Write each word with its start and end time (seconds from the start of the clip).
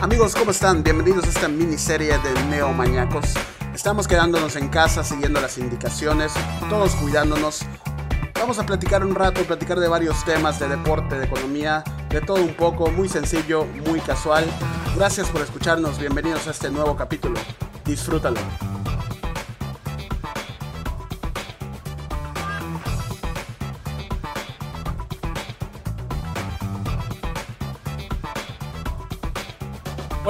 Amigos, 0.00 0.34
¿cómo 0.34 0.50
están? 0.50 0.82
Bienvenidos 0.82 1.26
a 1.26 1.28
esta 1.28 1.46
miniserie 1.46 2.16
de 2.16 2.44
Neomañacos. 2.48 3.34
Estamos 3.74 4.08
quedándonos 4.08 4.56
en 4.56 4.68
casa, 4.68 5.04
siguiendo 5.04 5.42
las 5.42 5.58
indicaciones, 5.58 6.32
todos 6.70 6.94
cuidándonos. 6.94 7.66
Vamos 8.34 8.58
a 8.58 8.64
platicar 8.64 9.04
un 9.04 9.14
rato, 9.14 9.42
platicar 9.42 9.78
de 9.78 9.88
varios 9.88 10.24
temas, 10.24 10.58
de 10.58 10.68
deporte, 10.68 11.18
de 11.18 11.26
economía, 11.26 11.84
de 12.08 12.22
todo 12.22 12.42
un 12.42 12.54
poco, 12.54 12.90
muy 12.90 13.10
sencillo, 13.10 13.66
muy 13.86 14.00
casual. 14.00 14.46
Gracias 14.96 15.28
por 15.28 15.42
escucharnos, 15.42 15.98
bienvenidos 15.98 16.48
a 16.48 16.52
este 16.52 16.70
nuevo 16.70 16.96
capítulo. 16.96 17.38
Disfrútalo. 17.84 18.40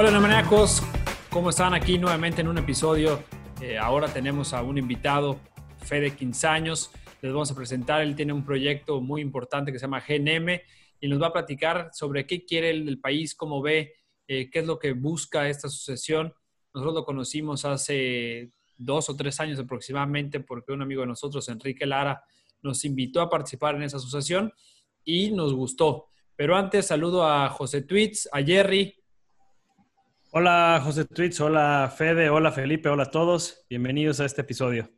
Hola, 0.01 0.09
Neomaníacos. 0.09 0.81
¿Cómo 1.29 1.51
están 1.51 1.75
aquí 1.75 1.99
nuevamente 1.99 2.41
en 2.41 2.47
un 2.47 2.57
episodio? 2.57 3.23
Eh, 3.61 3.77
ahora 3.77 4.11
tenemos 4.11 4.51
a 4.51 4.63
un 4.63 4.79
invitado, 4.79 5.39
Fede 5.77 6.15
15 6.15 6.47
años. 6.47 6.89
Les 7.21 7.31
vamos 7.31 7.51
a 7.51 7.55
presentar. 7.55 8.01
Él 8.01 8.15
tiene 8.15 8.33
un 8.33 8.43
proyecto 8.43 8.99
muy 8.99 9.21
importante 9.21 9.71
que 9.71 9.77
se 9.77 9.85
llama 9.85 10.01
GNM 10.01 10.59
y 10.99 11.07
nos 11.07 11.21
va 11.21 11.27
a 11.27 11.33
platicar 11.33 11.91
sobre 11.93 12.25
qué 12.25 12.43
quiere 12.45 12.71
el, 12.71 12.89
el 12.89 12.99
país, 12.99 13.35
cómo 13.35 13.61
ve, 13.61 13.93
eh, 14.27 14.49
qué 14.49 14.57
es 14.61 14.65
lo 14.65 14.79
que 14.79 14.93
busca 14.93 15.47
esta 15.47 15.69
sucesión. 15.69 16.33
Nosotros 16.73 16.95
lo 16.95 17.05
conocimos 17.05 17.63
hace 17.65 18.53
dos 18.79 19.07
o 19.07 19.15
tres 19.15 19.39
años 19.39 19.59
aproximadamente 19.59 20.39
porque 20.39 20.71
un 20.71 20.81
amigo 20.81 21.01
de 21.01 21.09
nosotros, 21.09 21.47
Enrique 21.47 21.85
Lara, 21.85 22.23
nos 22.63 22.85
invitó 22.85 23.21
a 23.21 23.29
participar 23.29 23.75
en 23.75 23.83
esa 23.83 23.97
asociación 23.97 24.51
y 25.05 25.29
nos 25.29 25.53
gustó. 25.53 26.07
Pero 26.35 26.55
antes 26.55 26.87
saludo 26.87 27.23
a 27.23 27.49
José 27.49 27.83
Tweets, 27.83 28.27
a 28.31 28.41
Jerry, 28.41 28.95
Hola 30.33 30.79
José 30.81 31.03
Tweets, 31.03 31.41
hola 31.41 31.93
Fede, 31.93 32.29
hola 32.29 32.53
Felipe, 32.53 32.87
hola 32.87 33.03
a 33.03 33.11
todos. 33.11 33.65
Bienvenidos 33.69 34.21
a 34.21 34.25
este 34.25 34.39
episodio. 34.39 34.89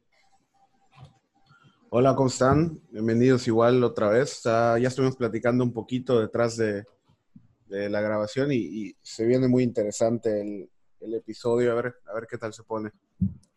Hola, 1.89 2.13
¿cómo 2.13 2.27
están? 2.27 2.79
Bienvenidos 2.91 3.47
igual 3.47 3.83
otra 3.83 4.09
vez. 4.09 4.43
ya 4.43 4.77
estuvimos 4.77 5.15
platicando 5.15 5.63
un 5.63 5.73
poquito 5.73 6.19
detrás 6.19 6.55
de, 6.57 6.83
de 7.65 7.89
la 7.89 8.01
grabación 8.01 8.51
y, 8.51 8.57
y, 8.57 8.95
se 9.01 9.25
viene 9.25 9.47
muy 9.47 9.63
interesante 9.63 10.39
el, 10.39 10.69
el, 11.01 11.15
episodio. 11.15 11.71
A 11.71 11.75
ver, 11.81 11.95
a 12.05 12.13
ver 12.13 12.27
qué 12.29 12.37
tal 12.37 12.53
se 12.53 12.61
pone. 12.61 12.91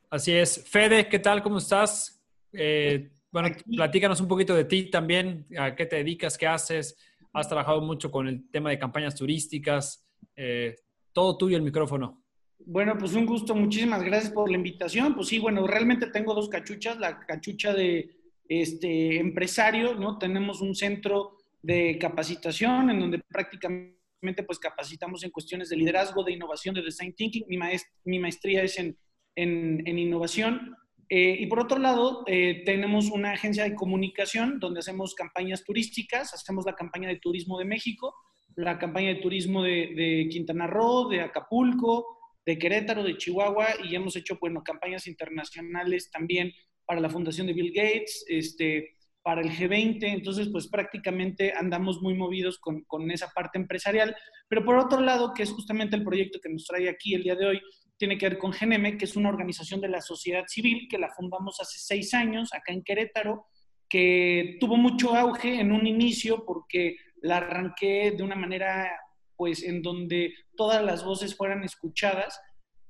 Así 0.08 0.32
es. 0.32 0.64
Fede, 0.66 1.10
¿qué 1.10 1.18
tal? 1.18 1.42
¿Cómo 1.42 1.58
estás? 1.58 2.24
Eh, 2.54 3.10
bueno, 3.30 3.50
platícanos 3.76 4.22
un 4.22 4.28
poquito 4.28 4.54
de 4.54 4.64
ti 4.64 4.88
también. 4.88 5.46
¿A 5.58 5.74
qué 5.74 5.84
te 5.84 5.96
dedicas? 5.96 6.38
¿Qué 6.38 6.46
haces? 6.46 6.96
Has 7.34 7.48
trabajado 7.48 7.82
mucho 7.82 8.10
con 8.10 8.28
el 8.28 8.50
tema 8.50 8.70
de 8.70 8.78
campañas 8.78 9.14
turísticas. 9.14 10.08
Eh, 10.34 10.74
todo 11.16 11.38
tuyo 11.38 11.56
el 11.56 11.62
micrófono. 11.62 12.22
Bueno, 12.58 12.98
pues 12.98 13.14
un 13.14 13.24
gusto, 13.24 13.54
muchísimas 13.54 14.02
gracias 14.02 14.30
por 14.30 14.50
la 14.50 14.58
invitación. 14.58 15.14
Pues 15.14 15.28
sí, 15.28 15.38
bueno, 15.38 15.66
realmente 15.66 16.08
tengo 16.08 16.34
dos 16.34 16.50
cachuchas, 16.50 16.98
la 16.98 17.20
cachucha 17.20 17.72
de 17.72 18.18
este 18.46 19.18
empresario, 19.18 19.94
¿no? 19.94 20.18
Tenemos 20.18 20.60
un 20.60 20.74
centro 20.74 21.38
de 21.62 21.96
capacitación 21.98 22.90
en 22.90 23.00
donde 23.00 23.20
prácticamente 23.20 24.42
pues 24.46 24.58
capacitamos 24.58 25.24
en 25.24 25.30
cuestiones 25.30 25.70
de 25.70 25.76
liderazgo, 25.76 26.22
de 26.22 26.32
innovación, 26.32 26.74
de 26.74 26.82
design 26.82 27.14
thinking. 27.14 27.46
Mi, 27.48 27.56
maest 27.56 27.86
mi 28.04 28.18
maestría 28.18 28.62
es 28.62 28.78
en, 28.78 28.98
en, 29.36 29.88
en 29.88 29.98
innovación. 29.98 30.76
Eh, 31.08 31.38
y 31.40 31.46
por 31.46 31.60
otro 31.60 31.78
lado, 31.78 32.24
eh, 32.26 32.62
tenemos 32.66 33.08
una 33.10 33.32
agencia 33.32 33.64
de 33.64 33.74
comunicación 33.74 34.60
donde 34.60 34.80
hacemos 34.80 35.14
campañas 35.14 35.64
turísticas, 35.64 36.34
hacemos 36.34 36.66
la 36.66 36.74
campaña 36.74 37.08
de 37.08 37.16
turismo 37.16 37.58
de 37.58 37.64
México, 37.64 38.14
la 38.56 38.78
campaña 38.78 39.08
de 39.08 39.16
turismo 39.16 39.62
de, 39.62 40.28
Quintana 40.30 40.66
Roo, 40.66 41.08
de 41.08 41.20
Acapulco, 41.20 42.18
de 42.44 42.58
Querétaro, 42.58 43.02
de 43.02 43.16
Chihuahua, 43.16 43.66
y 43.84 43.94
hemos 43.94 44.16
hecho, 44.16 44.38
bueno, 44.40 44.62
campañas 44.62 45.06
internacionales 45.06 46.10
también 46.10 46.52
para 46.84 47.00
la 47.00 47.10
Fundación 47.10 47.46
de 47.46 47.52
Bill 47.52 47.72
Gates, 47.74 48.24
este, 48.28 48.96
para 49.22 49.42
el 49.42 49.50
G20, 49.50 50.04
entonces, 50.04 50.48
pues 50.48 50.68
prácticamente 50.68 51.52
andamos 51.52 52.00
muy 52.00 52.14
movidos 52.14 52.58
con, 52.58 52.82
con 52.84 53.10
esa 53.10 53.28
parte 53.34 53.58
empresarial, 53.58 54.16
pero 54.48 54.64
por 54.64 54.78
otro 54.78 55.00
lado, 55.00 55.34
que 55.34 55.42
es 55.42 55.50
justamente 55.50 55.96
el 55.96 56.04
proyecto 56.04 56.38
que 56.40 56.48
nos 56.48 56.64
trae 56.64 56.88
aquí 56.88 57.14
el 57.14 57.24
día 57.24 57.34
de 57.34 57.46
hoy, 57.46 57.60
tiene 57.98 58.18
que 58.18 58.28
ver 58.28 58.38
con 58.38 58.52
GNM, 58.52 58.98
que 58.98 59.04
es 59.04 59.16
una 59.16 59.28
organización 59.28 59.80
de 59.80 59.88
la 59.88 60.00
sociedad 60.00 60.44
civil 60.46 60.86
que 60.88 60.98
la 60.98 61.12
fundamos 61.14 61.60
hace 61.60 61.78
seis 61.78 62.14
años 62.14 62.52
acá 62.52 62.72
en 62.72 62.82
Querétaro, 62.82 63.46
que 63.88 64.56
tuvo 64.60 64.76
mucho 64.76 65.14
auge 65.14 65.60
en 65.60 65.72
un 65.72 65.86
inicio 65.86 66.44
porque 66.44 66.96
la 67.26 67.38
arranqué 67.38 68.12
de 68.12 68.22
una 68.22 68.36
manera, 68.36 68.90
pues, 69.36 69.62
en 69.62 69.82
donde 69.82 70.34
todas 70.56 70.82
las 70.82 71.04
voces 71.04 71.36
fueran 71.36 71.64
escuchadas, 71.64 72.40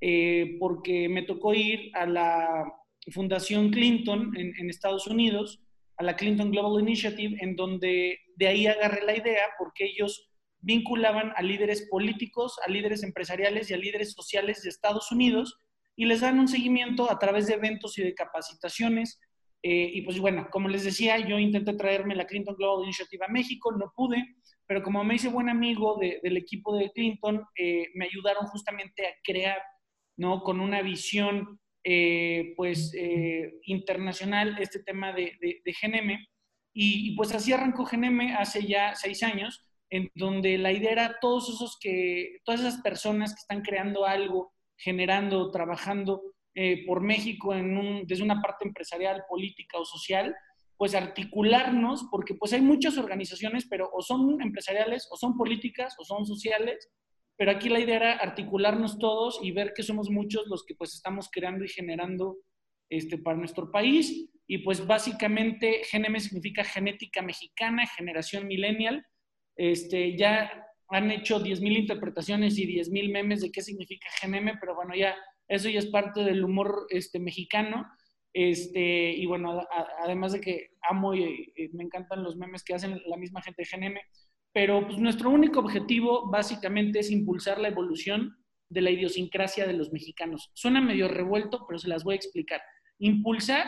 eh, 0.00 0.56
porque 0.60 1.08
me 1.08 1.22
tocó 1.22 1.54
ir 1.54 1.90
a 1.94 2.06
la 2.06 2.64
Fundación 3.12 3.70
Clinton 3.70 4.32
en, 4.36 4.52
en, 4.58 4.70
Estados 4.70 5.06
Unidos, 5.06 5.62
a 5.96 6.04
la 6.04 6.16
Clinton 6.16 6.50
Global 6.50 6.82
Initiative, 6.82 7.36
en 7.40 7.56
donde 7.56 8.18
de 8.36 8.46
ahí 8.46 8.66
agarré 8.66 9.04
la 9.04 9.16
idea, 9.16 9.44
porque 9.58 9.86
ellos 9.86 10.28
vinculaban 10.60 11.32
a 11.36 11.42
líderes 11.42 11.88
políticos, 11.88 12.58
a 12.66 12.70
líderes 12.70 13.02
empresariales 13.02 13.70
y 13.70 13.74
a 13.74 13.78
líderes 13.78 14.12
sociales 14.12 14.62
de 14.62 14.70
Estados 14.70 15.12
Unidos 15.12 15.58
y 15.94 16.04
les 16.04 16.20
dan 16.20 16.38
un 16.38 16.48
seguimiento 16.48 17.10
a 17.10 17.18
través 17.18 17.46
de 17.46 17.54
eventos 17.54 17.96
y 17.98 18.02
de 18.02 18.14
capacitaciones 18.14 19.18
eh, 19.62 19.90
y 19.94 20.02
pues 20.02 20.18
bueno, 20.20 20.48
como 20.50 20.68
les 20.68 20.84
decía, 20.84 21.18
yo 21.18 21.38
intenté 21.38 21.74
traerme 21.74 22.14
la 22.14 22.26
Clinton 22.26 22.56
Global 22.56 22.84
Initiative 22.84 23.24
a 23.24 23.32
México, 23.32 23.72
no 23.72 23.92
pude, 23.94 24.36
pero 24.66 24.82
como 24.82 25.04
me 25.04 25.14
hice 25.14 25.28
buen 25.28 25.48
amigo 25.48 25.96
de, 26.00 26.20
del 26.22 26.36
equipo 26.36 26.76
de 26.76 26.90
Clinton, 26.90 27.44
eh, 27.56 27.86
me 27.94 28.06
ayudaron 28.06 28.46
justamente 28.46 29.06
a 29.06 29.14
crear, 29.22 29.58
¿no? 30.16 30.42
Con 30.42 30.60
una 30.60 30.82
visión, 30.82 31.60
eh, 31.84 32.52
pues, 32.56 32.92
eh, 32.94 33.54
internacional 33.64 34.56
este 34.58 34.82
tema 34.82 35.12
de, 35.12 35.36
de, 35.40 35.60
de 35.64 35.72
GNM. 35.80 36.10
Y, 36.74 37.12
y, 37.12 37.16
pues 37.16 37.32
así 37.32 37.52
arrancó 37.52 37.84
GNM 37.84 38.34
hace 38.36 38.66
ya 38.66 38.94
seis 38.94 39.22
años, 39.22 39.64
en 39.88 40.10
donde 40.14 40.58
la 40.58 40.72
idea 40.72 40.92
era 40.92 41.16
todos 41.20 41.48
esos 41.48 41.78
que, 41.80 42.38
todas 42.44 42.60
esas 42.60 42.82
personas 42.82 43.34
que 43.34 43.40
están 43.40 43.62
creando 43.62 44.04
algo, 44.04 44.52
generando, 44.76 45.50
trabajando, 45.50 46.20
eh, 46.58 46.86
por 46.86 47.02
México 47.02 47.54
en 47.54 47.76
un, 47.76 48.06
desde 48.06 48.24
una 48.24 48.40
parte 48.40 48.66
empresarial, 48.66 49.24
política 49.28 49.78
o 49.78 49.84
social, 49.84 50.34
pues 50.78 50.94
articularnos, 50.94 52.06
porque 52.10 52.34
pues 52.34 52.54
hay 52.54 52.62
muchas 52.62 52.96
organizaciones, 52.96 53.66
pero 53.68 53.90
o 53.92 54.00
son 54.00 54.40
empresariales, 54.40 55.06
o 55.10 55.18
son 55.18 55.36
políticas, 55.36 55.94
o 55.98 56.04
son 56.04 56.24
sociales, 56.24 56.90
pero 57.36 57.50
aquí 57.50 57.68
la 57.68 57.78
idea 57.78 57.96
era 57.96 58.12
articularnos 58.12 58.98
todos 58.98 59.38
y 59.42 59.52
ver 59.52 59.74
que 59.74 59.82
somos 59.82 60.08
muchos 60.08 60.46
los 60.46 60.64
que 60.64 60.74
pues 60.74 60.94
estamos 60.94 61.28
creando 61.30 61.62
y 61.62 61.68
generando 61.68 62.38
este, 62.88 63.18
para 63.18 63.36
nuestro 63.36 63.70
país. 63.70 64.30
Y 64.46 64.58
pues 64.58 64.86
básicamente 64.86 65.82
GNM 65.92 66.18
significa 66.20 66.64
genética 66.64 67.20
mexicana, 67.20 67.86
generación 67.86 68.46
millennial. 68.46 69.04
Este, 69.56 70.16
ya 70.16 70.50
han 70.88 71.10
hecho 71.10 71.38
10.000 71.38 71.80
interpretaciones 71.80 72.56
y 72.58 72.66
10.000 72.66 73.12
memes 73.12 73.42
de 73.42 73.50
qué 73.50 73.60
significa 73.60 74.08
GNM, 74.22 74.58
pero 74.58 74.74
bueno, 74.74 74.94
ya 74.94 75.14
eso 75.48 75.68
ya 75.68 75.78
es 75.78 75.86
parte 75.86 76.24
del 76.24 76.44
humor 76.44 76.86
este, 76.90 77.18
mexicano. 77.18 77.86
Este, 78.32 79.12
y 79.12 79.24
bueno, 79.26 79.62
además 80.02 80.32
de 80.32 80.40
que 80.40 80.70
amo 80.90 81.14
y, 81.14 81.52
y, 81.56 81.68
me 81.68 81.84
encantan 81.84 82.22
los 82.22 82.36
memes 82.36 82.62
que 82.62 82.74
hacen 82.74 83.00
la 83.06 83.16
misma 83.16 83.40
gente 83.40 83.62
de 83.62 83.68
GNM, 83.78 83.98
pero 84.52 84.86
pues, 84.86 84.98
nuestro 84.98 85.30
único 85.30 85.60
objetivo 85.60 86.30
básicamente 86.30 87.00
es 87.00 87.10
impulsar 87.10 87.58
la 87.58 87.68
evolución 87.68 88.36
de 88.68 88.80
la 88.80 88.90
idiosincrasia 88.90 89.66
de 89.66 89.74
los 89.74 89.92
mexicanos. 89.92 90.50
Suena 90.54 90.80
medio 90.80 91.08
revuelto, 91.08 91.64
pero 91.66 91.78
se 91.78 91.88
las 91.88 92.04
voy 92.04 92.14
a 92.14 92.16
explicar. 92.16 92.60
Impulsar, 92.98 93.66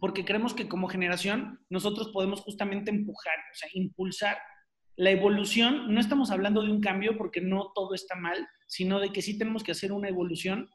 porque 0.00 0.24
creemos 0.24 0.54
que 0.54 0.68
como 0.68 0.88
generación 0.88 1.60
nosotros 1.68 2.10
podemos 2.12 2.40
justamente 2.40 2.90
empujar, 2.90 3.34
o 3.52 3.54
sea, 3.54 3.68
impulsar 3.72 4.38
la 4.96 5.10
evolución. 5.10 5.92
No 5.92 6.00
estamos 6.00 6.30
hablando 6.30 6.62
de 6.62 6.70
un 6.70 6.80
cambio 6.80 7.16
porque 7.18 7.40
no 7.40 7.72
todo 7.74 7.94
está 7.94 8.14
mal, 8.14 8.46
sino 8.66 9.00
de 9.00 9.10
que 9.10 9.22
sí 9.22 9.38
tenemos 9.38 9.62
que 9.62 9.72
hacer 9.72 9.92
una 9.92 10.08
evolución 10.08 10.68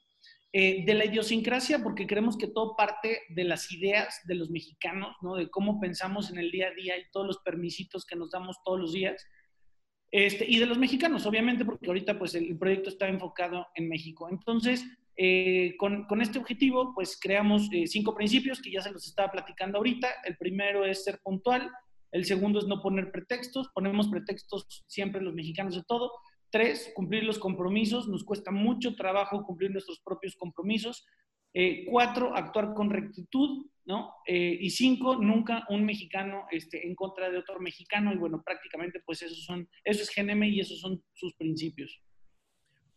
eh, 0.55 0.85
de 0.85 0.93
la 0.93 1.05
idiosincrasia, 1.05 1.81
porque 1.81 2.05
creemos 2.05 2.37
que 2.37 2.45
todo 2.45 2.75
parte 2.75 3.21
de 3.29 3.43
las 3.43 3.71
ideas 3.71 4.21
de 4.25 4.35
los 4.35 4.51
mexicanos, 4.51 5.15
¿no? 5.23 5.35
de 5.35 5.49
cómo 5.49 5.79
pensamos 5.79 6.29
en 6.29 6.37
el 6.37 6.51
día 6.51 6.67
a 6.67 6.75
día 6.75 6.95
y 6.95 7.09
todos 7.11 7.25
los 7.25 7.39
permisitos 7.39 8.05
que 8.05 8.15
nos 8.15 8.29
damos 8.29 8.57
todos 8.63 8.79
los 8.79 8.93
días. 8.93 9.25
Este, 10.11 10.45
y 10.47 10.59
de 10.59 10.67
los 10.67 10.77
mexicanos, 10.77 11.25
obviamente, 11.25 11.65
porque 11.65 11.87
ahorita 11.87 12.19
pues 12.19 12.35
el, 12.35 12.55
proyecto 12.59 12.91
está 12.91 13.07
enfocado 13.07 13.65
en 13.73 13.89
México. 13.89 14.29
Entonces, 14.29 14.85
eh, 15.17 15.73
con, 15.79 16.05
con, 16.05 16.21
este 16.21 16.37
objetivo, 16.37 16.93
pues 16.93 17.17
creamos 17.19 17.67
eh, 17.71 17.87
cinco 17.87 18.13
principios 18.13 18.61
que 18.61 18.69
ya 18.69 18.83
se 18.83 18.91
los 18.91 19.07
estaba 19.07 19.31
platicando 19.31 19.79
ahorita. 19.79 20.07
El 20.23 20.37
primero 20.37 20.85
es 20.85 21.03
ser 21.03 21.19
puntual, 21.23 21.71
el 22.11 22.25
segundo 22.25 22.59
es 22.59 22.67
no 22.67 22.79
poner 22.79 23.11
pretextos, 23.11 23.69
ponemos 23.73 24.07
pretextos 24.07 24.83
siempre 24.85 25.19
los 25.19 25.33
mexicanos 25.33 25.75
de 25.75 25.83
todo. 25.87 26.11
Tres, 26.53 26.91
cumplir 26.93 27.23
los 27.23 27.39
compromisos. 27.39 28.07
Nos 28.07 28.23
cuesta 28.23 28.51
mucho 28.51 28.95
trabajo 28.95 29.43
cumplir 29.43 29.71
nuestros 29.71 29.99
propios 30.01 30.35
compromisos. 30.35 31.03
Eh, 31.51 31.83
cuatro, 31.89 32.35
actuar 32.35 32.75
con 32.75 32.91
rectitud, 32.91 33.65
¿no? 33.85 34.13
Eh, 34.27 34.59
y 34.61 34.69
cinco, 34.69 35.15
nunca 35.15 35.65
un 35.69 35.83
mexicano 35.83 36.45
este, 36.51 36.85
en 36.85 36.93
contra 36.93 37.31
de 37.31 37.39
otro 37.39 37.59
mexicano. 37.59 38.13
Y 38.13 38.17
bueno, 38.17 38.43
prácticamente 38.45 39.01
pues 39.03 39.23
esos 39.23 39.43
son, 39.43 39.67
eso 39.83 40.03
es 40.03 40.11
GNM 40.15 40.43
y 40.43 40.59
esos 40.59 40.79
son 40.79 41.03
sus 41.13 41.33
principios. 41.33 41.99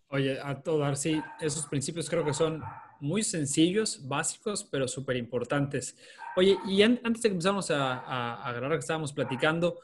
Oye, 0.09 0.39
a 0.39 0.63
todo 0.63 0.81
dar, 0.81 0.95
sí, 0.95 1.19
esos 1.41 1.65
principios 1.67 2.11
creo 2.11 2.27
que 2.27 2.35
son 2.35 2.63
muy 3.01 3.23
sencillos, 3.23 4.07
básicos, 4.07 4.65
pero 4.65 4.87
súper 4.87 5.17
importantes. 5.17 5.97
Oye, 6.37 6.59
y 6.69 6.83
antes 6.83 7.23
de 7.23 7.31
que 7.31 7.33
empezamos 7.33 7.71
a, 7.71 8.01
a, 8.01 8.51
a 8.51 8.69
que 8.69 8.77
estábamos 8.77 9.15
platicando, 9.15 9.81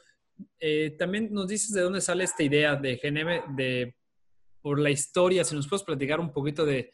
eh, 0.59 0.95
también 0.97 1.29
nos 1.31 1.47
dices 1.47 1.73
de 1.73 1.81
dónde 1.81 2.01
sale 2.01 2.23
esta 2.23 2.43
idea 2.43 2.75
de 2.75 2.97
GNM, 2.97 3.55
de 3.55 3.95
por 4.61 4.79
la 4.79 4.89
historia, 4.89 5.43
si 5.43 5.55
nos 5.55 5.67
puedes 5.67 5.83
platicar 5.83 6.19
un 6.19 6.31
poquito 6.31 6.65
de 6.65 6.93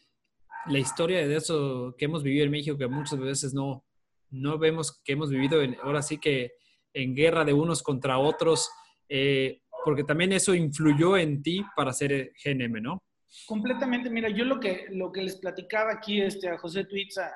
la 0.67 0.79
historia 0.79 1.27
de 1.27 1.35
eso 1.35 1.95
que 1.97 2.05
hemos 2.05 2.23
vivido 2.23 2.45
en 2.45 2.51
México, 2.51 2.77
que 2.77 2.87
muchas 2.87 3.19
veces 3.19 3.53
no, 3.53 3.85
no 4.31 4.57
vemos 4.57 5.01
que 5.03 5.13
hemos 5.13 5.29
vivido 5.29 5.61
en, 5.61 5.77
ahora 5.81 6.01
sí 6.01 6.17
que 6.17 6.53
en 6.93 7.15
guerra 7.15 7.45
de 7.45 7.53
unos 7.53 7.83
contra 7.83 8.17
otros, 8.17 8.69
eh, 9.07 9.61
porque 9.85 10.03
también 10.03 10.33
eso 10.33 10.53
influyó 10.53 11.17
en 11.17 11.41
ti 11.41 11.63
para 11.75 11.93
ser 11.93 12.33
GNM, 12.43 12.81
¿no? 12.81 13.03
Completamente, 13.45 14.09
mira, 14.09 14.29
yo 14.29 14.43
lo 14.43 14.59
que, 14.59 14.87
lo 14.89 15.11
que 15.11 15.21
les 15.21 15.35
platicaba 15.37 15.91
aquí 15.93 16.21
este, 16.21 16.49
a 16.49 16.57
José 16.57 16.85
Twitz, 16.85 17.17
a, 17.17 17.31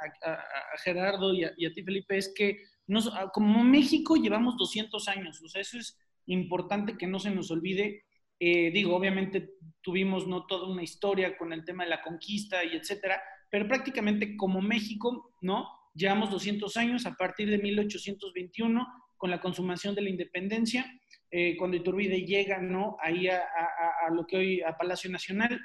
Gerardo 0.84 1.34
y 1.34 1.44
a, 1.44 1.54
ti, 1.54 1.84
Felipe, 1.84 2.18
es 2.18 2.34
que 2.36 2.58
nos, 2.88 3.12
como 3.34 3.64
México 3.64 4.16
llevamos 4.16 4.58
200 4.58 5.08
años, 5.08 5.42
o 5.42 5.48
sea, 5.48 5.62
eso 5.62 5.78
es 5.78 5.98
importante 6.28 6.98
que 6.98 7.08
no 7.08 7.20
se 7.20 7.32
nos 7.32 7.52
olvide. 7.52 8.04
Eh, 8.40 8.72
digo, 8.72 8.96
obviamente 8.96 9.52
tuvimos 9.82 10.28
no 10.28 10.46
toda 10.46 10.68
una 10.68 10.84
historia 10.84 11.38
con 11.38 11.54
el 11.54 11.64
tema 11.64 11.84
de 11.84 11.92
la 11.92 12.02
conquista 12.02 12.64
y 12.64 12.76
etcétera, 12.76 13.22
pero 13.50 13.68
prácticamente 13.68 14.36
como 14.36 14.62
México, 14.62 15.34
¿no? 15.42 15.70
Llevamos 15.94 16.32
200 16.32 16.76
años 16.78 17.06
a 17.06 17.14
partir 17.14 17.50
de 17.50 17.60
1821 17.60 18.88
con 19.16 19.30
la 19.30 19.40
consumación 19.40 19.96
de 19.96 20.02
la 20.02 20.10
independencia, 20.10 20.86
eh, 21.32 21.56
cuando 21.58 21.78
Iturbide 21.78 22.26
llega, 22.26 22.60
¿no? 22.60 22.98
Ahí 23.00 23.28
a, 23.28 23.42
lo 24.12 24.26
que 24.26 24.38
hoy, 24.38 24.62
a 24.62 24.76
Palacio 24.76 25.10
Nacional, 25.10 25.60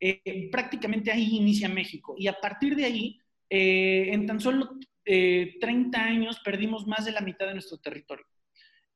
eh, 0.00 0.48
prácticamente 0.50 1.12
ahí 1.12 1.36
inicia 1.36 1.68
México. 1.68 2.14
Y 2.18 2.26
a 2.26 2.40
partir 2.40 2.74
de 2.74 2.84
ahí, 2.84 3.18
en 3.48 4.26
tan 4.26 4.40
solo 4.40 4.78
30 5.04 6.02
años, 6.02 6.40
perdimos 6.44 6.86
más 6.86 7.04
de 7.04 7.12
la 7.12 7.20
mitad 7.20 7.46
de 7.46 7.54
nuestro 7.54 7.78
territorio. 7.78 8.24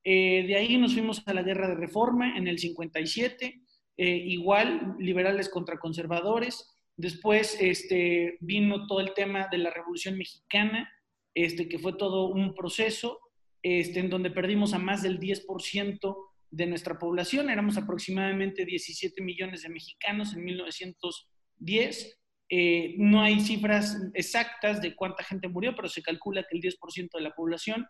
de 0.03 0.55
ahí 0.57 0.77
nos 0.77 0.93
fuimos 0.93 1.21
a 1.27 1.33
la 1.33 1.43
guerra 1.43 1.67
de 1.67 1.75
reforma 1.75 2.37
en 2.37 2.47
el 2.47 2.57
57, 2.57 3.61
igual 3.97 4.95
liberales 4.99 5.49
contra 5.49 5.77
conservadores. 5.77 6.67
Después 6.99 7.57
este, 7.61 8.37
vino 8.41 8.85
todo 8.85 8.99
el 8.99 9.13
tema 9.13 9.47
de 9.49 9.57
la 9.57 9.69
Revolución 9.69 10.17
Mexicana, 10.17 10.91
este, 11.33 11.69
que 11.69 11.79
fue 11.79 11.93
todo 11.93 12.27
un 12.27 12.53
proceso 12.53 13.21
este, 13.61 14.01
en 14.01 14.09
donde 14.09 14.31
perdimos 14.31 14.73
a 14.73 14.79
más 14.79 15.01
del 15.01 15.17
10% 15.17 16.17
de 16.51 16.65
nuestra 16.65 16.99
población. 16.99 17.49
Éramos 17.49 17.77
aproximadamente 17.77 18.65
17 18.65 19.21
millones 19.21 19.61
de 19.61 19.69
mexicanos 19.69 20.33
en 20.33 20.43
1910. 20.43 22.18
Eh, 22.49 22.95
no 22.97 23.21
hay 23.21 23.39
cifras 23.39 23.97
exactas 24.13 24.81
de 24.81 24.95
cuánta 24.95 25.23
gente 25.23 25.47
murió, 25.47 25.75
pero 25.75 25.87
se 25.87 26.01
calcula 26.01 26.43
que 26.43 26.57
el 26.57 26.61
10% 26.61 27.17
de 27.17 27.23
la 27.23 27.35
población. 27.35 27.87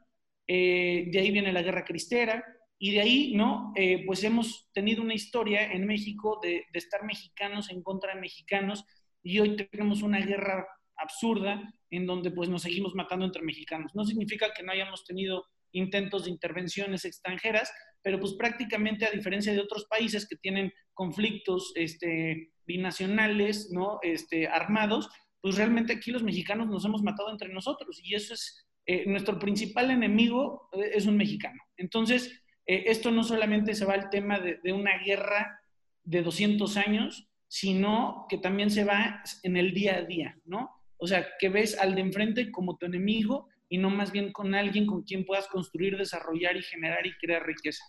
Eh, 0.48 1.08
de 1.12 1.20
ahí 1.20 1.32
viene 1.32 1.54
la 1.54 1.62
guerra 1.62 1.86
cristera. 1.86 2.44
Y 2.78 2.92
de 2.92 3.02
ahí, 3.02 3.34
¿no? 3.36 3.74
Eh, 3.76 4.06
pues 4.06 4.24
hemos 4.24 4.70
tenido 4.72 5.02
una 5.02 5.14
historia 5.14 5.72
en 5.72 5.86
México 5.86 6.40
de, 6.42 6.66
de 6.72 6.80
estar 6.80 7.04
mexicanos 7.04 7.70
en 7.72 7.84
contra 7.84 8.16
de 8.16 8.22
mexicanos 8.22 8.86
y 9.22 9.40
hoy 9.40 9.58
tenemos 9.58 10.02
una 10.02 10.20
guerra 10.20 10.66
absurda 10.96 11.62
en 11.90 12.06
donde 12.06 12.32
pues 12.32 12.48
nos 12.48 12.62
seguimos 12.62 12.96
matando 12.96 13.26
entre 13.26 13.42
mexicanos. 13.42 13.94
No 13.96 14.06
significa 14.06 14.54
que 14.56 14.64
no 14.64 14.72
hayamos 14.72 15.04
tenido 15.06 15.46
intentos 15.71 16.25
de 16.25 16.31
intervenciones 16.31 17.06
extranjeras, 17.06 17.71
pero 18.01 18.19
pues 18.19 18.33
prácticamente 18.33 19.06
a 19.06 19.12
diferencia 19.12 19.54
de 19.54 19.60
otros 19.60 19.86
países 19.86 20.27
que 20.27 20.36
tienen 20.38 20.71
conflictos 20.94 21.71
este, 21.75 22.51
binacionales, 22.66 23.69
¿no? 23.71 24.00
Este, 24.01 24.48
armados, 24.48 25.10
pues 25.42 25.56
realmente 25.56 25.94
aquí 25.94 26.12
los 26.12 26.24
mexicanos 26.24 26.68
nos 26.68 26.86
hemos 26.86 27.04
matado 27.04 27.31
entre 27.31 27.50
nosotros 27.50 28.00
y 28.04 28.16
eso 28.16 28.33
es 28.33 28.68
eh, 28.86 29.06
nuestro 29.06 29.38
principal 29.38 29.92
enemigo 29.92 30.69
eh, 30.74 30.92
es 30.94 31.06
un 31.06 31.18
mexicano. 31.18 31.62
Entonces, 31.77 32.42
eh, 32.66 32.86
esto 32.88 33.12
no 33.12 33.24
solamente 33.24 33.75
se 33.75 33.86
va 33.86 33.94
al 33.94 34.10
tema 34.10 34.39
de, 34.39 34.60
de 34.63 34.74
una 34.74 34.98
guerra 35.04 35.62
de 36.04 36.24
200 36.24 36.77
años, 36.77 37.30
sino 37.48 38.25
que 38.30 38.38
también 38.38 38.71
se 38.71 38.83
va 38.83 39.21
en 39.44 39.57
el 39.57 39.74
día 39.74 39.98
a 39.98 40.01
día, 40.04 40.38
¿no? 40.45 40.69
O 40.98 41.07
sea, 41.07 41.27
que 41.39 41.50
ves 41.50 41.77
al 41.77 41.95
de 41.95 42.01
enfrente 42.01 42.51
como 42.51 42.77
tu 42.77 42.86
enemigo 42.86 43.49
y 43.69 43.77
no 43.77 43.89
más 43.89 44.12
bien 44.12 44.31
con 44.31 44.56
alguien 44.56 44.86
con 44.86 45.04
quien 45.04 45.25
puedas 45.25 45.48
construir, 45.48 45.95
desarrollar 45.95 46.57
y 46.57 46.63
generar 46.63 47.06
y 47.06 47.13
crear 47.13 47.45
riqueza. 47.45 47.83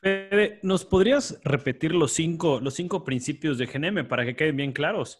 Fede, 0.00 0.58
¿nos 0.62 0.84
podrías 0.84 1.40
repetir 1.44 1.94
los 1.94 2.12
cinco, 2.12 2.60
los 2.60 2.74
cinco 2.74 3.04
principios 3.04 3.56
de 3.56 3.66
GNM 3.66 4.08
para 4.08 4.24
que 4.24 4.34
queden 4.34 4.56
bien 4.56 4.72
claros? 4.72 5.18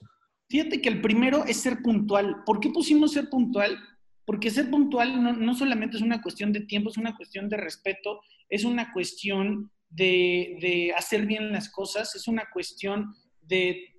Fíjate 0.49 0.83
que 0.83 0.89
el 0.89 1.01
primero 1.01 1.45
es 1.47 1.59
ser 1.59 1.81
puntual. 1.83 2.43
¿Por 2.45 2.61
qué 2.61 2.69
pusimos 2.71 3.13
ser 3.13 3.31
puntual? 3.31 3.79
Porque 4.27 4.51
ser 4.51 4.69
puntual 4.71 5.41
no, 5.41 5.55
solamente 5.55 5.97
es 5.97 6.03
una 6.03 6.21
cuestión 6.21 6.53
de 6.53 6.61
tiempo, 6.63 6.91
es 6.91 6.99
una 6.99 7.17
cuestión 7.17 7.49
de 7.49 7.57
respeto, 7.57 8.21
es 8.49 8.65
una 8.65 8.93
cuestión 8.93 9.71
de, 9.89 10.93
hacer 10.97 11.27
bien 11.27 11.53
las 11.53 11.71
cosas, 11.71 12.15
es 12.17 12.29
una 12.29 12.45
cuestión 12.53 13.15
de, 13.41 13.95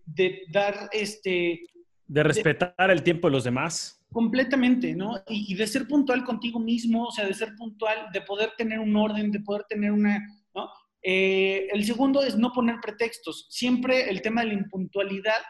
dar 0.51 0.89
este... 0.91 1.61
De 2.05 2.23
respetar 2.23 2.91
el 2.91 3.03
tiempo 3.03 3.29
de 3.29 3.31
los 3.31 3.45
demás. 3.45 4.02
Completamente, 4.13 4.95
¿no? 4.95 5.21
Y, 5.27 5.55
de 5.55 5.67
ser 5.67 5.87
puntual 5.87 6.23
contigo 6.23 6.59
mismo, 6.59 7.05
o 7.07 7.11
sea, 7.11 7.25
de 7.25 7.33
ser 7.33 7.55
puntual, 7.55 8.09
de 8.13 8.21
poder 8.21 8.51
tener 8.57 8.79
un 8.79 8.95
orden, 8.95 9.31
de 9.31 9.39
poder 9.39 9.65
tener 9.67 9.91
una, 9.91 10.19
¿no? 10.53 10.69
Eh, 11.01 11.67
el 11.73 11.83
segundo 11.83 12.21
es 12.21 12.37
no 12.37 12.53
poner 12.53 12.75
pretextos. 12.81 13.47
Siempre 13.49 14.09
el 14.09 14.21
tema 14.21 14.41
de 14.41 14.47
la 14.47 14.53
impuntualidad, 14.53 15.41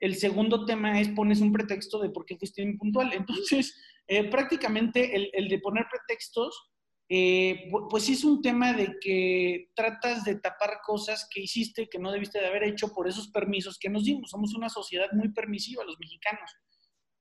el 0.00 0.16
segundo 0.16 0.64
tema 0.66 1.00
es 1.00 1.08
pones 1.08 1.40
un 1.40 1.52
pretexto 1.52 2.00
de 2.00 2.10
por 2.10 2.26
qué 2.26 2.36
fuiste 2.36 2.60
impuntual. 2.60 3.12
Entonces, 3.14 3.74
eh, 4.06 4.24
prácticamente 4.24 5.14
el, 5.14 5.30
el, 5.32 5.48
de 5.48 5.58
poner 5.60 5.86
pretextos, 5.90 6.70
eh, 7.10 7.70
pues 7.88 8.04
sí 8.04 8.12
es 8.12 8.24
un 8.24 8.42
tema 8.42 8.74
de 8.74 8.96
que 9.00 9.70
tratas 9.74 10.24
de 10.24 10.36
tapar 10.36 10.80
cosas 10.84 11.26
que 11.30 11.40
hiciste 11.40 11.88
que 11.88 11.98
no 11.98 12.12
debiste 12.12 12.38
de 12.38 12.46
haber 12.46 12.64
hecho 12.64 12.92
por 12.92 13.08
esos 13.08 13.28
permisos 13.28 13.78
que 13.78 13.88
nos 13.88 14.04
dimos. 14.04 14.30
Somos 14.30 14.54
una 14.54 14.68
sociedad 14.68 15.08
muy 15.12 15.30
permisiva, 15.30 15.84
los 15.84 15.98
mexicanos. 15.98 16.50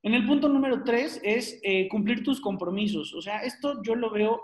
En 0.04 0.14
el 0.14 0.26
punto 0.26 0.48
número 0.48 0.84
tres 0.84 1.20
es 1.24 1.60
eh, 1.64 1.88
cumplir 1.90 2.24
tus 2.24 2.40
compromisos. 2.40 3.14
O 3.14 3.22
sea, 3.22 3.40
esto 3.40 3.82
yo 3.84 3.96
lo 3.96 4.12
veo 4.12 4.42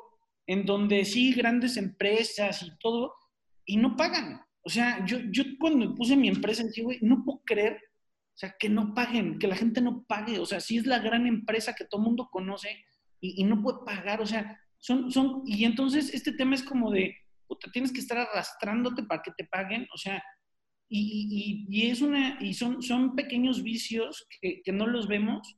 en 0.47 0.65
donde 0.65 1.05
sí, 1.05 1.33
grandes 1.33 1.77
empresas 1.77 2.63
y 2.63 2.77
todo, 2.79 3.13
y 3.65 3.77
no 3.77 3.95
pagan. 3.95 4.41
O 4.63 4.69
sea, 4.69 5.05
yo, 5.05 5.19
yo 5.31 5.43
cuando 5.60 5.93
puse 5.95 6.15
mi 6.15 6.27
empresa 6.27 6.69
Chile, 6.72 7.00
no 7.01 7.24
puedo 7.24 7.41
creer, 7.45 7.74
o 7.75 8.38
sea, 8.38 8.55
que 8.57 8.69
no 8.69 8.93
paguen, 8.93 9.39
que 9.39 9.48
la 9.48 9.55
gente 9.55 9.81
no 9.81 10.03
pague. 10.03 10.39
O 10.39 10.45
sea, 10.45 10.60
sí 10.60 10.77
es 10.77 10.86
la 10.86 11.00
gran 11.00 11.27
empresa 11.27 11.75
que 11.75 11.86
todo 11.86 12.01
el 12.01 12.07
mundo 12.07 12.29
conoce 12.31 12.69
y, 13.19 13.41
y 13.41 13.43
no 13.45 13.62
puede 13.62 13.79
pagar. 13.86 14.22
O 14.22 14.25
sea, 14.25 14.60
son, 14.79 15.12
son, 15.12 15.43
y 15.45 15.65
entonces 15.65 16.13
este 16.13 16.33
tema 16.33 16.55
es 16.55 16.63
como 16.63 16.91
de, 16.91 17.15
puta, 17.48 17.72
tienes 17.72 17.91
que 17.91 18.00
estar 18.00 18.17
arrastrándote 18.17 19.03
para 19.03 19.22
que 19.22 19.31
te 19.31 19.45
paguen. 19.45 19.88
O 19.93 19.98
sea, 19.98 20.22
y, 20.89 21.65
y, 21.69 21.89
es 21.89 22.01
una, 22.01 22.37
y 22.41 22.53
son, 22.53 22.81
son 22.81 23.15
pequeños 23.15 23.63
vicios 23.63 24.27
que, 24.41 24.61
que 24.63 24.71
no 24.71 24.87
los 24.87 25.07
vemos. 25.07 25.57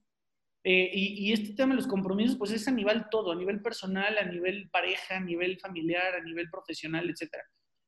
Eh, 0.64 0.90
y, 0.94 1.28
y, 1.28 1.34
este 1.34 1.54
tema 1.54 1.74
de 1.74 1.78
los 1.78 1.88
compromisos, 1.88 2.38
pues 2.38 2.52
es 2.52 2.68
a 2.68 2.72
nivel 2.72 3.04
todo, 3.12 3.32
a 3.32 3.36
nivel 3.36 3.62
personal, 3.62 4.18
a 4.18 4.26
nivel 4.26 4.70
pareja, 4.70 5.18
a 5.18 5.20
nivel 5.20 5.60
familiar, 5.60 6.16
a 6.16 6.24
nivel 6.24 6.50
profesional, 6.50 7.08
etc. 7.10 7.36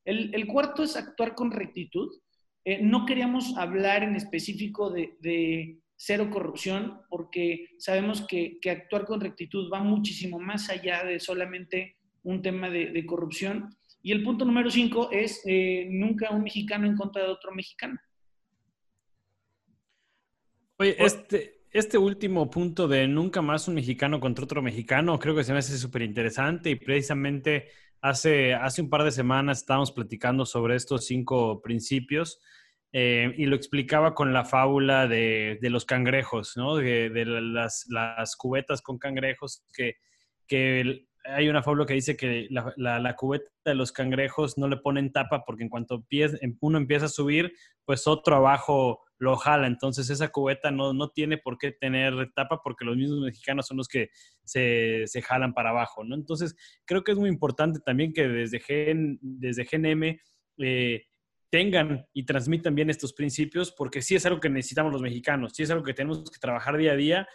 El, 0.06 0.34
el 0.36 0.46
cuarto 0.46 0.84
es 0.84 0.96
actuar 0.96 1.34
con 1.34 1.51
rectitud. 1.51 2.10
Eh, 2.63 2.82
no 2.84 3.06
queríamos 3.06 3.58
hablar 3.58 4.03
en 4.03 4.15
específico 4.15 4.91
de, 4.91 5.15
de, 5.22 5.79
cero 5.98 6.29
corrupción, 6.29 7.01
porque 7.10 7.70
sabemos 7.79 8.25
que, 8.27 8.60
que, 8.62 8.70
actuar 8.70 9.06
con 9.06 9.20
rectitud 9.20 9.70
va 9.74 9.79
muchísimo 9.82 10.39
más 10.39 10.70
allá 10.70 11.03
de 11.03 11.20
solamente 11.20 11.98
un 12.24 12.41
tema 12.41 12.70
de, 12.70 12.91
de 12.91 13.06
corrupción. 13.06 13.75
Y 14.08 14.14
el 14.14 14.24
punto 14.24 14.46
número 14.46 14.72
cinco 14.72 15.10
es 15.12 15.42
eh, 15.46 15.86
nunca 15.90 16.30
un 16.30 16.42
mexicano 16.42 16.88
en 16.88 16.96
contra 16.96 17.24
de 17.24 17.28
otro 17.28 17.52
mexicano. 17.54 18.00
Oye, 20.78 20.96
este, 20.98 21.66
este 21.72 21.98
último 21.98 22.50
punto 22.50 22.88
de 22.88 23.06
nunca 23.06 23.42
más 23.42 23.68
un 23.68 23.74
mexicano 23.74 24.22
contra 24.22 24.46
otro 24.46 24.62
mexicano, 24.62 25.20
creo 25.20 25.36
que 25.36 25.44
se 25.44 25.52
me 25.52 25.60
hace 25.60 25.78
súper 25.78 26.04
interesante 26.04 26.70
y 26.70 26.76
precisamente 26.76 27.68
hace, 28.00 28.54
hace 28.54 28.82
un 28.82 28.90
par 28.90 29.04
de 29.04 29.12
semanas 29.12 29.58
estábamos 29.58 29.92
platicando 29.92 30.46
sobre 30.46 30.78
estos 30.78 31.06
cinco 31.06 31.62
principios 31.62 32.40
eh, 32.94 33.34
y 33.38 33.46
lo 33.46 33.58
explicaba 33.58 34.16
con 34.16 34.32
la 34.32 34.46
fábula 34.46 35.06
de, 35.10 35.60
de 35.62 35.70
los 35.70 35.84
cangrejos, 35.84 36.56
¿no? 36.56 36.78
De, 36.78 37.10
de 37.10 37.26
las, 37.26 37.86
las, 37.90 38.38
cubetas 38.38 38.82
con 38.82 39.00
cangrejos 39.00 39.66
que, 39.74 39.98
que 40.48 41.07
hay 41.28 41.50
una 41.50 41.64
fábula 41.64 41.86
que 41.86 41.94
dice 41.94 42.16
que 42.16 42.48
la, 42.50 43.16
cubeta 43.16 43.48
de 43.66 43.76
los 43.76 43.92
cangrejos 43.92 44.58
no 44.58 44.68
le 44.68 44.78
ponen 44.78 45.12
tapa 45.12 45.44
porque 45.46 45.64
en 45.64 45.70
cuanto 45.70 46.06
uno 46.62 46.78
empieza 46.78 47.06
a 47.06 47.10
subir, 47.10 47.54
pues 47.86 48.08
otro 48.08 48.36
abajo 48.36 49.02
lo 49.18 49.36
jala. 49.36 49.68
Entonces 49.68 50.10
esa 50.10 50.30
cubeta 50.30 50.72
no, 50.72 50.94
no 50.94 51.10
tiene 51.10 51.38
por 51.38 51.58
qué 51.58 51.72
tener 51.72 52.32
tapa 52.34 52.62
porque 52.64 52.86
los 52.86 52.96
mismos 52.96 53.20
mexicanos 53.20 53.68
son 53.68 53.78
los 53.78 53.88
que 53.88 54.10
se, 54.44 55.04
se 55.08 55.22
jalan 55.22 55.54
para 55.54 55.72
abajo, 55.72 56.04
¿no? 56.04 56.16
Entonces 56.16 56.56
creo 56.86 57.04
que 57.04 57.12
es 57.12 57.18
muy 57.18 57.30
importante 57.30 57.80
también 57.80 58.14
que 58.14 58.28
desde, 58.28 58.60
Gen, 58.60 59.20
desde 59.22 59.66
GNM 59.66 60.20
eh, 60.60 61.06
tengan 61.50 62.06
y 62.14 62.26
transmitan 62.26 62.76
bien 62.76 62.90
estos 62.90 63.14
principios, 63.14 63.72
porque 63.72 64.02
sí 64.02 64.16
es 64.16 64.26
algo 64.26 64.40
que 64.40 64.50
necesitamos 64.50 64.92
los 64.92 65.02
mexicanos, 65.02 65.54
sí 65.56 65.64
es 65.64 65.72
algo 65.72 65.84
que 65.84 65.94
tenemos 65.94 66.30
que 66.30 66.40
trabajar 66.40 66.78
día 66.78 66.94
a 66.94 66.96
día, 66.96 67.28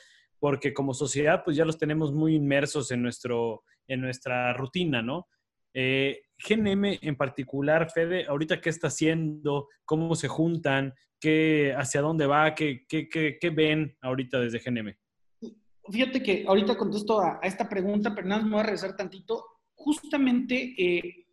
porque 0.43 0.75
como 0.75 0.93
sociedad 0.93 1.45
pues 1.45 1.57
ya 1.57 1.65
los 1.65 1.79
tenemos 1.79 2.13
muy 2.13 2.35
inmersos 2.35 2.91
en, 2.91 3.01
nuestro, 3.01 3.63
en 3.87 4.01
nuestra 4.01 4.53
rutina, 4.53 5.01
¿no? 5.01 5.29
Eh, 5.73 6.23
GNM 6.37 6.99
en 7.01 7.15
particular, 7.15 7.89
Fede, 7.93 8.27
ahorita 8.27 8.61
qué 8.61 8.69
está 8.69 8.89
haciendo, 8.89 9.69
cómo 9.85 10.17
se 10.17 10.27
juntan, 10.27 10.95
qué, 11.21 11.73
hacia 11.79 12.01
dónde 12.01 12.27
va, 12.27 12.57
qué, 12.57 12.85
qué, 12.89 13.09
qué, 13.09 13.51
ven 13.51 13.97
ahorita 14.01 14.41
desde 14.41 14.59
GNM. 14.59 14.97
Fíjate 15.89 16.21
que 16.21 16.45
ahorita 16.45 16.77
contesto 16.77 17.21
a, 17.21 17.39
esta 17.45 17.69
pregunta, 17.69 18.13
pero 18.13 18.27
nada 18.27 18.41
más 18.41 18.51
me 18.51 18.57
voy 18.57 18.61
a 18.63 18.67
regresar 18.67 18.97
tantito. 18.97 19.45
Justamente, 19.75 20.75
eh, 20.77 21.25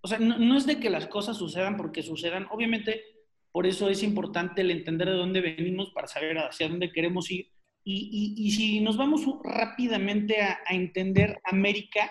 o 0.00 0.06
sea, 0.06 0.20
no, 0.20 0.56
es 0.56 0.64
de 0.64 0.78
que 0.78 0.90
las 0.90 1.08
cosas 1.08 1.36
sucedan 1.36 1.76
porque 1.76 2.04
sucedan. 2.04 2.46
Obviamente, 2.52 3.02
por 3.50 3.66
eso 3.66 3.88
es 3.88 4.04
importante 4.04 4.60
el 4.60 4.70
entender 4.70 5.08
de 5.08 5.16
dónde 5.16 5.40
venimos 5.40 5.90
para 5.90 6.06
saber 6.06 6.38
hacia 6.38 6.68
dónde 6.68 6.92
queremos 6.92 7.28
ir. 7.32 7.50
Y, 7.86 8.34
y, 8.38 8.50
si 8.52 8.80
nos 8.80 8.96
vamos 8.96 9.26
rápidamente 9.42 10.40
a, 10.40 10.58
entender 10.70 11.38
América, 11.44 12.10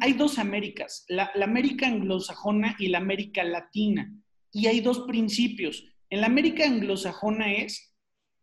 hay 0.00 0.14
dos 0.14 0.38
Américas, 0.38 1.04
la, 1.08 1.30
América 1.42 1.86
anglosajona 1.86 2.76
y 2.78 2.88
la 2.88 2.98
América 2.98 3.44
latina. 3.44 4.10
Y 4.52 4.66
hay 4.68 4.80
dos 4.80 5.00
principios. 5.00 5.84
En 6.08 6.22
la 6.22 6.28
América 6.28 6.64
anglosajona 6.64 7.52
es 7.52 7.94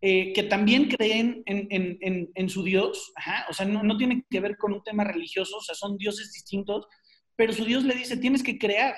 eh, 0.01 0.31
que 0.33 0.43
también 0.43 0.89
creen 0.89 1.41
en, 1.47 2.49
su 2.49 2.63
Dios, 2.63 3.11
o 3.49 3.53
sea, 3.53 3.65
no, 3.65 3.97
tiene 3.97 4.23
que 4.29 4.39
ver 4.39 4.57
con 4.57 4.73
un 4.73 4.83
tema 4.83 5.03
religioso, 5.03 5.57
o 5.57 5.61
sea, 5.61 5.73
son 5.73 5.97
dioses 5.97 6.31
distintos, 6.31 6.85
pero 7.35 7.51
su 7.51 7.65
Dios 7.65 7.83
le 7.83 7.95
dice, 7.95 8.15
tienes 8.17 8.43
que 8.43 8.59
crear. 8.59 8.93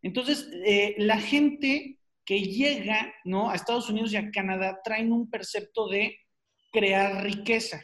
Entonces, 0.00 0.48
eh, 0.64 0.94
la 0.96 1.20
gente 1.20 1.98
que 2.24 2.40
llega 2.42 3.12
¿no? 3.24 3.50
a 3.50 3.54
Estados 3.54 3.90
Unidos 3.90 4.12
y 4.12 4.16
a 4.16 4.30
Canadá 4.30 4.80
traen 4.82 5.12
un 5.12 5.30
percepto 5.30 5.88
de 5.88 6.16
crear 6.72 7.22
riqueza. 7.22 7.82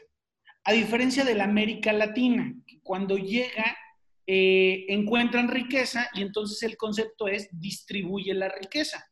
A 0.64 0.72
diferencia 0.72 1.24
de 1.24 1.34
la 1.34 1.44
América 1.44 1.92
Latina, 1.92 2.54
que 2.66 2.80
cuando 2.82 3.16
llega 3.16 3.76
eh, 4.26 4.86
encuentran 4.88 5.48
riqueza 5.48 6.08
y 6.14 6.22
entonces 6.22 6.62
el 6.62 6.76
concepto 6.76 7.28
es 7.28 7.48
distribuye 7.52 8.32
la 8.32 8.48
riqueza. 8.48 9.06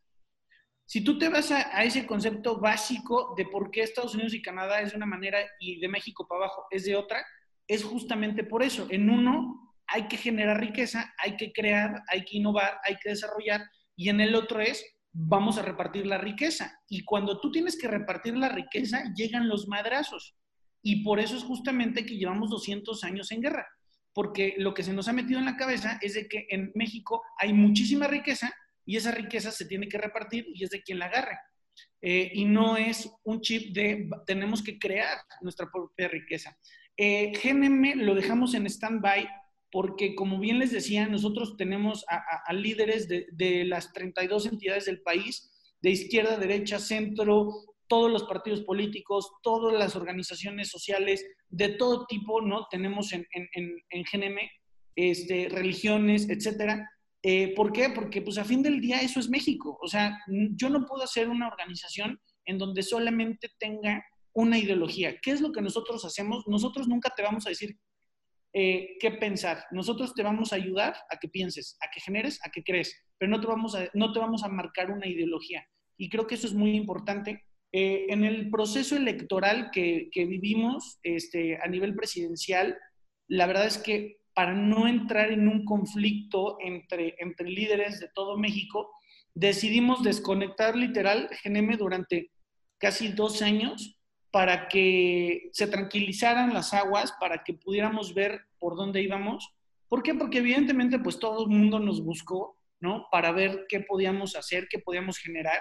Si 0.86 1.02
tú 1.02 1.18
te 1.18 1.28
vas 1.28 1.50
a, 1.50 1.76
a, 1.76 1.84
ese 1.84 2.06
concepto 2.06 2.58
básico 2.58 3.34
de 3.36 3.46
por 3.46 3.70
qué 3.70 3.82
Estados 3.82 4.14
Unidos 4.14 4.34
y 4.34 4.42
Canadá 4.42 4.80
es 4.80 4.90
de 4.90 4.96
una 4.96 5.06
manera 5.06 5.38
y 5.60 5.80
de 5.80 5.88
México 5.88 6.26
para 6.26 6.44
abajo 6.44 6.66
es 6.70 6.84
de 6.84 6.96
otra, 6.96 7.24
es 7.66 7.84
justamente 7.84 8.44
por 8.44 8.62
eso. 8.62 8.86
En 8.90 9.08
uno 9.08 9.74
hay 9.86 10.08
que 10.08 10.16
generar 10.16 10.58
riqueza, 10.58 11.14
hay 11.18 11.36
que 11.36 11.52
crear, 11.52 12.02
hay 12.08 12.24
que 12.24 12.38
innovar, 12.38 12.78
hay 12.84 12.96
que 12.96 13.10
desarrollar, 13.10 13.62
y 13.96 14.08
en 14.08 14.20
el 14.20 14.34
otro 14.34 14.60
es 14.60 14.84
vamos 15.12 15.59
a 15.59 15.62
repartir 15.62 16.07
la 16.07 16.19
riqueza. 16.19 16.81
Y 16.88 17.04
cuando 17.04 17.40
tú 17.40 17.50
tienes 17.50 17.78
que 17.78 17.88
repartir 17.88 18.37
la 18.37 18.49
riqueza, 18.49 19.04
llegan 19.14 19.49
los 19.49 19.69
madrazos. 19.69 20.37
Y 20.83 21.04
por 21.04 21.21
eso 21.21 21.37
es 21.37 21.45
justamente 21.45 22.04
que 22.04 22.16
llevamos 22.16 22.50
200 22.50 23.04
años 23.04 23.31
en 23.31 23.42
guerra, 23.42 23.69
porque 24.12 24.54
lo 24.59 24.75
que 24.75 24.83
se 24.83 24.92
nos 24.92 25.07
ha 25.09 25.12
metido 25.12 25.38
en 25.38 25.45
la 25.45 25.57
cabeza 25.57 25.99
es 26.02 26.14
de 26.14 26.26
que 26.26 26.47
en 26.50 26.73
México 26.75 27.23
hay 27.38 27.52
muchísima 27.52 28.09
riqueza 28.09 28.52
y 28.85 28.97
esa 28.97 29.12
riqueza 29.12 29.52
se 29.52 29.66
tiene 29.66 29.88
que 29.88 29.99
repartir 29.99 30.47
y 30.52 30.64
es 30.64 30.71
de 30.71 30.83
quien 30.83 30.99
la 30.99 31.07
agarre. 31.07 31.38
Eh, 32.00 32.33
y 32.35 32.45
no 32.45 32.76
es 32.76 33.09
un 33.23 33.40
chip 33.40 33.73
de 33.73 34.11
tenemos 34.26 34.62
que 34.62 34.78
crear 34.78 35.19
nuestra 35.40 35.71
propia 35.71 36.09
riqueza. 36.09 36.57
Eh, 36.97 37.33
GNM 37.33 38.02
lo 38.04 38.14
dejamos 38.14 38.54
en 38.54 38.66
stand-by 38.66 39.26
porque, 39.72 40.14
como 40.14 40.38
bien 40.38 40.58
les 40.58 40.70
decía, 40.70 41.08
nosotros 41.08 41.56
tenemos 41.56 42.04
a, 42.08 42.52
líderes 42.52 43.08
de, 43.08 43.64
las 43.64 43.92
32 43.94 44.46
entidades 44.46 44.84
del 44.84 45.00
país, 45.00 45.50
de 45.80 45.90
izquierda, 45.90 46.36
derecha, 46.36 46.78
centro, 46.78 47.50
todos 47.88 48.12
los 48.12 48.24
partidos 48.24 48.60
políticos, 48.60 49.32
todas 49.42 49.72
las 49.76 49.96
organizaciones 49.96 50.68
sociales 50.68 51.24
de 51.48 51.70
todo 51.70 52.04
tipo, 52.06 52.42
¿no? 52.42 52.66
Tenemos 52.70 53.12
en, 53.14 53.26
en, 53.32 53.48
en 53.88 54.02
GNM, 54.04 54.38
este, 54.94 55.48
religiones, 55.48 56.28
etcétera. 56.28 56.90
Eh, 57.22 57.54
¿Por 57.54 57.72
qué? 57.72 57.88
Porque 57.88 58.20
pues 58.20 58.36
a 58.36 58.44
fin 58.44 58.62
del 58.62 58.78
día 58.80 59.00
eso 59.00 59.20
es 59.20 59.30
México. 59.30 59.78
O 59.80 59.88
sea, 59.88 60.18
yo 60.28 60.68
no 60.68 60.84
puedo 60.84 61.02
hacer 61.02 61.30
una 61.30 61.48
organización 61.48 62.20
en 62.44 62.58
donde 62.58 62.82
solamente 62.82 63.48
tenga 63.58 64.04
una 64.34 64.58
ideología. 64.58 65.16
¿Qué 65.22 65.30
es 65.30 65.40
lo 65.40 65.50
que 65.50 65.62
nosotros 65.62 66.04
hacemos? 66.04 66.44
Nosotros 66.46 66.88
nunca 66.88 67.10
te 67.16 67.22
vamos 67.22 67.46
a 67.46 67.50
decir 67.50 67.78
eh, 68.52 68.97
qué 69.00 69.12
pensar. 69.12 69.64
Nosotros 69.71 70.14
te 70.14 70.23
vamos 70.23 70.52
a 70.52 70.56
ayudar 70.56 70.94
a 71.11 71.16
que 71.18 71.28
pienses, 71.28 71.76
a 71.80 71.90
que 71.90 72.00
generes, 72.00 72.38
a 72.44 72.50
que 72.50 72.62
crees, 72.62 72.94
pero 73.18 73.30
no 73.30 73.40
te 73.40 73.47
vamos 73.47 73.75
a, 73.75 73.88
no 73.94 74.12
te 74.12 74.18
vamos 74.18 74.44
a 74.44 74.49
marcar 74.49 74.90
una 74.90 75.06
ideología. 75.06 75.66
Y 75.97 76.09
creo 76.09 76.26
que 76.26 76.35
eso 76.35 76.47
es 76.47 76.54
muy 76.54 76.76
importante 76.76 77.44
eh, 77.73 78.06
en 78.11 78.25
el 78.25 78.50
proceso 78.50 78.97
electoral 78.97 79.71
que, 79.73 80.11
vivimos 80.14 80.99
este, 81.02 81.56
a 81.56 81.66
nivel 81.68 81.94
presidencial, 81.94 82.76
la 83.28 83.47
verdad 83.47 83.66
es 83.66 83.78
que 83.78 84.18
para 84.35 84.52
no 84.52 84.87
entrar 84.87 85.32
en 85.32 85.49
un 85.49 85.64
conflicto 85.64 86.59
entre, 86.61 87.14
entre 87.18 87.49
líderes 87.49 87.99
de 87.99 88.11
todo 88.14 88.37
México, 88.37 88.90
decidimos 89.35 90.02
desconectar 90.02 90.76
literal 90.76 91.30
GNM 91.42 91.78
durante 91.78 92.30
casi 92.78 93.09
dos 93.09 93.40
años 93.40 93.99
para 94.32 94.66
que 94.66 95.50
se 95.52 95.66
tranquilizaran 95.66 96.54
las 96.54 96.72
aguas, 96.72 97.12
para 97.20 97.44
que 97.44 97.52
pudiéramos 97.52 98.14
ver 98.14 98.40
por 98.58 98.76
dónde 98.76 99.02
íbamos. 99.02 99.54
¿Por 99.88 100.02
qué? 100.02 100.14
Porque 100.14 100.38
evidentemente 100.38 100.98
pues 100.98 101.18
todo 101.18 101.44
el 101.44 101.50
mundo 101.50 101.78
nos 101.78 102.02
buscó, 102.02 102.58
¿no? 102.80 103.06
Para 103.12 103.30
ver 103.30 103.66
qué 103.68 103.80
podíamos 103.80 104.34
hacer, 104.34 104.68
qué 104.70 104.78
podíamos 104.78 105.18
generar. 105.18 105.60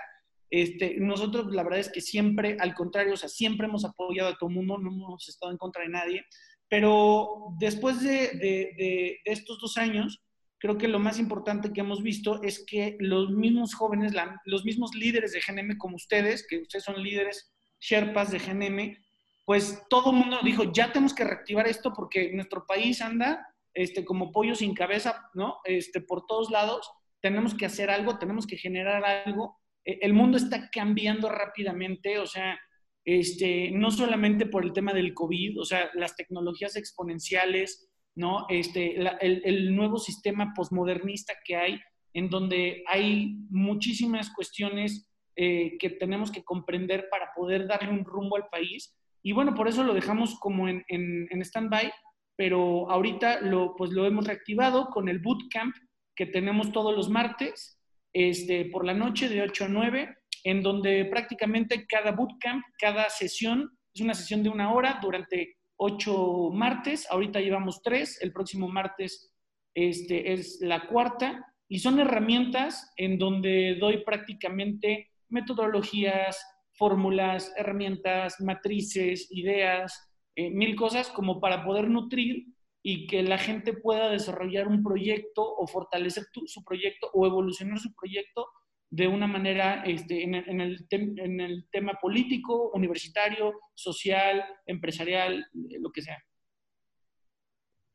Este, 0.50 0.96
nosotros 1.00 1.54
la 1.54 1.64
verdad 1.64 1.82
es 1.82 1.92
que 1.92 2.00
siempre, 2.00 2.56
al 2.62 2.74
contrario, 2.74 3.14
o 3.14 3.18
sea, 3.18 3.28
siempre 3.28 3.68
hemos 3.68 3.84
apoyado 3.84 4.30
a 4.30 4.38
todo 4.38 4.50
el 4.50 4.56
mundo, 4.56 4.78
no 4.78 4.90
hemos 4.90 5.28
estado 5.28 5.52
en 5.52 5.58
contra 5.58 5.84
de 5.84 5.90
nadie, 5.90 6.26
pero 6.70 7.54
después 7.60 8.02
de, 8.02 9.20
estos 9.26 9.60
dos 9.60 9.76
años, 9.76 10.24
creo 10.60 10.78
que 10.78 10.88
lo 10.88 11.00
más 11.00 11.20
importante 11.20 11.74
que 11.74 11.82
hemos 11.82 12.02
visto 12.02 12.42
es 12.42 12.64
que 12.66 12.96
los 13.02 13.32
mismos 13.32 13.74
jóvenes, 13.74 14.14
los 14.46 14.64
mismos 14.64 14.96
líderes 14.96 15.34
de 15.34 15.42
GNM 15.42 15.78
como 15.78 15.98
ustedes, 15.98 16.48
que 16.48 16.60
ustedes 16.60 16.86
son 16.86 17.04
líderes 17.04 17.52
Sherpas 17.82 18.32
de 18.32 18.40
GNM, 18.40 18.98
pues 19.46 19.84
todo 19.90 20.12
el 20.12 20.18
mundo 20.18 20.40
dijo, 20.44 20.72
ya 20.72 20.94
tenemos 20.94 21.14
que 21.14 21.26
reactivar 21.26 21.68
esto 21.68 21.92
porque 21.94 22.32
nuestro 22.32 22.66
país 22.66 23.02
anda 23.02 23.46
este, 23.74 24.06
como 24.06 24.32
pollo 24.32 24.56
sin 24.56 24.74
cabeza, 24.74 25.30
¿no? 25.34 25.58
Este, 25.66 26.00
por 26.00 26.26
todos 26.26 26.50
lados, 26.52 26.90
tenemos 27.20 27.54
que 27.54 27.66
hacer 27.66 27.90
algo, 27.90 28.18
tenemos 28.18 28.48
que 28.48 28.58
generar 28.58 29.04
algo 29.04 29.62
eh, 29.86 30.00
el 30.02 30.14
mundo 30.14 30.38
está 30.38 30.70
cambiando 30.70 31.30
rápidamente, 31.30 32.20
o 32.20 32.28
sea, 32.28 32.60
este, 33.04 33.72
no 33.72 33.90
solamente 33.92 34.46
por 34.46 34.64
el 34.64 34.74
tema 34.74 34.94
del 34.94 35.14
COVID, 35.14 35.60
o 35.60 35.66
sea, 35.66 35.90
las 35.96 36.16
tecnologías 36.16 36.76
exponenciales, 36.76 37.90
¿no? 38.16 38.46
Este, 38.50 38.98
el, 39.22 39.76
nuevo 39.76 39.98
sistema 39.98 40.54
posmodernista 40.56 41.34
que 41.46 41.56
hay, 41.56 41.80
en 42.14 42.30
donde 42.30 42.84
hay 42.88 43.38
muchísimas 43.50 44.32
cuestiones 44.34 45.08
eh, 45.36 45.78
que 45.80 45.92
tenemos 45.92 46.32
que 46.32 46.44
comprender 46.44 47.08
para 47.10 47.32
poder 47.36 47.68
darle 47.68 47.90
un 47.90 48.06
rumbo 48.06 48.36
al 48.36 48.48
país. 48.50 48.96
Y 49.24 49.32
bueno, 49.34 49.54
por 49.54 49.68
eso 49.68 49.84
lo 49.84 49.94
dejamos 49.94 50.40
como 50.40 50.68
en, 50.68 50.84
en, 50.88 51.28
en 51.30 51.42
stand-by, 51.42 51.92
pero 52.36 52.90
ahorita 52.90 53.42
lo, 53.42 53.76
pues 53.76 53.92
lo 53.92 54.06
hemos 54.06 54.26
reactivado 54.26 54.88
con 54.88 55.10
el 55.10 55.20
bootcamp 55.20 55.76
que 56.16 56.26
tenemos 56.26 56.72
todos 56.72 56.96
los 56.96 57.10
martes 57.10 57.80
este, 58.14 58.66
por 58.66 58.86
la 58.86 58.94
noche 58.94 59.30
de 59.30 59.42
8 59.42 59.66
a 59.66 59.68
9, 59.68 60.18
en 60.44 60.64
donde 60.64 61.06
prácticamente 61.06 61.86
cada 61.88 62.12
bootcamp, 62.12 62.64
cada 62.78 63.10
sesión, 63.10 63.78
es 63.94 64.02
una 64.02 64.14
sesión 64.14 64.44
de 64.44 64.50
una 64.50 64.74
hora 64.74 65.00
durante 65.02 65.58
ocho 65.78 66.50
martes. 66.52 67.08
Ahorita 67.10 67.40
llevamos 67.40 67.82
tres, 67.82 68.22
el 68.22 68.32
próximo 68.32 68.68
martes 68.68 69.32
este, 69.74 70.34
es 70.34 70.60
la 70.62 70.88
cuarta. 70.88 71.46
Y 71.68 71.80
son 71.80 72.00
herramientas 72.00 72.92
en 72.98 73.18
donde 73.18 73.78
doy 73.80 74.04
prácticamente 74.04 75.11
metodologías, 75.32 76.44
fórmulas, 76.74 77.54
herramientas, 77.58 78.40
matrices, 78.40 79.28
ideas, 79.32 80.12
eh, 80.36 80.50
mil 80.50 80.76
cosas 80.76 81.10
como 81.10 81.40
para 81.40 81.64
poder 81.64 81.90
nutrir 81.90 82.46
y 82.84 83.08
que 83.08 83.22
la 83.22 83.38
gente 83.38 83.74
pueda 83.74 84.10
desarrollar 84.10 84.68
un 84.68 84.82
proyecto 84.82 85.44
o 85.44 85.68
fortalecer 85.68 86.26
su 86.46 86.64
proyecto 86.64 87.10
o 87.14 87.26
evolucionar 87.26 87.80
su 87.80 87.94
proyecto 87.94 88.48
de 88.90 89.08
una 89.08 89.26
manera 89.26 89.84
este, 89.86 90.24
en, 90.24 90.36
el, 90.36 90.86
en, 90.90 91.40
el 91.40 91.68
tema 91.72 91.94
político, 92.02 92.72
universitario, 92.74 93.54
social, 93.74 94.44
empresarial, 94.66 95.40
eh, 95.40 95.78
lo 95.80 95.92
que 95.92 96.02
sea. 96.02 96.22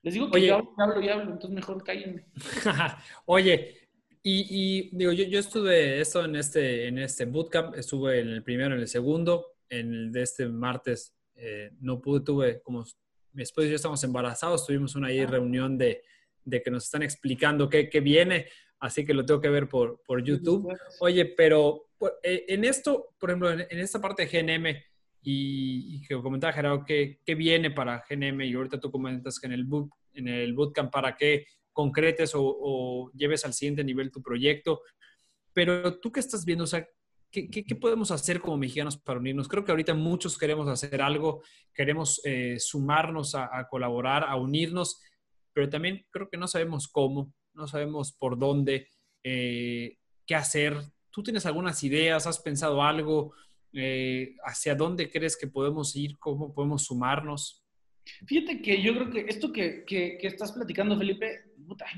Les 0.02 0.14
digo 0.14 0.31
que 0.31 0.47
yo 0.47 0.73
hablo, 0.78 1.00
y 1.02 1.09
hablo, 1.09 1.33
entonces 1.33 1.50
mejor 1.50 1.83
cállenme. 1.85 2.26
Oye, 3.26 3.86
y, 4.28 4.90
digo, 4.90 5.12
yo, 5.12 5.25
yo, 5.25 5.38
estuve 5.38 6.00
esto 6.00 6.25
en 6.25 6.35
este, 6.35 6.88
en 6.88 6.99
este 6.99 7.26
bootcamp, 7.26 7.76
estuve 7.76 8.18
en 8.18 8.30
el 8.30 8.42
primero, 8.42 8.75
en 8.75 8.80
el 8.80 8.88
segundo, 8.88 9.54
en 9.68 9.95
el 9.95 10.11
de 10.11 10.23
este 10.23 10.49
martes 10.49 11.14
eh, 11.37 11.71
no 11.78 12.00
pude, 12.00 12.25
tuve 12.25 12.61
como 12.61 12.85
mi 13.35 13.45
esposo 13.45 13.68
y 13.68 13.71
yo 13.71 13.76
estamos 13.76 14.02
embarazados, 14.02 14.66
tuvimos 14.66 14.97
una 14.97 15.09
ahí 15.09 15.25
reunión 15.25 15.78
de, 15.78 16.02
de, 16.42 16.61
que 16.61 16.73
nos 16.73 16.87
están 16.87 17.04
explicando 17.04 17.68
qué, 17.68 17.88
qué, 17.88 18.00
viene. 18.00 18.49
así 18.80 19.04
que 19.04 19.14
lo 19.14 19.25
tengo 19.25 19.40
que 19.40 19.49
ver 19.49 19.68
por, 19.68 20.02
por 20.04 20.21
YouTube. 20.25 20.76
Oye, 20.99 21.26
pero 21.26 21.90
eh, 22.25 22.47
en 22.49 22.64
esto, 22.64 23.14
por 23.21 23.30
ejemplo, 23.30 23.52
en, 23.52 23.78
esta 23.78 24.00
parte 24.00 24.26
de 24.26 24.42
GNM, 24.42 24.83
y, 25.23 26.02
que 26.02 26.16
comentaba 26.16 26.52
Gerardo, 26.52 26.85
¿qué, 26.85 27.21
¿qué, 27.25 27.37
viene 27.37 27.71
para 27.71 28.04
GNM? 28.11 28.40
Y 28.40 28.54
ahorita 28.54 28.80
tú 28.80 28.90
comentas 28.90 29.38
que 29.38 29.47
en 29.47 29.52
el, 29.52 29.64
boot, 29.64 29.88
en 30.14 30.26
el 30.26 30.52
bootcamp, 30.52 30.90
¿para 30.90 31.16
qué 31.16 31.47
concretes 31.76 32.35
o, 32.35 32.42
o, 32.42 33.12
lleves 33.12 33.45
al 33.45 33.52
siguiente 33.52 33.85
nivel 33.85 34.11
tu 34.11 34.23
proyecto? 34.23 34.80
Pero 35.52 36.00
tú 36.00 36.11
qué 36.11 36.21
estás 36.21 36.45
viendo, 36.45 36.64
o 36.64 36.66
sea, 36.66 36.88
¿qué, 37.30 37.50
qué, 37.50 37.76
podemos 37.76 38.11
hacer 38.11 38.40
como 38.40 38.56
mexicanos 38.56 38.97
para 38.97 39.21
unirnos? 39.21 39.47
Creo 39.47 39.64
que 39.64 39.73
ahorita 39.73 39.95
muchos 39.95 40.38
queremos 40.38 40.68
hacer 40.68 41.02
algo, 41.02 41.42
queremos 41.75 42.21
eh, 42.25 42.56
sumarnos 42.59 43.35
a, 43.35 43.56
a 43.56 43.68
colaborar, 43.68 44.25
a 44.25 44.37
unirnos, 44.37 45.00
pero 45.52 45.68
también 45.68 46.06
creo 46.11 46.28
que 46.30 46.38
no 46.38 46.49
sabemos 46.49 46.88
cómo, 46.88 47.33
no 47.54 47.66
sabemos 47.66 48.12
por 48.12 48.38
dónde, 48.38 48.88
eh, 49.23 49.99
qué 50.26 50.35
hacer. 50.35 50.76
¿Tú 51.11 51.23
tienes 51.23 51.47
algunas 51.47 51.83
ideas? 51.85 52.26
¿Has 52.26 52.38
pensado 52.38 52.83
algo? 52.83 53.35
Eh, 53.73 54.37
¿Hacia 54.45 54.75
dónde 54.75 55.11
crees 55.11 55.37
que 55.37 55.47
podemos 55.47 55.95
ir? 55.97 56.18
¿Cómo 56.18 56.54
podemos 56.54 56.85
sumarnos? 56.85 57.64
Fíjate 58.26 58.62
que 58.62 58.80
yo 58.83 58.95
creo 58.95 59.11
que 59.11 59.26
esto 59.28 59.52
que, 59.52 59.85
que, 59.85 60.18
estás 60.23 60.52
platicando, 60.52 60.97
Felipe, 60.97 61.46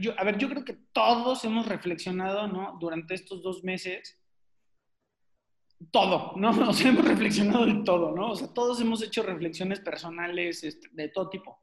yo, 0.01 0.15
a 0.19 0.25
ver, 0.25 0.39
yo 0.39 0.49
creo 0.49 0.65
que 0.65 0.79
todos 0.93 1.45
hemos 1.45 1.67
reflexionado, 1.67 2.49
¿no? 2.49 2.77
Durante 2.81 3.15
estos 3.15 3.43
dos 3.43 3.65
meses, 3.65 4.19
todo, 5.91 6.33
¿no? 6.37 6.51
O 6.71 6.73
sea, 6.73 6.91
hemos 6.91 7.07
reflexionado 7.07 7.67
de 7.67 7.83
todo, 7.85 8.15
¿no? 8.15 8.33
O 8.33 8.37
sea, 8.37 8.53
todos 8.53 8.81
hemos 8.81 9.03
hecho 9.03 9.23
reflexiones 9.23 9.81
personales 9.81 10.65
este, 10.65 10.89
de 10.93 11.09
todo 11.09 11.29
tipo. 11.31 11.59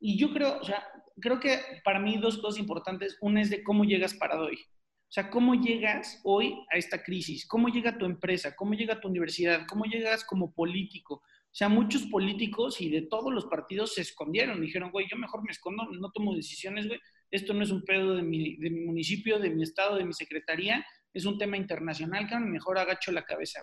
Y 0.00 0.18
yo 0.18 0.32
creo, 0.32 0.58
o 0.60 0.64
sea, 0.64 0.86
creo 1.20 1.40
que 1.40 1.58
para 1.84 1.98
mí 1.98 2.16
dos 2.18 2.38
cosas 2.38 2.60
importantes. 2.60 3.16
Una 3.20 3.42
es 3.42 3.50
de 3.50 3.62
cómo 3.62 3.84
llegas 3.84 4.14
para 4.14 4.40
hoy. 4.40 4.56
O 4.56 5.10
sea, 5.10 5.30
cómo 5.30 5.54
llegas 5.54 6.20
hoy 6.22 6.54
a 6.70 6.76
esta 6.76 7.02
crisis, 7.02 7.46
cómo 7.46 7.68
llega 7.68 7.96
tu 7.96 8.04
empresa, 8.04 8.54
cómo 8.54 8.74
llega 8.74 9.00
tu 9.00 9.08
universidad, 9.08 9.66
cómo 9.66 9.84
llegas 9.84 10.22
como 10.22 10.52
político. 10.52 11.14
O 11.14 11.54
sea, 11.58 11.70
muchos 11.70 12.02
políticos 12.02 12.80
y 12.80 12.90
de 12.90 13.02
todos 13.02 13.32
los 13.32 13.46
partidos 13.46 13.94
se 13.94 14.02
escondieron. 14.02 14.60
Dijeron, 14.60 14.90
güey, 14.90 15.06
yo 15.10 15.16
mejor 15.16 15.42
me 15.42 15.50
escondo, 15.50 15.84
no 15.90 16.10
tomo 16.10 16.34
decisiones, 16.34 16.86
güey. 16.86 17.00
Esto 17.30 17.54
no 17.54 17.62
es 17.62 17.70
un 17.70 17.82
pedo 17.82 18.16
de 18.16 18.22
mi, 18.22 18.56
de 18.56 18.70
mi 18.70 18.80
municipio, 18.80 19.38
de 19.38 19.50
mi 19.50 19.62
estado, 19.62 19.96
de 19.96 20.04
mi 20.04 20.12
secretaría. 20.12 20.84
Es 21.12 21.24
un 21.24 21.38
tema 21.38 21.56
internacional, 21.56 22.28
cabrón, 22.28 22.50
mejor 22.50 22.78
agacho 22.78 23.12
la 23.12 23.24
cabeza. 23.24 23.60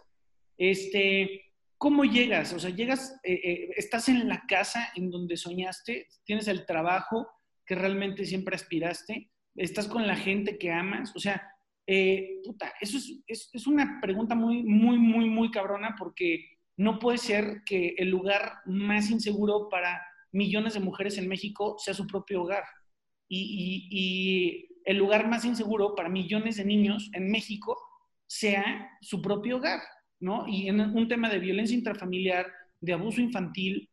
Este, 0.58 1.54
¿Cómo 1.78 2.06
llegas? 2.06 2.54
O 2.54 2.60
sea, 2.60 2.70
llegas, 2.70 3.20
eh, 3.24 3.34
eh, 3.44 3.70
estás 3.76 4.08
en 4.08 4.28
la 4.28 4.44
casa 4.48 4.90
en 4.96 5.10
donde 5.10 5.36
soñaste, 5.36 6.08
tienes 6.24 6.48
el 6.48 6.66
trabajo 6.66 7.28
que 7.66 7.76
realmente 7.76 8.26
siempre 8.26 8.56
aspiraste, 8.56 9.30
estás 9.56 9.88
con 9.88 10.08
la 10.08 10.16
gente 10.16 10.58
que 10.58 10.72
amas. 10.72 11.14
O 11.16 11.20
sea, 11.20 11.42
eh, 11.88 12.40
puta, 12.44 12.74
eso 12.80 12.98
es, 13.28 13.50
es, 13.54 13.68
una 13.68 14.00
pregunta 14.02 14.36
muy, 14.36 14.64
muy, 14.64 14.98
muy, 14.98 15.30
muy 15.30 15.52
cabrona 15.52 15.96
porque 15.98 16.46
no 16.78 16.98
puede 16.98 17.18
ser 17.18 17.62
que 17.66 17.94
el 17.98 18.10
lugar 18.10 18.54
más 18.66 19.12
inseguro 19.12 19.70
para 19.70 20.02
millones 20.32 20.74
de 20.74 20.80
mujeres 20.80 21.18
en 21.18 21.28
México 21.28 21.76
sea 21.78 21.94
su 21.94 22.08
propio 22.08 22.44
hogar. 22.44 22.64
Y, 23.28 24.70
el 24.86 24.98
lugar 24.98 25.28
más 25.28 25.44
inseguro 25.46 25.96
para 25.96 26.10
millones 26.10 26.58
de 26.58 26.66
niños 26.66 27.10
en 27.14 27.32
México 27.32 27.76
sea 28.28 28.92
su 29.02 29.20
propio 29.20 29.58
hogar. 29.58 29.80
¿no? 30.20 30.48
Y 30.48 30.70
en 30.70 30.80
un 30.80 31.08
tema 31.08 31.28
de 31.28 31.40
violencia 31.40 31.76
intrafamiliar, 31.76 32.46
de 32.80 32.94
abuso 32.94 33.20
infantil, 33.20 33.90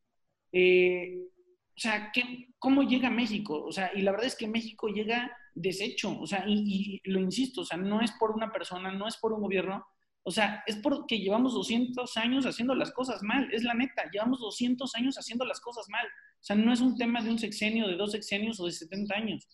eh, 0.53 1.29
o 1.75 1.81
sea, 1.81 2.11
¿qué, 2.13 2.49
¿cómo 2.59 2.83
llega 2.83 3.11
México? 3.11 3.65
O 3.65 3.73
sea, 3.73 3.91
y 3.95 4.03
la 4.03 4.13
verdad 4.13 4.27
es 4.27 4.37
que 4.37 4.47
México 4.47 4.89
llega 4.89 5.35
deshecho, 5.55 6.19
o 6.19 6.27
sea, 6.27 6.45
y, 6.47 7.01
lo 7.05 7.21
insisto, 7.21 7.63
o 7.63 7.65
sea, 7.65 7.79
no 7.79 8.01
es 8.01 8.13
por 8.13 8.31
una 8.31 8.53
persona, 8.53 8.93
no 8.93 9.09
es 9.09 9.17
por 9.17 9.33
un 9.33 9.43
gobierno, 9.43 9.85
o 10.23 10.31
sea, 10.31 10.63
es 10.67 10.77
porque 10.77 11.19
llevamos 11.19 11.55
200 11.55 12.17
años 12.17 12.47
haciendo 12.47 12.75
las 12.75 12.93
cosas 12.93 13.23
mal, 13.23 13.49
es 13.53 13.65
la 13.65 13.75
neta, 13.75 14.09
llevamos 14.13 14.41
200 14.41 14.95
años 14.95 15.17
haciendo 15.17 15.45
las 15.45 15.61
cosas 15.61 15.87
mal. 15.89 16.07
O 16.43 16.45
sea, 16.45 16.57
no 16.57 16.73
es 16.73 16.81
un 16.81 16.97
tema 16.97 17.23
de 17.23 17.31
un 17.31 17.39
sexenio, 17.39 17.87
de 17.87 17.95
dos 17.95 18.11
sexenios 18.11 18.59
o 18.59 18.67
de 18.67 18.73
70 18.73 19.15
años. 19.15 19.49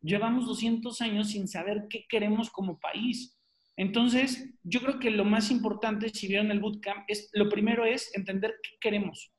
Llevamos 0.00 0.46
200 0.46 1.00
años 1.00 1.30
sin 1.30 1.46
saber 1.46 1.86
qué 1.88 2.04
queremos 2.08 2.50
como 2.50 2.80
país. 2.80 3.38
Entonces, 3.76 4.52
yo 4.64 4.80
creo 4.80 4.98
que 4.98 5.12
lo 5.12 5.24
más 5.24 5.52
importante, 5.52 6.08
si 6.08 6.26
vieron 6.26 6.50
el 6.50 6.58
bootcamp, 6.58 7.04
es 7.06 7.30
lo 7.32 7.48
primero 7.48 7.84
es 7.84 8.12
entender 8.16 8.54
qué 8.60 8.70
queremos. 8.80 9.32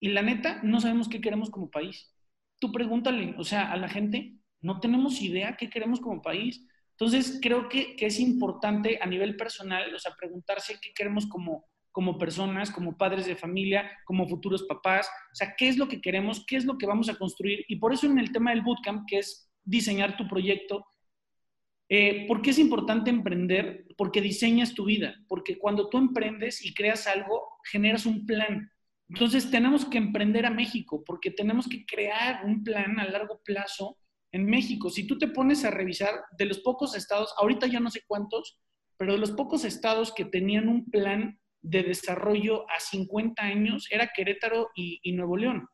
Y 0.00 0.10
la 0.10 0.20
neta, 0.20 0.60
no 0.62 0.80
sabemos 0.80 1.08
qué 1.08 1.22
queremos 1.22 1.48
como 1.48 1.70
país. 1.70 2.14
Tú 2.58 2.72
pregúntale, 2.72 3.34
o 3.38 3.44
sea, 3.44 3.72
a 3.72 3.76
la 3.78 3.88
gente, 3.88 4.36
no 4.60 4.80
tenemos 4.80 5.22
idea 5.22 5.56
qué 5.56 5.70
queremos 5.70 5.98
como 5.98 6.20
país. 6.20 6.66
Entonces, 6.90 7.38
creo 7.40 7.70
que, 7.70 7.96
es 7.98 8.20
importante 8.20 8.98
a 9.00 9.06
nivel 9.06 9.34
personal, 9.34 9.94
o 9.94 9.98
sea, 9.98 10.14
preguntarse 10.14 10.78
qué 10.82 10.92
queremos 10.94 11.26
como, 11.26 11.69
como 11.92 12.18
personas, 12.18 12.70
como 12.70 12.96
padres 12.96 13.26
de 13.26 13.36
familia, 13.36 13.90
como 14.04 14.28
futuros 14.28 14.64
papás, 14.64 15.08
o 15.32 15.34
sea, 15.34 15.54
qué 15.56 15.68
es 15.68 15.76
lo 15.76 15.88
que 15.88 16.00
queremos, 16.00 16.44
qué 16.46 16.56
es 16.56 16.64
lo 16.64 16.78
que 16.78 16.86
vamos 16.86 17.08
a 17.08 17.16
construir. 17.16 17.64
Y 17.68 17.76
por 17.76 17.92
eso 17.92 18.06
en 18.06 18.18
el 18.18 18.32
tema 18.32 18.50
del 18.50 18.62
bootcamp, 18.62 19.08
que 19.08 19.18
es 19.18 19.50
diseñar 19.64 20.16
tu 20.16 20.28
proyecto, 20.28 20.86
eh, 21.92 22.24
¿Por 22.28 22.40
qué 22.40 22.50
es 22.50 22.58
importante 22.60 23.10
emprender? 23.10 23.84
Porque 23.96 24.20
diseñas 24.20 24.74
tu 24.74 24.84
vida, 24.84 25.16
porque 25.26 25.58
cuando 25.58 25.88
tú 25.88 25.98
emprendes 25.98 26.64
y 26.64 26.72
creas 26.72 27.08
algo, 27.08 27.58
generas 27.64 28.06
un 28.06 28.26
plan. 28.26 28.70
Entonces 29.08 29.50
tenemos 29.50 29.84
que 29.84 29.98
emprender 29.98 30.46
a 30.46 30.50
México, 30.50 31.02
porque 31.04 31.32
tenemos 31.32 31.68
que 31.68 31.84
crear 31.84 32.44
un 32.44 32.62
plan 32.62 33.00
a 33.00 33.06
largo 33.06 33.40
plazo 33.44 33.98
en 34.30 34.46
México. 34.46 34.88
Si 34.88 35.04
tú 35.04 35.18
te 35.18 35.26
pones 35.26 35.64
a 35.64 35.72
revisar 35.72 36.14
de 36.38 36.44
los 36.44 36.60
pocos 36.60 36.94
estados, 36.94 37.34
ahorita 37.38 37.66
ya 37.66 37.80
no 37.80 37.90
sé 37.90 38.02
cuántos, 38.06 38.60
pero 38.96 39.14
de 39.14 39.18
los 39.18 39.32
pocos 39.32 39.64
estados 39.64 40.14
que 40.14 40.24
tenían 40.24 40.68
un 40.68 40.88
plan 40.88 41.39
de 41.62 41.82
desarrollo 41.82 42.68
a 42.70 42.80
50 42.80 43.42
años, 43.42 43.86
era 43.90 44.10
Querétaro 44.14 44.70
y, 44.74 45.12
Nuevo 45.12 45.36
León. 45.36 45.68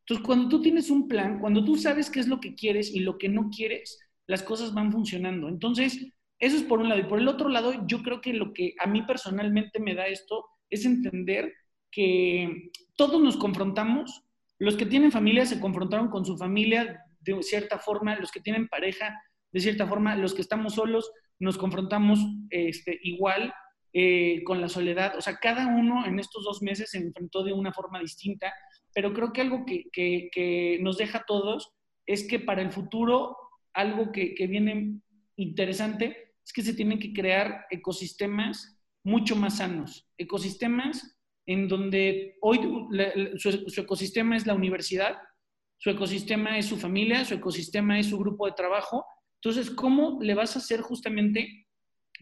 Entonces, 0.00 0.26
cuando 0.26 0.48
tú 0.48 0.62
tienes 0.62 0.90
un 0.90 1.08
plan, 1.08 1.38
cuando 1.40 1.64
tú 1.64 1.76
sabes 1.76 2.10
qué 2.10 2.20
es 2.20 2.28
lo 2.28 2.40
que 2.40 2.54
quieres 2.54 2.94
y 2.94 3.00
lo 3.00 3.18
que 3.18 3.28
no 3.28 3.50
quieres, 3.50 3.98
las 4.26 4.42
cosas 4.42 4.74
van 4.74 4.92
funcionando. 4.92 5.48
Entonces, 5.48 6.12
eso 6.38 6.56
es 6.56 6.62
por 6.62 6.80
un 6.80 6.88
lado. 6.88 7.00
Y 7.00 7.04
por 7.04 7.18
el 7.18 7.28
otro 7.28 7.48
lado, 7.48 7.86
yo 7.86 8.02
creo 8.02 8.20
que 8.20 8.32
lo 8.32 8.52
que 8.52 8.74
a 8.78 8.86
mí 8.86 9.02
personalmente 9.02 9.78
me 9.80 9.94
da 9.94 10.06
esto 10.06 10.46
es 10.68 10.84
entender 10.84 11.52
que 11.90 12.70
todos 12.96 13.20
nos 13.20 13.36
confrontamos. 13.36 14.24
Los 14.58 14.76
que 14.76 14.86
tienen 14.86 15.12
familia 15.12 15.46
se 15.46 15.60
confrontaron 15.60 16.08
con 16.08 16.24
su 16.24 16.36
familia 16.36 17.04
de 17.20 17.42
cierta 17.42 17.78
forma, 17.78 18.16
los 18.16 18.30
que 18.30 18.40
tienen 18.40 18.68
pareja 18.68 19.20
de 19.52 19.60
cierta 19.60 19.86
forma, 19.86 20.16
los 20.16 20.34
que 20.34 20.42
estamos 20.42 20.74
solos 20.74 21.10
nos 21.38 21.58
confrontamos 21.58 22.20
este, 22.50 22.98
igual 23.02 23.52
eh, 23.92 24.42
con 24.44 24.60
la 24.60 24.68
soledad. 24.68 25.16
O 25.16 25.20
sea, 25.20 25.36
cada 25.36 25.66
uno 25.66 26.06
en 26.06 26.18
estos 26.18 26.44
dos 26.44 26.62
meses 26.62 26.90
se 26.90 26.98
enfrentó 26.98 27.42
de 27.42 27.52
una 27.52 27.72
forma 27.72 28.00
distinta, 28.00 28.52
pero 28.94 29.12
creo 29.12 29.32
que 29.32 29.40
algo 29.40 29.64
que, 29.64 29.88
que 29.92 30.78
nos 30.80 30.98
deja 30.98 31.18
a 31.18 31.24
todos 31.26 31.72
es 32.06 32.26
que 32.26 32.40
para 32.40 32.62
el 32.62 32.72
futuro 32.72 33.36
algo 33.72 34.12
que, 34.12 34.34
viene 34.48 35.00
interesante 35.36 36.34
es 36.44 36.52
que 36.52 36.62
se 36.62 36.74
tienen 36.74 36.98
que 36.98 37.12
crear 37.12 37.66
ecosistemas 37.70 38.78
mucho 39.04 39.36
más 39.36 39.58
sanos, 39.58 40.08
ecosistemas 40.18 41.16
en 41.46 41.68
donde 41.68 42.36
hoy 42.42 42.60
su, 43.36 43.80
ecosistema 43.80 44.36
es 44.36 44.46
la 44.46 44.54
universidad, 44.54 45.18
su 45.78 45.90
ecosistema 45.90 46.58
es 46.58 46.66
su 46.66 46.76
familia, 46.76 47.24
su 47.24 47.34
ecosistema 47.34 47.98
es 47.98 48.06
su 48.06 48.18
grupo 48.18 48.46
de 48.46 48.52
trabajo. 48.52 49.06
Entonces, 49.42 49.70
¿cómo 49.70 50.18
le 50.20 50.34
vas 50.34 50.54
a 50.54 50.58
hacer 50.58 50.80
justamente 50.82 51.66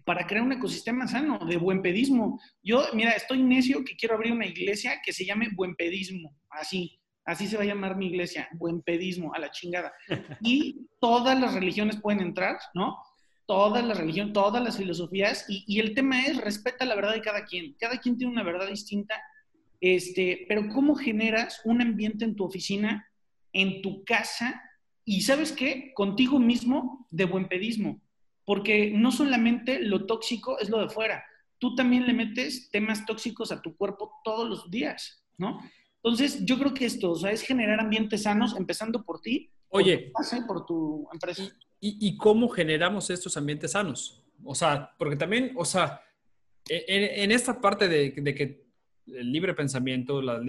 para 0.08 0.26
crear 0.26 0.42
un 0.42 0.52
ecosistema 0.52 1.06
sano 1.06 1.38
de 1.40 1.58
buen 1.58 1.82
pedismo? 1.82 2.40
Yo, 2.62 2.82
mira, 2.94 3.10
estoy 3.10 3.42
necio 3.42 3.84
que 3.84 3.94
quiero 3.94 4.14
abrir 4.14 4.32
una 4.32 4.46
iglesia 4.46 5.02
que 5.04 5.12
se 5.12 5.26
llame 5.26 5.50
buen 5.54 5.76
pedismo, 5.76 6.34
así. 6.48 6.98
Así 7.26 7.46
se 7.46 7.58
va 7.58 7.62
a 7.64 7.66
llamar 7.66 7.94
mi 7.94 8.06
iglesia, 8.06 8.48
buen 8.54 8.80
pedismo, 8.80 9.34
a 9.34 9.38
la 9.38 9.50
chingada. 9.50 9.92
Y 10.40 10.86
todas 10.98 11.38
las 11.38 11.52
religiones 11.52 12.00
pueden 12.00 12.22
entrar, 12.22 12.56
¿no? 12.72 12.96
Todas 13.44 13.84
las 13.84 13.98
religiones, 13.98 14.32
todas 14.32 14.64
las 14.64 14.78
filosofías. 14.78 15.44
Y, 15.46 15.78
el 15.78 15.94
tema 15.94 16.22
es, 16.22 16.38
respeta 16.38 16.86
la 16.86 16.94
verdad 16.94 17.12
de 17.12 17.20
cada 17.20 17.44
quien. 17.44 17.76
Cada 17.78 17.98
quien 17.98 18.16
tiene 18.16 18.32
una 18.32 18.42
verdad 18.42 18.66
distinta. 18.66 19.14
Este, 19.78 20.46
pero 20.48 20.68
¿cómo 20.68 20.94
generas 20.94 21.60
un 21.66 21.82
ambiente 21.82 22.24
en 22.24 22.34
tu 22.34 22.44
oficina, 22.44 23.06
en 23.52 23.82
tu 23.82 24.04
casa? 24.04 24.58
Y 25.04 25.20
sabes 25.20 25.52
qué? 25.52 25.92
Contigo 25.94 26.38
mismo 26.38 27.06
de 27.10 27.26
buen 27.26 27.46
pedismo. 27.46 28.00
Porque 28.48 28.90
no 28.90 29.12
solamente 29.12 29.78
lo 29.78 30.06
tóxico 30.06 30.58
es 30.58 30.70
lo 30.70 30.78
de 30.78 30.88
fuera. 30.88 31.22
Tú 31.58 31.74
también 31.74 32.06
le 32.06 32.14
metes 32.14 32.70
temas 32.70 33.04
tóxicos 33.04 33.52
a 33.52 33.60
tu 33.60 33.76
cuerpo 33.76 34.10
todos 34.24 34.48
los 34.48 34.70
días, 34.70 35.22
¿no? 35.36 35.60
Entonces, 35.96 36.46
yo 36.46 36.58
creo 36.58 36.72
que 36.72 36.86
esto, 36.86 37.10
o 37.10 37.14
sea, 37.14 37.30
es 37.30 37.42
generar 37.42 37.78
ambientes 37.78 38.22
sanos, 38.22 38.56
empezando 38.56 39.04
por 39.04 39.20
ti. 39.20 39.50
Oye. 39.68 40.10
Por 40.46 40.64
tu, 40.64 41.06
empresa. 41.12 41.42
¿Y, 41.78 42.16
cómo 42.16 42.48
generamos 42.48 43.10
estos 43.10 43.36
ambientes 43.36 43.72
sanos? 43.72 44.24
O 44.42 44.54
sea, 44.54 44.94
porque 44.96 45.16
también, 45.16 45.52
o 45.54 45.66
sea, 45.66 46.00
e, 46.70 47.22
en, 47.22 47.30
esta 47.30 47.60
parte 47.60 47.86
de, 47.86 48.14
que 48.14 48.64
el 49.08 49.30
libre 49.30 49.52
pensamiento, 49.52 50.22
la, 50.22 50.40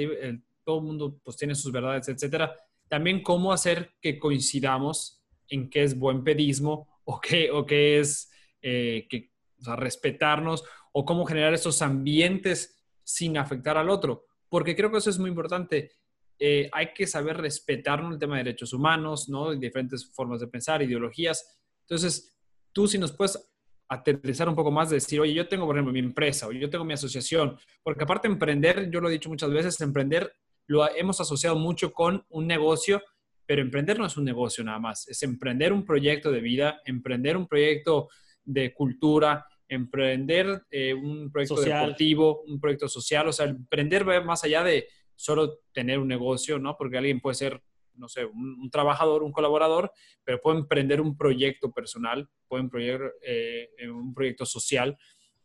todo 0.64 0.80
el 0.80 0.86
mundo 0.86 1.20
pues 1.22 1.36
tiene 1.36 1.54
sus 1.54 1.74
verdades, 1.74 2.08
etcétera, 2.08 2.56
también 2.88 3.22
cómo 3.22 3.52
hacer 3.52 3.92
que 4.02 4.18
coincidamos 4.18 5.22
en 5.50 5.70
qué 5.70 5.84
es 5.84 6.00
buen 6.00 6.24
pedismo 6.24 6.88
o 7.10 7.20
qué, 7.20 7.50
o 7.50 7.66
qué 7.66 8.00
es 8.00 8.30
eh, 8.62 9.08
que, 9.10 9.32
respetarnos 9.76 10.64
o 10.94 11.04
cómo 11.06 11.26
generar 11.26 11.54
esos 11.56 11.82
ambientes 11.82 12.80
sin 13.04 13.36
afectar 13.38 13.78
al 13.78 13.90
otro. 13.90 14.26
Porque 14.48 14.76
creo 14.76 14.92
que 14.92 15.00
eso 15.00 15.10
es 15.10 15.18
muy 15.18 15.30
importante. 15.30 15.92
Eh, 16.38 16.70
hay 16.72 16.94
que 16.94 17.08
saber 17.08 17.38
respetarnos 17.38 18.14
el 18.14 18.20
tema 18.20 18.38
de 18.38 18.44
derechos 18.44 18.74
humanos, 18.74 19.28
¿no? 19.28 19.56
diferentes 19.56 20.12
formas 20.14 20.40
de 20.40 20.48
pensar, 20.48 20.84
ideologías. 20.84 21.60
Entonces, 21.82 22.40
tú 22.72 22.88
si 22.88 23.00
nos 23.00 23.12
puedes 23.12 23.44
aterrizar 23.88 24.48
un 24.48 24.56
poco 24.56 24.70
más, 24.70 24.92
de 24.92 24.98
decir, 24.98 25.20
oye, 25.20 25.34
yo 25.34 25.48
tengo, 25.48 25.66
por 25.66 25.76
ejemplo, 25.76 25.92
mi 25.92 26.00
empresa 26.00 26.48
o 26.48 26.52
yo 26.52 26.70
tengo 26.70 26.86
mi 26.86 26.94
asociación, 26.94 27.58
porque 27.82 28.04
aparte 28.04 28.28
emprender, 28.28 28.92
yo 28.92 29.02
lo 29.02 29.10
he 29.10 29.14
dicho 29.14 29.30
muchas 29.30 29.50
veces, 29.50 29.82
emprender 29.82 30.32
lo 30.68 30.88
hemos 30.96 31.20
asociado 31.20 31.56
mucho 31.56 31.92
con 31.92 32.24
un 32.30 32.46
negocio, 32.46 33.02
pero 33.50 33.64
emprender 33.64 33.98
no 33.98 34.06
es 34.06 34.16
un 34.16 34.26
negocio 34.26 34.64
nada 34.64 34.78
más, 34.78 35.08
es 35.08 35.24
emprender 35.24 35.74
un 35.74 35.84
proyecto 35.84 36.32
de 36.32 36.40
vida, 36.40 36.82
emprender 36.86 37.36
un 37.36 37.48
proyecto 37.48 38.08
de 38.44 38.76
cultura, 38.76 39.44
emprender 39.68 40.66
eh, 40.70 40.94
un 40.94 41.32
proyecto 41.32 41.60
deportivo, 41.60 42.44
un 42.44 42.60
proyecto 42.60 42.88
social, 42.88 43.28
o 43.28 43.34
sea, 43.34 43.48
emprender 43.48 44.08
va 44.08 44.22
más 44.22 44.44
allá 44.44 44.64
de 44.64 44.88
solo 45.16 45.62
tener 45.72 45.98
un 45.98 46.08
negocio, 46.08 46.60
¿no? 46.60 46.78
Porque 46.78 47.00
alguien 47.00 47.22
puede 47.22 47.34
ser 47.34 47.64
no 47.96 48.08
sé, 48.08 48.24
un, 48.24 48.70
trabajador, 48.70 49.24
un 49.24 49.32
colaborador, 49.32 49.92
pero 50.24 50.40
puede 50.40 50.60
emprender 50.60 51.02
un 51.02 51.18
proyecto 51.18 51.72
personal, 51.72 52.30
puede 52.48 52.66
emprender 52.66 53.16
eh, 53.24 53.68
un 53.92 54.14
proyecto 54.14 54.46
social, 54.46 54.96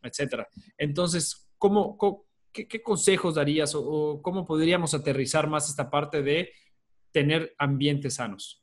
etcétera. 0.03 0.47
Entonces, 0.77 1.51
¿cómo, 1.57 1.97
qué, 2.53 2.83
consejos 2.83 3.35
darías 3.35 3.75
o, 3.75 4.21
cómo 4.23 4.45
podríamos 4.45 4.93
aterrizar 4.93 5.49
más 5.49 5.71
esta 5.71 5.88
parte 5.88 6.23
de 6.23 6.51
tener 7.14 7.55
ambientes 7.57 8.16
sanos? 8.16 8.62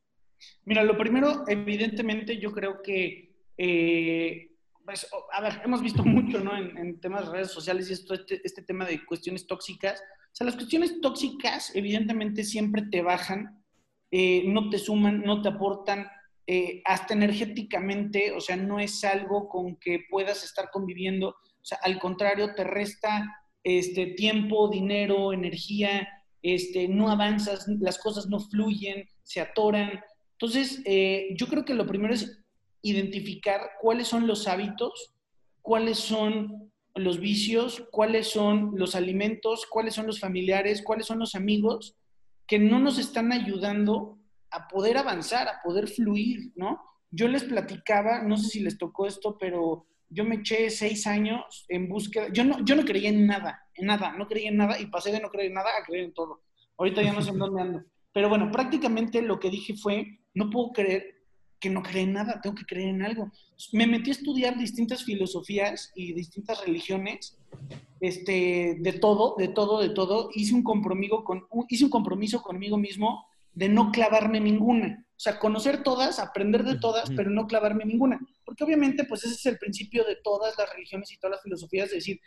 Mira, 0.65 0.83
lo 0.83 0.95
primero, 0.95 1.45
evidentemente, 1.47 2.37
yo 2.37 2.51
creo 2.51 2.83
que, 2.83 3.33
eh, 3.57 4.51
pues, 4.85 5.07
a 5.31 5.41
ver, 5.41 5.61
hemos 5.65 5.81
visto 5.81 6.03
mucho, 6.05 6.39
¿no? 6.39 6.55
En, 6.55 6.99
temas 6.99 7.25
de 7.25 7.31
redes 7.31 7.51
sociales 7.51 7.89
y 7.89 7.93
esto, 7.93 8.13
este, 8.13 8.41
este 8.43 8.61
tema 8.61 8.85
de 8.85 9.03
cuestiones 9.05 9.47
tóxicas. 9.47 9.99
O 9.99 10.35
sea, 10.35 10.45
las 10.45 10.55
cuestiones 10.55 11.01
tóxicas, 11.01 11.75
evidentemente, 11.75 12.43
siempre 12.43 12.83
te 12.91 13.01
bajan 13.01 13.61
eh, 14.11 14.43
no 14.45 14.69
te 14.69 14.77
suman, 14.77 15.21
no 15.21 15.41
te 15.41 15.47
aportan, 15.47 16.05
eh, 16.45 16.81
hasta 16.83 17.13
energéticamente, 17.13 18.33
o 18.33 18.41
sea, 18.41 18.57
no 18.57 18.77
es 18.79 19.03
algo 19.05 19.47
con 19.47 19.77
que 19.77 20.01
puedas 20.09 20.43
estar 20.43 20.69
conviviendo, 20.69 21.29
o 21.29 21.63
sea, 21.63 21.79
al 21.81 21.97
contrario, 21.97 22.53
te 22.53 22.65
resta 22.65 23.45
este, 23.63 24.07
tiempo, 24.07 24.67
dinero, 24.67 25.31
energía, 25.31 26.09
este, 26.41 26.87
no 26.87 27.09
avanzas, 27.09 27.67
las 27.79 27.97
cosas 27.97 28.27
no 28.27 28.39
fluyen, 28.39 29.07
se 29.23 29.41
atoran. 29.41 30.01
Entonces, 30.33 30.81
eh, 30.85 31.29
yo 31.37 31.47
creo 31.47 31.65
que 31.65 31.73
lo 31.73 31.85
primero 31.85 32.13
es 32.13 32.41
identificar 32.81 33.71
cuáles 33.79 34.07
son 34.07 34.27
los 34.27 34.47
hábitos, 34.47 35.13
cuáles 35.61 35.99
son 35.99 36.71
los 36.95 37.19
vicios, 37.19 37.87
cuáles 37.91 38.27
son 38.27 38.73
los 38.75 38.95
alimentos, 38.95 39.65
cuáles 39.65 39.93
son 39.93 40.07
los 40.07 40.19
familiares, 40.19 40.81
cuáles 40.83 41.05
son 41.05 41.19
los 41.19 41.35
amigos 41.35 41.95
que 42.47 42.59
no 42.59 42.79
nos 42.79 42.97
están 42.97 43.31
ayudando 43.31 44.17
a 44.49 44.67
poder 44.67 44.97
avanzar, 44.97 45.47
a 45.47 45.61
poder 45.63 45.87
fluir, 45.87 46.51
¿no? 46.55 46.81
Yo 47.09 47.27
les 47.27 47.43
platicaba, 47.43 48.23
no 48.23 48.35
sé 48.35 48.49
si 48.49 48.59
les 48.59 48.77
tocó 48.77 49.05
esto, 49.07 49.37
pero 49.39 49.85
yo 50.09 50.25
me 50.25 50.35
eché 50.35 50.69
seis 50.69 51.07
años 51.07 51.65
en 51.69 51.87
búsqueda, 51.87 52.27
yo 52.33 52.43
no, 52.43 52.63
yo 52.65 52.75
no 52.75 52.83
creía 52.83 53.09
en 53.09 53.25
nada, 53.25 53.61
en 53.81 53.87
nada, 53.87 54.13
no 54.17 54.27
creía 54.27 54.49
en 54.49 54.57
nada 54.57 54.79
y 54.79 54.85
pasé 54.85 55.11
de 55.11 55.19
no 55.19 55.29
creer 55.29 55.47
en 55.47 55.55
nada 55.55 55.69
a 55.79 55.85
creer 55.85 56.05
en 56.05 56.13
todo. 56.13 56.41
Ahorita 56.77 57.01
ya 57.01 57.13
no 57.13 57.21
sé 57.21 57.31
en 57.31 57.39
dónde 57.39 57.61
ando. 57.61 57.83
Pero 58.13 58.29
bueno, 58.29 58.51
prácticamente 58.51 59.21
lo 59.21 59.39
que 59.39 59.49
dije 59.49 59.75
fue, 59.75 60.19
no 60.33 60.49
puedo 60.49 60.71
creer 60.71 61.21
que 61.59 61.69
no 61.69 61.83
cree 61.83 62.03
en 62.03 62.13
nada, 62.13 62.41
tengo 62.41 62.55
que 62.55 62.65
creer 62.65 62.89
en 62.89 63.03
algo. 63.03 63.31
Me 63.71 63.85
metí 63.85 64.09
a 64.09 64.13
estudiar 64.13 64.57
distintas 64.57 65.03
filosofías 65.03 65.91
y 65.95 66.11
distintas 66.13 66.65
religiones 66.65 67.37
este, 67.99 68.77
de 68.79 68.93
todo, 68.93 69.35
de 69.37 69.47
todo, 69.47 69.79
de 69.79 69.89
todo. 69.89 70.31
Hice 70.33 70.55
un, 70.55 70.63
compromiso 70.63 71.23
con, 71.23 71.45
hice 71.69 71.85
un 71.85 71.91
compromiso 71.91 72.41
conmigo 72.41 72.77
mismo 72.77 73.27
de 73.53 73.69
no 73.69 73.91
clavarme 73.91 74.39
ninguna. 74.39 75.05
O 75.09 75.19
sea, 75.19 75.37
conocer 75.37 75.83
todas, 75.83 76.17
aprender 76.17 76.63
de 76.63 76.79
todas, 76.79 77.11
pero 77.11 77.29
no 77.29 77.45
clavarme 77.45 77.85
ninguna. 77.85 78.19
Porque 78.51 78.65
obviamente, 78.65 79.05
pues 79.05 79.23
ese 79.23 79.35
es 79.35 79.45
el 79.45 79.57
principio 79.57 80.03
de 80.03 80.17
todas 80.17 80.53
las 80.57 80.69
religiones 80.73 81.09
y 81.09 81.17
todas 81.17 81.37
las 81.37 81.41
filosofías, 81.41 81.89
de 81.89 81.95
decir, 81.95 82.19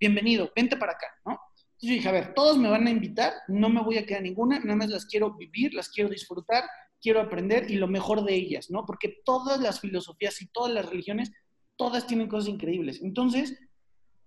bienvenido, 0.00 0.50
vente 0.56 0.76
para 0.76 0.90
acá, 0.90 1.06
¿no? 1.24 1.38
Entonces 1.54 1.78
yo 1.82 1.92
dije, 1.92 2.08
a 2.08 2.12
ver, 2.12 2.34
todos 2.34 2.58
me 2.58 2.68
van 2.68 2.88
a 2.88 2.90
invitar, 2.90 3.32
no 3.46 3.68
me 3.68 3.80
voy 3.80 3.96
a 3.96 4.04
quedar 4.04 4.22
ninguna, 4.22 4.58
nada 4.58 4.74
más 4.74 4.88
las 4.88 5.06
quiero 5.06 5.36
vivir, 5.36 5.72
las 5.74 5.88
quiero 5.88 6.10
disfrutar, 6.10 6.64
quiero 7.00 7.20
aprender 7.20 7.70
y 7.70 7.76
lo 7.76 7.86
mejor 7.86 8.24
de 8.24 8.34
ellas, 8.34 8.70
¿no? 8.70 8.84
Porque 8.86 9.20
todas 9.24 9.60
las 9.60 9.78
filosofías 9.78 10.42
y 10.42 10.48
todas 10.48 10.74
las 10.74 10.86
religiones, 10.86 11.30
todas 11.76 12.08
tienen 12.08 12.26
cosas 12.26 12.48
increíbles. 12.48 13.00
Entonces, 13.00 13.56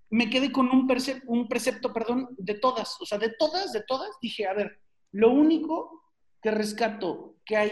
me 0.10 0.30
quedé 0.30 0.54
con 0.54 0.70
un, 0.70 0.88
precepto, 0.88 1.30
un 1.30 1.50
precepto, 1.50 1.92
perdón, 1.92 2.30
de 2.38 2.54
todas, 2.54 2.96
o 3.02 3.06
sea, 3.06 3.18
de 3.18 3.34
todas, 3.38 3.74
de 3.74 3.84
todas, 3.86 4.12
dije, 4.22 4.48
a 4.48 4.54
ver, 4.54 4.80
lo 5.12 5.32
único 5.32 6.02
que 6.42 6.52
rescato 6.52 7.36
que 7.44 7.58
hay 7.58 7.72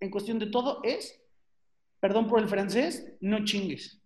en 0.00 0.10
cuestión 0.10 0.40
de 0.40 0.46
todo 0.46 0.80
es, 0.82 1.21
perdón 2.02 2.26
por 2.26 2.40
el 2.40 2.48
francés, 2.48 3.14
no 3.20 3.44
chingues. 3.44 4.02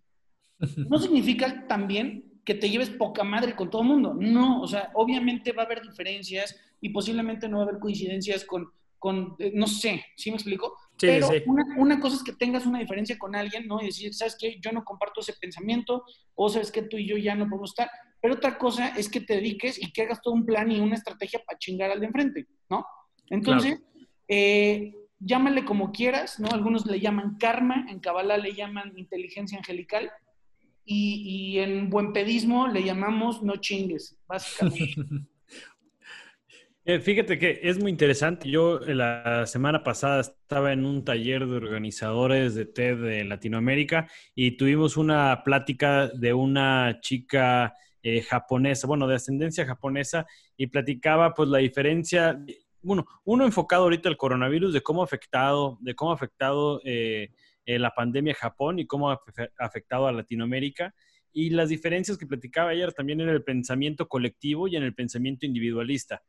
No 0.59 0.99
significa 0.99 1.65
también 1.67 2.41
que 2.45 2.53
te 2.53 2.69
lleves 2.69 2.91
poca 2.91 3.23
madre 3.23 3.55
con 3.55 3.71
todo 3.71 3.81
el 3.81 3.87
mundo, 3.87 4.13
no, 4.13 4.61
o 4.61 4.67
sea, 4.67 4.91
obviamente 4.93 5.51
va 5.51 5.63
a 5.63 5.65
haber 5.65 5.81
diferencias 5.81 6.55
y 6.79 6.89
posiblemente 6.89 7.49
no 7.49 7.57
va 7.57 7.63
a 7.63 7.67
haber 7.67 7.81
coincidencias 7.81 8.45
con, 8.45 8.69
con 8.99 9.35
eh, 9.39 9.51
no 9.53 9.65
sé, 9.65 10.05
¿sí 10.15 10.29
me 10.29 10.37
explico? 10.37 10.77
Pero 10.99 11.27
Una, 11.47 11.65
una, 11.77 11.99
cosa 11.99 12.17
es 12.17 12.23
que 12.23 12.33
tengas 12.33 12.67
una 12.67 12.79
diferencia 12.79 13.17
con 13.17 13.35
alguien, 13.35 13.67
¿no? 13.67 13.81
Y 13.81 13.87
decir, 13.87 14.13
¿sabes 14.13 14.37
qué? 14.39 14.59
Yo 14.61 14.71
no 14.71 14.83
comparto 14.85 15.21
ese 15.21 15.33
pensamiento, 15.33 16.03
o 16.35 16.49
sabes 16.49 16.71
que 16.71 16.83
tú 16.83 16.97
y 16.97 17.07
yo 17.07 17.17
ya 17.17 17.35
no 17.35 17.49
podemos 17.49 17.71
estar. 17.71 17.89
Pero 18.21 18.35
otra 18.35 18.57
cosa 18.57 18.89
es 18.89 19.09
que 19.09 19.21
te 19.21 19.35
dediques 19.35 19.81
y 19.81 19.91
que 19.91 20.03
hagas 20.03 20.21
todo 20.21 20.33
un 20.35 20.45
plan 20.45 20.71
y 20.71 20.79
una 20.79 20.95
estrategia 20.95 21.41
para 21.45 21.59
chingar 21.59 21.91
al 21.91 21.99
de 21.99 22.05
enfrente, 22.05 22.47
¿no? 22.69 22.85
Entonces, 23.29 23.79
eh, 24.27 24.93
llámale 25.19 25.65
como 25.65 25.91
quieras, 25.91 26.39
¿no? 26.39 26.49
Algunos 26.49 26.85
le 26.85 26.99
llaman 26.99 27.37
karma, 27.37 27.85
en 27.89 27.99
Kabbalah 27.99 28.37
le 28.37 28.53
llaman 28.53 28.93
inteligencia 28.97 29.57
angelical, 29.57 30.11
y, 30.85 31.55
y 31.55 31.59
en 31.59 31.89
buen 31.89 32.13
pedismo 32.13 32.67
le 32.67 32.83
llamamos 32.83 33.43
no 33.43 33.57
chingues, 33.57 34.17
básicamente. 34.27 34.95
Eh, 36.89 37.01
fíjate 37.01 37.37
que 37.37 37.59
es 37.63 37.77
muy 37.77 37.91
interesante. 37.91 38.49
Yo 38.49 38.79
eh, 38.79 38.95
la 38.95 39.45
semana 39.45 39.83
pasada 39.83 40.21
estaba 40.21 40.71
en 40.71 40.85
un 40.85 41.03
taller 41.03 41.45
de 41.45 41.57
organizadores 41.57 42.55
de 42.55 42.65
TED 42.65 43.01
de 43.01 43.25
Latinoamérica 43.25 44.07
y 44.33 44.51
tuvimos 44.51 44.95
una 44.95 45.43
plática 45.43 46.07
de 46.07 46.31
una 46.31 47.01
chica 47.01 47.73
eh, 48.01 48.21
japonesa, 48.21 48.87
bueno, 48.87 49.05
de 49.05 49.15
ascendencia 49.15 49.65
japonesa, 49.65 50.25
y 50.55 50.67
platicaba 50.67 51.33
pues 51.33 51.49
la 51.49 51.57
diferencia, 51.57 52.39
bueno, 52.81 53.05
uno 53.23 53.45
enfocado 53.45 53.83
ahorita 53.83 54.09
al 54.09 54.17
coronavirus, 54.17 54.73
de 54.73 54.81
cómo 54.81 55.01
ha 55.01 55.05
afectado, 55.05 55.77
de 55.81 55.95
cómo 55.95 56.11
ha 56.11 56.15
afectado 56.15 56.81
la 57.65 57.91
pandemia 57.91 58.33
a 58.33 58.37
Japón 58.37 58.79
y 58.79 58.87
cómo 58.87 59.11
ha 59.11 59.21
afectado 59.59 60.07
a 60.07 60.11
Latinoamérica. 60.11 60.93
Y 61.33 61.49
las 61.51 61.69
diferencias 61.69 62.17
que 62.17 62.25
platicaba 62.25 62.71
ayer 62.71 62.93
también 62.93 63.21
en 63.21 63.29
el 63.29 63.43
pensamiento 63.43 64.07
colectivo 64.07 64.67
y 64.67 64.75
en 64.75 64.83
el 64.83 64.95
pensamiento 64.95 65.45
individualista 65.45 66.23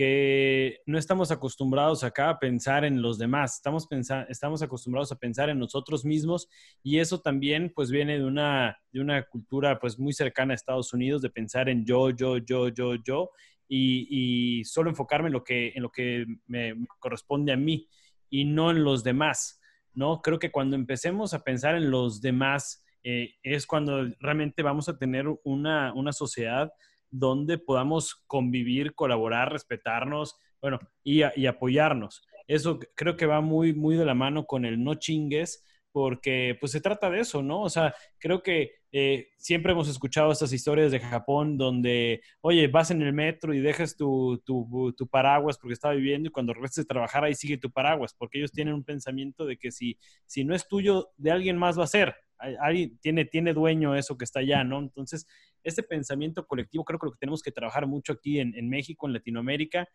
que 0.00 0.80
no 0.86 0.98
estamos 0.98 1.30
acostumbrados 1.30 2.04
acá 2.04 2.30
a 2.30 2.38
pensar 2.38 2.86
en 2.86 3.02
los 3.02 3.18
demás, 3.18 3.56
estamos, 3.56 3.86
estamos 4.30 4.62
acostumbrados 4.62 5.12
a 5.12 5.18
pensar 5.18 5.50
en 5.50 5.58
nosotros 5.58 6.06
mismos 6.06 6.48
y 6.82 7.00
eso 7.00 7.20
también 7.20 7.70
pues 7.74 7.90
viene 7.90 8.18
de 8.18 8.24
una, 8.24 8.78
de 8.92 9.00
una 9.00 9.22
cultura 9.24 9.78
pues 9.78 9.98
muy 9.98 10.14
cercana 10.14 10.52
a 10.52 10.54
Estados 10.54 10.94
Unidos 10.94 11.22
de 11.22 11.28
pensar 11.28 11.68
en 11.68 11.84
yo, 11.84 12.08
yo, 12.10 12.38
yo, 12.38 12.68
yo, 12.68 12.94
yo 12.94 13.30
y, 13.72 14.64
solo 14.64 14.90
enfocarme 14.90 15.28
en 15.28 15.32
lo 15.32 15.44
que, 15.44 15.72
en 15.74 15.82
lo 15.82 15.90
que 15.90 16.26
me, 16.46 16.74
corresponde 16.98 17.52
a 17.52 17.56
mí 17.56 17.88
y 18.28 18.44
no 18.44 18.70
en 18.70 18.82
los 18.82 19.04
demás, 19.04 19.60
¿no? 19.94 20.20
Creo 20.22 20.38
que 20.38 20.50
cuando 20.50 20.76
empecemos 20.76 21.34
a 21.34 21.44
pensar 21.44 21.76
en 21.76 21.90
los 21.90 22.20
demás 22.20 22.84
eh, 23.02 23.34
es 23.42 23.66
cuando 23.66 24.08
realmente 24.18 24.62
vamos 24.62 24.88
a 24.88 24.98
tener 24.98 25.26
una, 25.44 25.92
una 25.94 26.12
sociedad 26.12 26.72
donde 27.10 27.58
podamos 27.58 28.22
convivir, 28.26 28.94
colaborar, 28.94 29.52
respetarnos, 29.52 30.36
bueno, 30.60 30.78
y, 31.02 31.22
apoyarnos. 31.22 32.22
Eso 32.46 32.78
creo 32.94 33.16
que 33.16 33.26
va 33.26 33.40
muy, 33.40 33.72
muy 33.72 33.96
de 33.96 34.04
la 34.04 34.14
mano 34.14 34.46
con 34.46 34.64
el 34.64 34.82
no 34.82 34.94
chingues, 34.94 35.64
porque 35.92 36.56
pues 36.60 36.72
se 36.72 36.80
trata 36.80 37.10
de 37.10 37.20
eso, 37.20 37.42
¿no? 37.42 37.62
O 37.62 37.68
sea, 37.68 37.94
creo 38.18 38.42
que 38.42 38.72
eh, 38.92 39.28
siempre 39.36 39.72
hemos 39.72 39.88
escuchado 39.88 40.32
estas 40.32 40.52
historias 40.52 40.90
de 40.90 41.00
Japón 41.00 41.56
donde, 41.56 42.22
oye, 42.40 42.66
vas 42.68 42.90
en 42.90 43.02
el 43.02 43.12
metro 43.12 43.54
y 43.54 43.60
dejas 43.60 43.96
tu, 43.96 44.42
tu, 44.44 45.08
paraguas 45.08 45.58
porque 45.58 45.74
está 45.74 45.90
viviendo 45.90 46.28
y 46.28 46.32
cuando 46.32 46.54
regreses 46.54 46.84
a 46.84 46.88
trabajar 46.88 47.24
ahí 47.24 47.34
sigue 47.34 47.56
tu 47.56 47.70
paraguas, 47.70 48.14
porque 48.14 48.38
ellos 48.38 48.52
tienen 48.52 48.74
un 48.74 48.84
pensamiento 48.84 49.46
de 49.46 49.56
que 49.56 49.70
si, 49.70 49.98
si 50.26 50.44
no 50.44 50.54
es 50.54 50.66
tuyo, 50.66 51.10
de 51.16 51.30
alguien 51.30 51.56
más 51.56 51.78
va 51.78 51.84
a 51.84 51.88
ser, 51.88 52.14
alguien 52.60 52.98
tiene, 52.98 53.24
tiene 53.24 53.52
dueño 53.52 53.94
eso 53.94 54.16
que 54.16 54.24
está 54.24 54.40
allá, 54.40 54.64
¿no? 54.64 54.78
Entonces, 54.78 55.26
este 55.62 55.82
pensamiento 55.82 56.46
colectivo 56.46 56.84
creo 56.84 56.98
que 56.98 57.06
lo 57.06 57.12
que 57.12 57.18
tenemos 57.18 57.42
que 57.42 57.52
trabajar 57.52 57.86
mucho 57.86 58.14
aquí 58.14 58.40
en, 58.40 58.54
en 58.56 58.68
México, 58.68 59.06
en 59.06 59.12
Latinoamérica, 59.12 59.88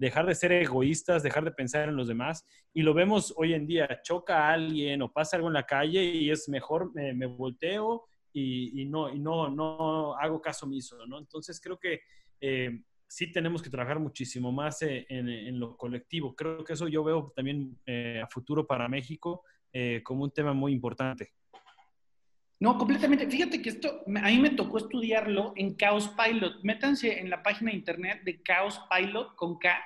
dejar 0.00 0.26
de 0.26 0.34
ser 0.34 0.50
egoístas, 0.52 1.22
dejar 1.22 1.44
de 1.44 1.52
pensar 1.52 1.88
en 1.88 1.94
los 1.94 2.08
demás. 2.08 2.46
Y 2.72 2.82
lo 2.82 2.94
vemos 2.94 3.34
hoy 3.36 3.52
en 3.52 3.66
día, 3.66 4.00
choca 4.02 4.48
a 4.48 4.54
alguien 4.54 5.02
o 5.02 5.12
pasa 5.12 5.36
algo 5.36 5.48
en 5.48 5.54
la 5.54 5.66
calle 5.66 6.02
y 6.02 6.30
es 6.30 6.48
mejor 6.48 6.90
me, 6.94 7.26
volteo 7.26 8.06
y, 8.32 8.86
no, 8.86 9.10
y 9.12 9.18
no, 9.18 9.50
no 9.50 10.14
hago 10.14 10.40
caso 10.40 10.64
omiso, 10.64 11.06
¿no? 11.06 11.18
Entonces 11.18 11.60
creo 11.60 11.78
que 11.78 12.00
eh, 12.40 12.80
sí 13.06 13.30
tenemos 13.30 13.60
que 13.60 13.68
trabajar 13.68 14.00
muchísimo 14.00 14.50
más 14.50 14.80
eh, 14.80 15.04
en, 15.10 15.60
lo 15.60 15.76
colectivo. 15.76 16.34
Creo 16.34 16.64
que 16.64 16.72
eso 16.72 16.88
yo 16.88 17.04
veo 17.04 17.30
también 17.36 17.78
eh, 17.84 18.22
a 18.24 18.26
futuro 18.26 18.66
para 18.66 18.88
México 18.88 19.44
como 20.02 20.24
un 20.24 20.32
tema 20.32 20.52
muy 20.52 20.72
importante. 20.72 21.30
No, 22.60 22.76
completamente. 22.76 23.26
Fíjate 23.26 23.62
que 23.62 23.70
esto, 23.70 24.02
a 24.06 24.28
mí 24.28 24.38
me 24.38 24.50
tocó 24.50 24.76
estudiarlo 24.76 25.54
en 25.56 25.78
Chaos 25.78 26.10
Pilot. 26.10 26.62
Métanse 26.62 27.18
en 27.18 27.30
la 27.30 27.42
página 27.42 27.70
de 27.70 27.78
internet 27.78 28.20
de 28.22 28.42
Chaos 28.42 28.78
Pilot 28.90 29.34
con 29.34 29.58
K. 29.58 29.82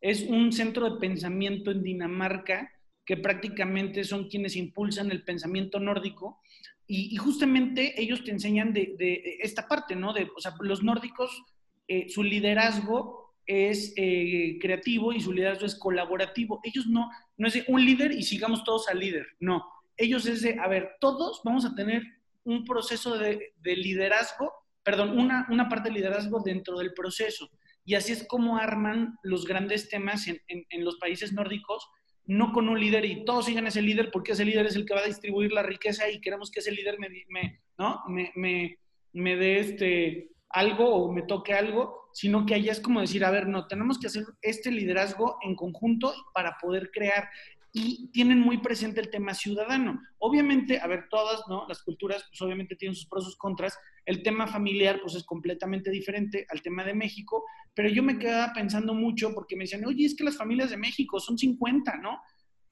Es 0.00 0.22
un 0.22 0.52
centro 0.52 0.88
de 0.88 1.00
pensamiento 1.00 1.72
en 1.72 1.82
Dinamarca 1.82 2.70
que 3.04 3.16
prácticamente 3.16 4.04
son 4.04 4.28
quienes 4.28 4.54
impulsan 4.54 5.10
el 5.10 5.24
pensamiento 5.24 5.80
nórdico. 5.80 6.40
Y, 6.86 7.16
justamente 7.16 8.00
ellos 8.00 8.22
te 8.22 8.30
enseñan 8.30 8.72
de, 8.72 8.94
esta 9.40 9.66
parte, 9.66 9.96
¿no? 9.96 10.12
De, 10.12 10.30
o 10.36 10.40
sea, 10.40 10.54
los 10.60 10.84
nórdicos, 10.84 11.42
eh, 11.88 12.08
su 12.10 12.22
liderazgo 12.22 13.34
es 13.44 13.92
eh, 13.96 14.58
creativo 14.60 15.12
y 15.12 15.20
su 15.20 15.32
liderazgo 15.32 15.66
es 15.66 15.74
colaborativo. 15.74 16.60
Ellos 16.62 16.86
no, 16.86 17.10
no 17.36 17.48
es 17.48 17.54
de 17.54 17.64
un 17.66 17.84
líder 17.84 18.12
y 18.12 18.22
sigamos 18.22 18.62
todos 18.62 18.86
al 18.86 19.00
líder, 19.00 19.26
no 19.40 19.73
ellos 19.96 20.26
es 20.26 20.42
de, 20.42 20.58
a 20.58 20.68
ver, 20.68 20.96
todos 21.00 21.40
vamos 21.44 21.64
a 21.64 21.74
tener 21.74 22.02
un 22.44 22.64
proceso 22.64 23.18
de, 23.18 23.54
liderazgo, 23.62 24.52
perdón, 24.82 25.18
una, 25.18 25.68
parte 25.68 25.88
de 25.88 25.96
liderazgo 25.96 26.40
dentro 26.40 26.78
del 26.78 26.92
proceso. 26.92 27.48
Y 27.84 27.94
así 27.94 28.12
es 28.12 28.26
como 28.26 28.56
arman 28.56 29.18
los 29.22 29.46
grandes 29.46 29.88
temas 29.88 30.26
en, 30.28 30.84
los 30.84 30.96
países 30.96 31.32
nórdicos, 31.32 31.88
no 32.26 32.52
con 32.52 32.68
un 32.68 32.80
líder 32.80 33.04
y 33.04 33.24
todos 33.24 33.46
sigan 33.46 33.66
ese 33.66 33.82
líder 33.82 34.10
porque 34.10 34.32
ese 34.32 34.46
líder 34.46 34.66
es 34.66 34.76
el 34.76 34.86
que 34.86 34.94
va 34.94 35.00
a 35.00 35.06
distribuir 35.06 35.52
la 35.52 35.62
riqueza 35.62 36.08
y 36.08 36.22
queremos 36.22 36.50
que 36.50 36.60
ese 36.60 36.72
líder 36.72 36.98
me, 36.98 37.60
¿no? 37.76 38.02
me 38.08 39.36
dé 39.36 39.60
este, 39.60 40.30
algo 40.54 40.88
o 40.88 41.12
me 41.12 41.22
toque 41.22 41.52
algo, 41.52 42.08
sino 42.12 42.46
que 42.46 42.54
allá 42.54 42.70
es 42.70 42.80
como 42.80 43.00
decir, 43.00 43.24
a 43.24 43.30
ver, 43.32 43.48
no, 43.48 43.66
tenemos 43.66 43.98
que 43.98 44.06
hacer 44.06 44.22
este 44.40 44.70
liderazgo 44.70 45.36
en 45.42 45.56
conjunto 45.56 46.14
para 46.32 46.56
poder 46.62 46.92
crear 46.92 47.28
y 47.76 48.06
tienen 48.12 48.38
muy 48.38 48.58
presente 48.58 49.00
el 49.00 49.10
tema 49.10 49.34
ciudadano. 49.34 50.00
Obviamente, 50.18 50.78
a 50.78 50.86
ver, 50.86 51.08
todas, 51.10 51.42
¿no? 51.48 51.66
Las 51.66 51.82
culturas, 51.82 52.24
pues 52.28 52.40
obviamente 52.40 52.76
tienen 52.76 52.94
sus 52.94 53.08
pros 53.08 53.24
y 53.24 53.26
sus 53.26 53.36
contras. 53.36 53.76
El 54.06 54.22
tema 54.22 54.46
familiar, 54.46 55.00
pues 55.02 55.16
es 55.16 55.24
completamente 55.24 55.90
diferente 55.90 56.46
al 56.50 56.62
tema 56.62 56.84
de 56.84 56.94
México, 56.94 57.44
pero 57.74 57.88
yo 57.88 58.04
me 58.04 58.16
quedaba 58.16 58.52
pensando 58.52 58.94
mucho 58.94 59.34
porque 59.34 59.56
me 59.56 59.64
decían, 59.64 59.84
oye, 59.86 60.06
es 60.06 60.14
que 60.14 60.22
las 60.22 60.36
familias 60.36 60.70
de 60.70 60.76
México 60.76 61.18
son 61.18 61.36
50, 61.36 61.96
¿no? 61.96 62.20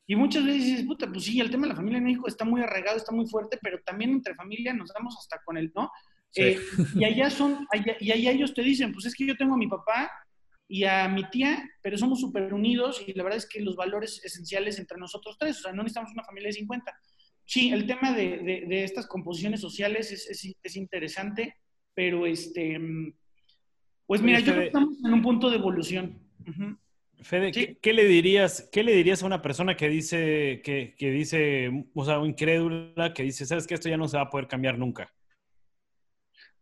Y 0.07 0.15
muchas 0.15 0.47
veces 0.47 0.67
dices, 0.67 0.87
puta, 0.87 1.09
pues 1.09 1.25
sí, 1.25 1.41
el 1.41 1.51
tema 1.51 1.65
de 1.65 1.71
la 1.71 1.77
familia 1.77 1.99
en 1.99 2.05
México 2.05 2.29
está 2.29 2.45
muy 2.45 2.61
arraigado, 2.61 2.97
está 2.97 3.11
muy 3.11 3.27
fuerte, 3.27 3.59
pero 3.61 3.81
también 3.85 4.13
entre 4.13 4.37
familia 4.37 4.73
nos 4.73 4.93
damos 4.93 5.17
hasta 5.19 5.41
con 5.45 5.57
el, 5.57 5.73
¿no? 5.75 5.91
Eh, 6.37 6.61
y 6.95 7.05
allá 7.05 7.29
son, 7.29 7.67
y 8.01 8.13
allá 8.13 8.31
ellos 8.31 8.55
te 8.55 8.63
dicen, 8.63 8.93
pues 8.93 9.07
es 9.07 9.17
que 9.17 9.27
yo 9.27 9.37
tengo 9.37 9.55
a 9.55 9.59
mi 9.59 9.67
papá 9.67 10.13
y 10.73 10.85
a 10.85 11.07
mi 11.07 11.29
tía, 11.29 11.69
pero 11.83 11.99
somos 11.99 12.19
súper 12.19 12.55
unidos 12.55 13.05
y 13.07 13.13
la 13.13 13.25
verdad 13.25 13.37
es 13.37 13.47
que 13.47 13.61
los 13.61 13.77
valores 13.77 14.25
esenciales 14.25 14.79
entre 14.79 14.97
nosotros 14.97 15.37
tres, 15.39 15.59
o 15.59 15.63
sea, 15.65 15.73
no 15.75 15.83
necesitamos 15.83 16.13
una 16.15 16.25
familia 16.25 16.49
de 16.49 16.55
50. 16.55 16.99
Sí, 17.45 17.71
el 17.71 17.87
tema 17.87 18.15
de, 18.15 18.65
de, 18.67 18.83
estas 18.83 19.07
composiciones 19.07 19.61
sociales 19.61 20.11
es, 20.11 20.57
es, 20.63 20.77
interesante, 20.77 21.57
pero 21.93 22.25
este, 22.25 22.81
pues 24.07 24.23
mira, 24.23 24.41
yo 24.41 24.53
creo 24.53 24.61
que 24.61 24.67
estamos 24.69 24.97
en 25.05 25.13
un 25.13 25.21
punto 25.21 25.51
de 25.51 25.57
evolución. 25.57 26.19
Fede, 27.21 27.77
¿qué, 27.79 27.93
le 27.93 28.07
dirías, 28.07 28.71
¿qué 28.73 28.83
le 28.83 28.95
dirías 28.95 29.23
a 29.23 29.27
una 29.27 29.43
persona 29.43 29.77
que 29.77 29.91
dice, 29.91 30.63
que, 30.65 30.95
que 30.97 31.11
dice, 31.11 31.71
o 31.93 32.05
sea, 32.07 32.19
incrédula, 32.25 33.13
que 33.13 33.25
dice, 33.25 33.45
sabes 33.45 33.67
que 33.67 33.75
esto 33.75 33.91
ya 33.91 33.99
no 33.99 34.09
se 34.09 34.17
va 34.17 34.23
a 34.23 34.31
poder 34.31 34.49
cambiar 34.49 34.79
nunca? 34.79 35.13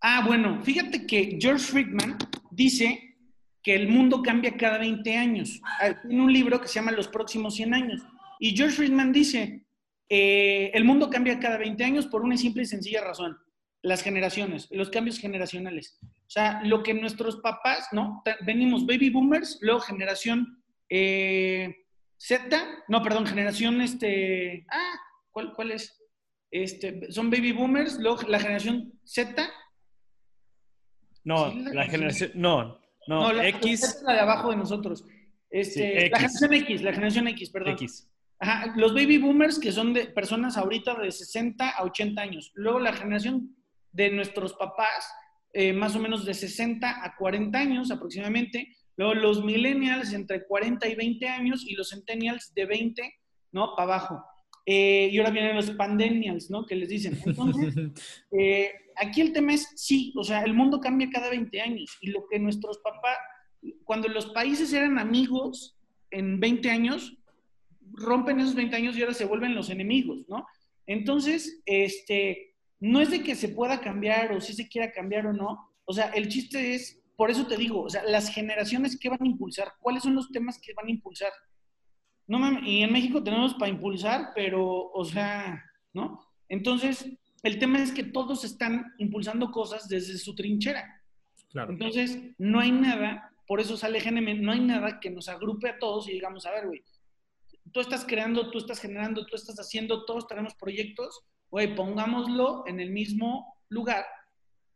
Ah, 0.01 0.25
bueno, 0.27 0.61
fíjate 0.65 1.07
que 1.07 1.39
George 1.41 1.65
Friedman 1.65 2.19
dice 2.51 3.10
que 3.63 3.75
el 3.75 3.89
mundo 3.89 4.23
cambia 4.23 4.57
cada 4.57 4.79
20 4.79 5.17
años. 5.17 5.61
Tiene 6.07 6.23
un 6.23 6.33
libro 6.33 6.61
que 6.61 6.69
se 6.69 6.75
llama 6.75 6.93
Los 6.93 7.09
próximos 7.09 7.55
100 7.55 7.75
años. 7.75 8.03
Y 8.39 8.57
George 8.57 8.77
Friedman 8.77 9.13
dice, 9.13 9.67
eh, 10.09 10.71
el 10.75 10.85
mundo 10.85 11.11
cambia 11.11 11.39
cada 11.39 11.59
20 11.59 11.85
años 11.85 12.07
por 12.07 12.23
una 12.23 12.37
simple 12.37 12.63
y 12.63 12.67
sencilla 12.67 13.03
razón, 13.03 13.39
las 13.83 14.03
generaciones, 14.03 14.69
los 14.71 14.91
cambios 14.91 15.19
generacionales. 15.19 15.99
O 16.03 16.31
sea, 16.31 16.63
lo 16.65 16.83
que 16.83 16.95
nuestros 16.95 17.37
papás, 17.37 17.89
¿no? 17.93 18.23
Venimos 18.47 18.87
baby 18.87 19.11
boomers, 19.11 19.59
luego 19.61 19.81
generación 19.81 20.63
eh, 20.89 21.85
Z, 22.17 22.85
no, 22.89 23.03
perdón, 23.03 23.27
generación, 23.27 23.81
este, 23.81 24.67
ah, 24.71 24.95
¿cuál, 25.31 25.55
cuál 25.55 25.71
es? 25.71 25.97
Este, 26.51 27.11
son 27.13 27.31
baby 27.31 27.53
boomers, 27.53 27.99
luego 27.99 28.23
la 28.29 28.41
generación 28.41 28.93
Z. 29.05 29.51
No, 31.25 31.55
la 31.55 31.87
generación, 31.87 32.33
no, 32.35 32.81
no, 33.07 33.43
X. 33.43 33.83
es 33.83 34.03
la 34.03 34.15
de 34.15 34.21
abajo 34.21 34.51
de 34.51 34.57
nosotros. 34.57 35.05
Este, 35.51 36.09
la 36.11 36.19
generación 36.19 36.55
X, 36.55 36.83
la 36.83 36.93
generación 36.93 37.29
X, 37.29 37.51
perdón. 37.51 37.73
X. 37.75 38.09
Ajá, 38.39 38.73
los 38.77 38.95
baby 38.95 39.19
boomers, 39.19 39.59
que 39.59 39.73
son 39.73 39.93
de 39.93 40.07
personas 40.07 40.57
ahorita 40.57 40.95
de 40.95 41.11
60 41.11 41.69
a 41.69 41.85
80 41.85 42.23
años. 42.23 42.53
Luego 42.55 42.79
la 42.79 42.93
generación 42.93 43.55
de 43.93 44.11
nuestros 44.11 44.55
papás, 44.55 45.13
eh, 45.53 45.73
más 45.73 45.95
o 45.97 45.99
menos 45.99 46.25
de 46.25 46.33
60 46.33 47.05
a 47.05 47.17
40 47.17 47.59
años 47.59 47.91
aproximadamente. 47.91 48.77
Luego 48.97 49.15
los 49.15 49.45
millennials 49.45 50.13
entre 50.13 50.47
40 50.47 50.89
y 50.89 50.95
20 50.95 51.29
años 51.29 51.65
y 51.67 51.75
los 51.75 51.91
centennials 51.91 52.53
de 52.55 52.67
20, 52.67 53.15
¿no? 53.53 53.75
Para 53.77 53.95
abajo. 53.95 54.25
Eh, 54.67 55.09
y 55.11 55.19
ahora 55.19 55.31
vienen 55.31 55.57
los 55.57 55.71
pandemials, 55.73 56.51
¿no? 56.51 56.67
Que 56.67 56.77
les 56.77 56.89
dicen. 56.89 57.19
Entonces, 57.25 57.75
eh, 58.39 58.71
aquí 58.97 59.21
el 59.21 59.33
tema 59.33 59.55
es, 59.55 59.69
sí, 59.77 60.13
o 60.17 60.25
sea, 60.25 60.43
el 60.43 60.55
mundo 60.55 60.81
cambia 60.81 61.11
cada 61.11 61.31
20 61.31 61.61
años 61.61 61.97
y 62.01 62.11
lo 62.11 62.27
que 62.29 62.39
nuestros 62.39 62.79
papás, 62.79 63.19
cuando 63.85 64.09
los 64.09 64.27
países 64.27 64.73
eran 64.73 64.99
amigos 64.99 65.77
en 66.11 66.41
20 66.41 66.71
años, 66.71 67.17
rompen 67.93 68.41
esos 68.41 68.55
20 68.55 68.77
años 68.77 68.97
y 68.97 69.03
ahora 69.03 69.15
se 69.15 69.25
vuelven 69.25 69.55
los 69.55 69.71
enemigos, 69.71 70.29
¿no? 70.29 70.47
Entonces, 70.87 71.61
este, 71.67 72.55
no 72.81 73.01
es 73.01 73.11
de 73.11 73.23
que 73.23 73.35
se 73.35 73.49
pueda 73.49 73.81
cambiar 73.81 74.33
o 74.33 74.41
si 74.41 74.55
se 74.55 74.69
quiera 74.69 74.93
cambiar 74.93 75.27
o 75.27 75.33
no, 75.33 75.71
o 75.85 75.93
sea, 75.93 76.07
el 76.11 76.29
chiste 76.29 76.75
es, 76.75 77.01
por 77.17 77.31
eso 77.31 77.47
te 77.47 77.57
digo, 77.57 77.83
o 77.83 77.91
sea, 77.91 78.03
las 78.05 78.33
generaciones 78.33 78.99
que 78.99 79.09
van 79.09 79.23
a 79.23 79.27
impulsar, 79.27 79.73
¿cuáles 79.81 80.03
son 80.03 80.15
los 80.15 80.31
temas 80.31 80.59
que 80.61 80.73
van 80.75 80.87
a 80.87 80.91
impulsar? 80.91 81.33
No, 82.31 82.61
y 82.61 82.83
en 82.85 82.93
México 82.93 83.25
tenemos 83.25 83.55
para 83.55 83.71
impulsar, 83.71 84.31
pero, 84.37 84.91
o 84.93 85.05
sea, 85.05 85.65
¿no? 85.93 86.25
Entonces, 86.49 87.05
el 87.43 87.59
tema 87.59 87.83
es 87.83 87.91
que 87.91 88.05
todos 88.05 88.45
están 88.45 88.95
impulsando 88.99 89.51
cosas 89.51 89.89
desde 89.89 90.17
su 90.17 90.37
trinchera. 90.37 91.03
Claro. 91.51 91.73
Entonces, 91.73 92.21
no 92.39 92.61
hay 92.61 92.71
nada, 92.71 93.33
por 93.49 93.59
eso 93.61 93.77
sale 93.77 93.99
GNM, 93.99 94.43
no 94.43 94.53
hay 94.53 94.61
nada 94.61 95.01
que 95.01 95.11
nos 95.11 95.29
agrupe 95.29 95.69
a 95.69 95.79
todos 95.81 96.09
y 96.09 96.13
digamos, 96.13 96.47
a 96.47 96.53
ver, 96.53 96.69
güey, 96.69 96.85
tú 97.73 97.81
estás 97.81 98.05
creando, 98.05 98.53
tú 98.53 98.59
estás 98.59 98.79
generando, 98.79 99.27
tú 99.27 99.35
estás 99.35 99.57
haciendo, 99.59 100.05
todos 100.05 100.29
tenemos 100.29 100.55
proyectos, 100.55 101.25
güey, 101.51 101.75
pongámoslo 101.75 102.63
en 102.69 102.79
el 102.79 102.91
mismo 102.91 103.57
lugar 103.71 104.07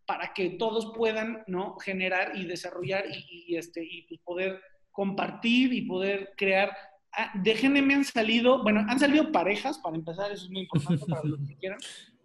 para 0.06 0.34
que 0.34 0.50
todos 0.50 0.92
puedan, 0.96 1.44
¿no? 1.46 1.78
Generar 1.78 2.36
y 2.36 2.46
desarrollar 2.46 3.04
y, 3.08 3.54
este, 3.56 3.84
y 3.84 4.02
pues, 4.08 4.20
poder 4.24 4.60
compartir 4.90 5.72
y 5.72 5.82
poder 5.82 6.32
crear. 6.36 6.76
Ah, 7.16 7.30
de 7.34 7.54
GNM 7.54 7.90
han 7.90 8.04
salido, 8.04 8.62
bueno, 8.62 8.84
han 8.88 8.98
salido 8.98 9.30
parejas, 9.30 9.78
para 9.78 9.96
empezar, 9.96 10.32
eso 10.32 10.44
es 10.44 10.50
muy 10.50 10.62
importante 10.62 11.04
para 11.06 11.22
los 11.24 11.40
que 11.46 11.56
quieran. 11.56 11.78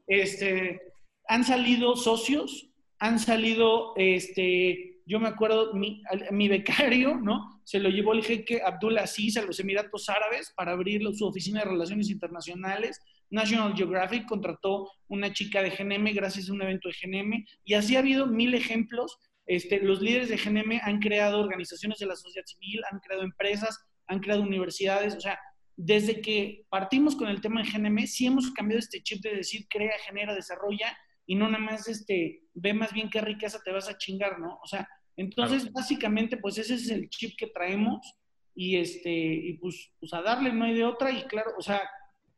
Este, 0.08 0.82
han 1.28 1.44
salido 1.44 1.96
socios, 1.96 2.70
han 2.98 3.20
salido, 3.20 3.94
este, 3.96 5.02
yo 5.06 5.20
me 5.20 5.28
acuerdo, 5.28 5.74
mi, 5.74 6.02
mi, 6.32 6.48
becario, 6.48 7.16
¿no? 7.16 7.62
Se 7.64 7.80
lo 7.80 7.90
llevó 7.90 8.14
el 8.14 8.24
jeque 8.24 8.62
Abdul 8.64 8.98
Aziz 8.98 9.38
a 9.38 9.44
los 9.44 9.60
Emiratos 9.60 10.10
Árabes 10.10 10.52
para 10.56 10.72
abrir 10.72 11.04
su 11.16 11.26
oficina 11.26 11.60
de 11.60 11.70
relaciones 11.70 12.10
internacionales. 12.10 13.00
National 13.30 13.76
Geographic 13.76 14.26
contrató 14.26 14.90
una 15.08 15.32
chica 15.32 15.62
de 15.62 15.70
GNM 15.70 16.14
gracias 16.16 16.50
a 16.50 16.54
un 16.54 16.64
evento 16.64 16.90
de 16.90 16.96
GNM 17.00 17.46
y 17.64 17.74
así 17.76 17.96
ha 17.96 18.00
habido 18.00 18.26
mil 18.26 18.56
ejemplos. 18.56 19.18
Este, 19.46 19.80
los 19.80 20.02
líderes 20.02 20.30
de 20.30 20.38
GNM 20.38 20.80
han 20.84 21.00
creado 21.00 21.40
organizaciones 21.40 22.00
de 22.00 22.06
la 22.06 22.16
sociedad 22.16 22.46
civil, 22.46 22.82
han 22.92 23.00
creado 23.00 23.24
empresas, 23.24 23.80
han 24.10 24.20
creado 24.20 24.42
universidades, 24.42 25.16
o 25.16 25.22
sea, 25.22 25.40
desde 25.78 26.20
que 26.20 26.66
partimos 26.70 27.16
con 27.16 27.30
el 27.30 27.40
tema 27.40 27.64
de 27.64 27.70
GNM, 27.70 28.06
sí 28.06 28.26
hemos 28.26 28.52
cambiado 28.52 28.80
este 28.80 29.02
chip 29.02 29.24
de 29.24 29.36
decir 29.36 29.66
crea, 29.70 29.94
genera, 30.06 30.36
desarrolla 30.36 30.98
y 31.26 31.36
no 31.36 31.50
nada 31.50 31.64
más 31.64 31.88
este, 31.88 32.42
ve 32.54 32.74
más 32.74 32.92
bien 32.92 33.10
qué 33.10 33.22
riqueza 33.22 33.62
te 33.64 33.72
vas 33.72 33.88
a 33.88 33.98
chingar, 33.98 34.40
¿no? 34.40 34.60
O 34.62 34.68
sea, 34.68 34.88
entonces 35.16 35.72
básicamente 35.72 36.38
pues 36.38 36.58
ese 36.58 36.74
es 36.74 36.90
el 36.90 37.08
chip 37.10 37.36
que 37.38 37.48
traemos 37.48 38.16
y 38.56 38.76
este, 38.78 39.10
y 39.10 39.54
pues, 39.54 39.94
pues 40.00 40.14
a 40.14 40.22
darle 40.22 40.52
no 40.52 40.66
hay 40.66 40.74
de 40.74 40.84
otra 40.84 41.12
y 41.12 41.24
claro, 41.24 41.52
o 41.58 41.62
sea, 41.62 41.82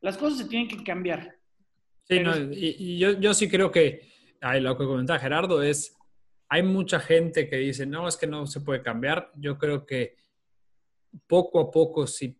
las 0.02 0.16
cosas 0.18 0.38
se 0.38 0.48
tienen 0.48 0.68
que 0.68 0.84
cambiar. 0.84 1.36
Sí, 2.04 2.20
y, 2.52 2.98
yo, 2.98 3.18
yo, 3.18 3.32
sí 3.32 3.48
creo 3.48 3.70
que 3.70 4.08
lo 4.60 4.76
que 4.76 4.84
comentaba 4.84 5.18
Gerardo 5.18 5.62
es, 5.62 5.96
hay 6.48 6.62
mucha 6.62 7.00
gente 7.00 7.48
que 7.48 7.56
dice, 7.56 7.86
no, 7.86 8.06
es 8.06 8.16
que 8.16 8.26
no 8.26 8.46
se 8.46 8.60
puede 8.60 8.82
cambiar. 8.82 9.32
Yo 9.36 9.56
creo 9.58 9.86
que 9.86 10.16
poco 11.26 11.60
a 11.60 11.70
poco, 11.70 12.06
si 12.06 12.36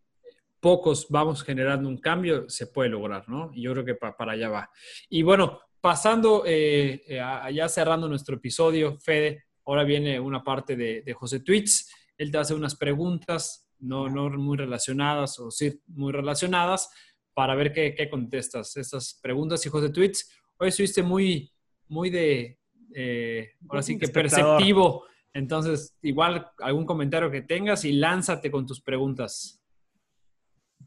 pocos 0.61 1.07
vamos 1.09 1.43
generando 1.43 1.89
un 1.89 1.99
cambio, 1.99 2.49
se 2.49 2.69
puede 2.69 2.91
lograr, 2.91 3.29
¿no? 3.29 3.51
Y 3.53 3.63
yo 3.63 3.73
creo 3.73 3.85
que 3.85 3.95
para 3.95 4.33
allá 4.33 4.49
va. 4.49 4.71
Y 5.09 5.23
bueno, 5.23 5.61
pasando, 5.81 6.45
eh, 6.47 7.03
eh 7.07 7.21
ya 7.53 7.69
cerrando 7.69 8.09
nuestro 8.09 8.37
episodio, 8.37 8.97
Fede, 8.99 9.45
ahora 9.67 9.85
viene 9.85 10.21
una 10.21 10.43
parte 10.43 10.77
de, 10.77 11.03
de 11.03 11.13
José 11.15 11.41
Tweets. 11.41 11.91
Él 12.17 12.31
te 12.31 12.39
hace 12.39 12.55
unas 12.55 12.77
preguntas, 12.77 13.69
no, 13.81 14.09
no 14.09 14.31
muy 14.31 14.57
relacionadas, 14.57 15.39
o 15.41 15.51
sí 15.51 15.81
muy 15.89 16.13
relacionadas, 16.13 16.91
para 17.35 17.55
ver 17.55 17.73
qué, 17.73 17.95
qué 17.95 18.09
contestas. 18.09 18.77
Estas 18.77 19.19
preguntas 19.21 19.65
y 19.67 19.69
José 19.69 19.91
Tweets, 19.91 20.31
hoy 20.59 20.69
estuviste 20.69 21.03
muy, 21.03 21.51
muy 21.89 22.11
de, 22.11 22.59
eh, 22.95 23.53
ahora 23.69 23.83
sí 23.83 23.99
que 23.99 24.09
perceptivo. 24.09 25.05
Entonces, 25.35 25.95
igual 26.03 26.51
algún 26.59 26.85
comentario 26.85 27.31
que 27.31 27.43
tengas 27.43 27.85
y 27.85 27.93
lánzate 27.93 28.51
con 28.51 28.67
tus 28.67 28.81
preguntas. 28.83 29.61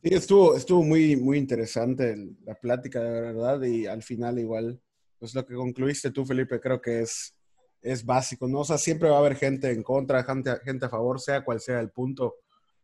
Sí, 0.04 0.14
estuvo, 0.14 0.56
estuvo 0.56 0.84
muy, 0.84 1.16
muy 1.16 1.38
interesante 1.38 2.16
la 2.46 2.54
plática, 2.56 3.02
de 3.02 3.22
verdad, 3.22 3.62
y 3.64 3.88
al 3.88 4.04
final 4.04 4.38
igual, 4.38 4.80
pues 5.18 5.34
lo 5.34 5.46
que 5.46 5.56
concluiste 5.56 6.12
tú, 6.12 6.26
Felipe, 6.26 6.60
creo 6.60 6.80
que 6.80 7.02
es, 7.02 7.36
es 7.82 8.06
básico, 8.06 8.48
¿no? 8.48 8.60
O 8.60 8.66
sea, 8.66 8.78
siempre 8.78 9.10
va 9.10 9.16
a 9.16 9.20
haber 9.20 9.36
gente 9.36 9.72
en 9.72 9.82
contra, 9.82 10.24
gente, 10.24 10.52
gente 10.64 10.86
a 10.86 10.90
favor, 10.90 11.20
sea 11.20 11.44
cual 11.44 11.60
sea 11.60 11.80
el 11.80 11.90
punto, 11.90 12.36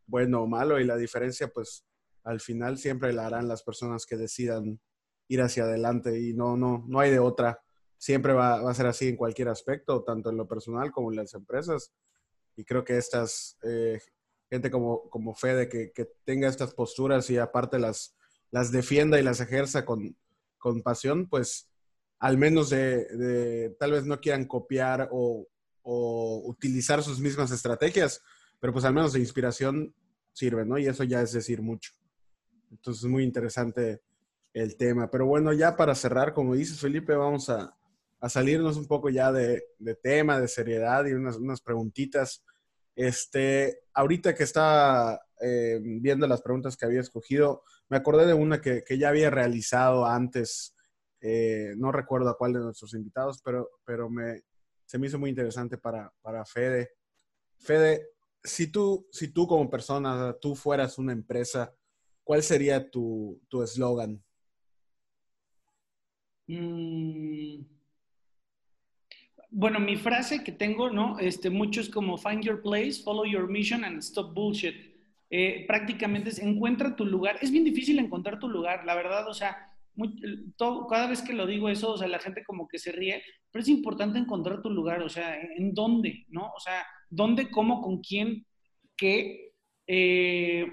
bueno 0.07 0.41
o 0.41 0.47
malo, 0.47 0.79
y 0.79 0.83
la 0.83 0.97
diferencia, 0.97 1.47
pues, 1.49 1.85
al 2.23 2.39
final 2.39 2.77
siempre 2.77 3.13
la 3.13 3.27
harán 3.27 3.47
las 3.47 3.63
personas 3.63 4.05
que 4.05 4.15
decidan 4.15 4.79
ir 5.27 5.41
hacia 5.41 5.63
adelante 5.63 6.19
y 6.19 6.33
no, 6.33 6.57
no, 6.57 6.83
no 6.87 6.99
hay 6.99 7.11
de 7.11 7.19
otra. 7.19 7.59
Siempre 8.01 8.33
va, 8.33 8.67
a 8.67 8.73
ser 8.73 8.87
así 8.87 9.09
en 9.09 9.15
cualquier 9.15 9.47
aspecto, 9.49 10.03
tanto 10.03 10.31
en 10.31 10.37
lo 10.37 10.47
personal 10.47 10.91
como 10.91 11.11
en 11.11 11.17
las 11.17 11.35
empresas. 11.35 11.91
Y 12.55 12.65
creo 12.65 12.83
que 12.83 12.97
estas 12.97 13.59
eh, 13.61 13.99
gente 14.49 14.71
como, 14.71 15.07
como 15.11 15.35
Fede 15.35 15.69
que, 15.69 15.91
que 15.91 16.09
tenga 16.25 16.47
estas 16.47 16.73
posturas 16.73 17.29
y 17.29 17.37
aparte 17.37 17.77
las, 17.77 18.15
las 18.49 18.71
defienda 18.71 19.19
y 19.19 19.23
las 19.23 19.39
ejerza 19.39 19.85
con, 19.85 20.17
con 20.57 20.81
pasión, 20.81 21.29
pues 21.29 21.69
al 22.17 22.39
menos 22.39 22.71
de, 22.71 23.75
tal 23.79 23.91
vez 23.91 24.07
no 24.07 24.19
quieran 24.19 24.45
copiar 24.45 25.07
o, 25.11 25.47
o, 25.83 26.41
utilizar 26.45 27.03
sus 27.03 27.19
mismas 27.19 27.51
estrategias, 27.51 28.23
pero 28.59 28.73
pues 28.73 28.83
al 28.83 28.95
menos 28.95 29.13
de 29.13 29.19
inspiración 29.19 29.93
sirve, 30.33 30.65
¿no? 30.65 30.79
Y 30.79 30.87
eso 30.87 31.03
ya 31.03 31.21
es 31.21 31.33
decir 31.33 31.61
mucho. 31.61 31.91
Entonces, 32.71 33.03
muy 33.03 33.23
interesante 33.23 34.01
el 34.53 34.75
tema. 34.75 35.11
Pero 35.11 35.27
bueno, 35.27 35.53
ya 35.53 35.77
para 35.77 35.93
cerrar, 35.93 36.33
como 36.33 36.55
dices, 36.55 36.79
Felipe, 36.79 37.13
vamos 37.13 37.47
a, 37.49 37.77
a 38.21 38.29
salirnos 38.29 38.77
un 38.77 38.87
poco 38.87 39.09
ya 39.09 39.31
de, 39.31 39.63
de, 39.79 39.95
tema, 39.95 40.39
de 40.39 40.47
seriedad 40.47 41.05
y 41.05 41.13
unas, 41.13 41.35
unas 41.35 41.59
preguntitas 41.59 42.43
este, 42.95 43.79
ahorita 43.93 44.35
que 44.35 44.43
estaba 44.43 45.21
eh, 45.41 45.79
viendo 45.81 46.27
las 46.27 46.41
preguntas 46.41 46.75
que 46.75 46.85
había 46.85 47.01
escogido, 47.01 47.63
me 47.89 47.97
acordé 47.97 48.25
de 48.25 48.33
una 48.33 48.61
que, 48.61 48.83
ya 48.97 49.09
había 49.09 49.29
realizado 49.29 50.05
antes. 50.05 50.75
Eh, 51.21 51.73
no 51.77 51.91
recuerdo 51.91 52.29
a 52.29 52.37
cuál 52.37 52.53
de 52.53 52.59
nuestros 52.59 52.93
invitados, 52.93 53.41
pero, 53.43 53.69
pero 53.85 54.09
me, 54.09 54.43
se 54.85 54.97
me 54.97 55.07
hizo 55.07 55.19
muy 55.19 55.29
interesante 55.29 55.77
para, 55.77 56.11
para 56.21 56.45
Fede. 56.45 56.91
Fede, 57.57 58.09
si 58.43 58.67
tú, 58.67 59.07
si 59.11 59.29
tú 59.29 59.47
como 59.47 59.69
persona, 59.69 60.35
tú 60.41 60.55
fueras 60.55 60.97
una 60.97 61.13
empresa, 61.13 61.73
¿cuál 62.23 62.43
sería 62.43 62.89
tu 62.89 63.39
eslogan? 63.63 64.23
Tu 66.51 66.53
mm, 66.57 67.30
bueno, 69.51 69.81
mi 69.81 69.97
frase 69.97 70.43
que 70.43 70.53
tengo, 70.53 70.89
¿no? 70.89 71.19
Este, 71.19 71.49
mucho 71.49 71.81
es 71.81 71.89
como 71.89 72.17
find 72.17 72.41
your 72.41 72.61
place, 72.61 73.03
follow 73.03 73.25
your 73.25 73.49
mission 73.49 73.83
and 73.83 73.99
stop 73.99 74.33
bullshit. 74.33 74.75
Eh, 75.29 75.65
prácticamente 75.67 76.29
es 76.29 76.39
encuentra 76.39 76.95
tu 76.95 77.05
lugar. 77.05 77.37
Es 77.41 77.51
bien 77.51 77.65
difícil 77.65 77.99
encontrar 77.99 78.39
tu 78.39 78.47
lugar, 78.47 78.85
la 78.85 78.95
verdad, 78.95 79.27
o 79.27 79.33
sea, 79.33 79.67
todo, 80.55 80.87
cada 80.87 81.07
vez 81.07 81.21
que 81.21 81.33
lo 81.33 81.45
digo 81.45 81.67
eso, 81.69 81.91
o 81.91 81.97
sea, 81.97 82.07
la 82.07 82.19
gente 82.19 82.45
como 82.45 82.67
que 82.67 82.79
se 82.79 82.93
ríe, 82.93 83.21
pero 83.51 83.61
es 83.61 83.69
importante 83.69 84.17
encontrar 84.17 84.61
tu 84.61 84.69
lugar, 84.69 85.01
o 85.01 85.09
sea, 85.09 85.37
en, 85.39 85.73
dónde, 85.73 86.25
¿no? 86.29 86.51
O 86.55 86.59
sea, 86.59 86.85
dónde, 87.09 87.51
cómo, 87.51 87.81
con 87.81 87.99
quién, 88.01 88.45
qué. 88.95 89.53
Eh, 89.85 90.65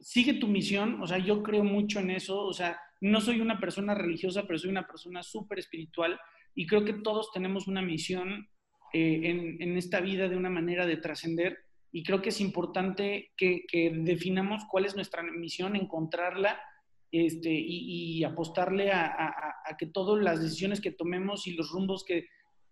sigue 0.00 0.34
tu 0.34 0.48
misión, 0.48 1.00
o 1.00 1.06
sea, 1.06 1.18
yo 1.18 1.42
creo 1.44 1.62
mucho 1.62 2.00
en 2.00 2.10
eso, 2.10 2.44
o 2.44 2.52
sea, 2.52 2.78
no 3.00 3.20
soy 3.20 3.40
una 3.40 3.60
persona 3.60 3.94
religiosa, 3.94 4.42
pero 4.46 4.58
soy 4.58 4.70
una 4.70 4.86
persona 4.86 5.22
súper 5.22 5.60
espiritual 5.60 6.18
y 6.54 6.66
creo 6.66 6.84
que 6.84 6.94
todos 6.94 7.30
tenemos 7.32 7.66
una 7.66 7.82
misión 7.82 8.48
eh, 8.92 9.56
en, 9.58 9.76
esta 9.76 10.00
vida 10.00 10.28
de 10.28 10.36
una 10.36 10.50
manera 10.50 10.86
de 10.86 10.96
trascender 10.96 11.58
y 11.90 12.04
creo 12.04 12.22
que 12.22 12.28
es 12.28 12.40
importante 12.40 13.32
que, 13.36 13.64
definamos 14.02 14.64
cuál 14.70 14.84
es 14.84 14.94
nuestra 14.94 15.22
misión, 15.22 15.76
encontrarla 15.76 16.60
este, 17.10 17.50
y, 17.50 18.22
apostarle 18.24 18.90
a, 18.92 19.76
que 19.78 19.86
todas 19.86 20.22
las 20.22 20.40
decisiones 20.40 20.80
que 20.80 20.90
tomemos 20.90 21.46
y 21.46 21.52
los 21.52 21.70
rumbos 21.70 22.04
que, 22.04 22.28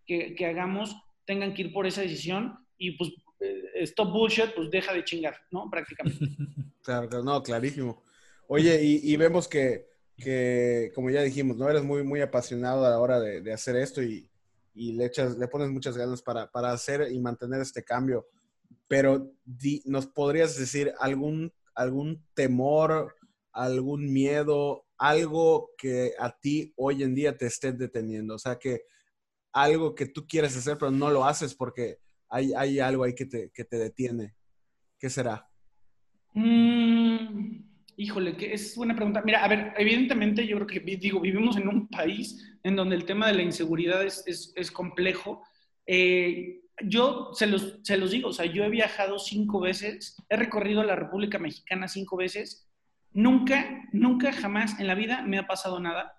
que, 0.06 0.46
hagamos 0.46 0.96
tengan 1.24 1.54
que 1.54 1.62
ir 1.62 1.72
por 1.72 1.86
esa 1.86 2.02
decisión 2.02 2.58
y 2.76 2.92
pues 2.92 3.12
eh, 3.40 3.82
stop 3.82 4.12
bullshit, 4.12 4.54
pues 4.54 4.70
deja 4.70 4.92
de 4.92 5.04
chingar, 5.04 5.36
¿no? 5.50 5.68
Prácticamente. 5.70 6.26
Claro, 6.82 7.22
no, 7.22 7.40
clarísimo. 7.44 8.02
Oye, 8.48 8.82
y 8.82 9.16
vemos 9.16 9.46
que 9.46 9.91
que, 10.22 10.92
como 10.94 11.10
ya 11.10 11.22
dijimos, 11.22 11.56
¿no? 11.56 11.68
Eres 11.68 11.82
muy, 11.82 12.02
muy 12.02 12.20
apasionado 12.20 12.84
a 12.86 12.90
la 12.90 12.98
hora 12.98 13.20
de, 13.20 13.52
hacer 13.52 13.76
esto 13.76 14.02
y, 14.02 14.28
le, 14.74 15.04
echas, 15.04 15.36
le 15.36 15.48
pones 15.48 15.70
muchas 15.70 15.96
ganas 15.96 16.22
para, 16.22 16.48
hacer 16.72 17.08
y 17.12 17.20
mantener 17.20 17.60
este 17.60 17.84
cambio. 17.84 18.26
Pero 18.88 19.32
¿nos 19.84 20.06
podrías 20.06 20.56
decir 20.56 20.92
algún, 20.98 21.52
algún 21.74 22.24
temor, 22.34 23.14
algún 23.52 24.12
miedo, 24.12 24.86
algo 24.96 25.70
que 25.76 26.12
a 26.18 26.38
ti 26.38 26.72
hoy 26.76 27.02
en 27.02 27.14
día 27.14 27.36
te 27.36 27.46
esté 27.46 27.72
deteniendo? 27.72 28.34
O 28.36 28.38
sea, 28.38 28.58
que 28.58 28.82
algo 29.52 29.94
que 29.94 30.06
tú 30.06 30.26
quieres 30.26 30.56
hacer, 30.56 30.78
pero 30.78 30.90
no 30.90 31.10
lo 31.10 31.24
haces 31.24 31.54
porque 31.54 31.98
hay, 32.28 32.52
hay 32.54 32.80
algo 32.80 33.04
ahí 33.04 33.14
que 33.14 33.26
te, 33.26 33.50
que 33.50 33.64
te 33.64 33.76
detiene. 33.76 34.34
¿Qué 34.98 35.10
será? 35.10 35.48
Mm, 36.34 36.81
Híjole, 37.96 38.36
que 38.36 38.54
es 38.54 38.74
buena 38.76 38.96
pregunta. 38.96 39.22
Mira, 39.24 39.44
a 39.44 39.48
ver, 39.48 39.74
evidentemente 39.76 40.46
yo 40.46 40.56
creo 40.56 40.66
que, 40.66 40.96
digo, 40.96 41.20
vivimos 41.20 41.56
en 41.56 41.68
un 41.68 41.88
país 41.88 42.56
en 42.62 42.76
donde 42.76 42.96
el 42.96 43.04
tema 43.04 43.26
de 43.26 43.34
la 43.34 43.42
inseguridad 43.42 44.02
es, 44.02 44.52
es, 44.56 44.70
complejo. 44.70 45.42
Eh, 45.86 46.62
yo 46.84 47.30
se 47.34 47.46
los, 47.46 47.80
se 47.82 47.98
los 47.98 48.10
digo, 48.10 48.30
o 48.30 48.32
sea, 48.32 48.46
yo 48.46 48.64
he 48.64 48.70
viajado 48.70 49.18
cinco 49.18 49.60
veces, 49.60 50.16
he 50.28 50.36
recorrido 50.36 50.82
la 50.82 50.96
República 50.96 51.38
Mexicana 51.38 51.86
cinco 51.88 52.16
veces. 52.16 52.68
Nunca, 53.12 53.88
nunca, 53.92 54.32
jamás 54.32 54.80
en 54.80 54.86
la 54.86 54.94
vida 54.94 55.22
me 55.22 55.38
ha 55.38 55.46
pasado 55.46 55.78
nada. 55.78 56.14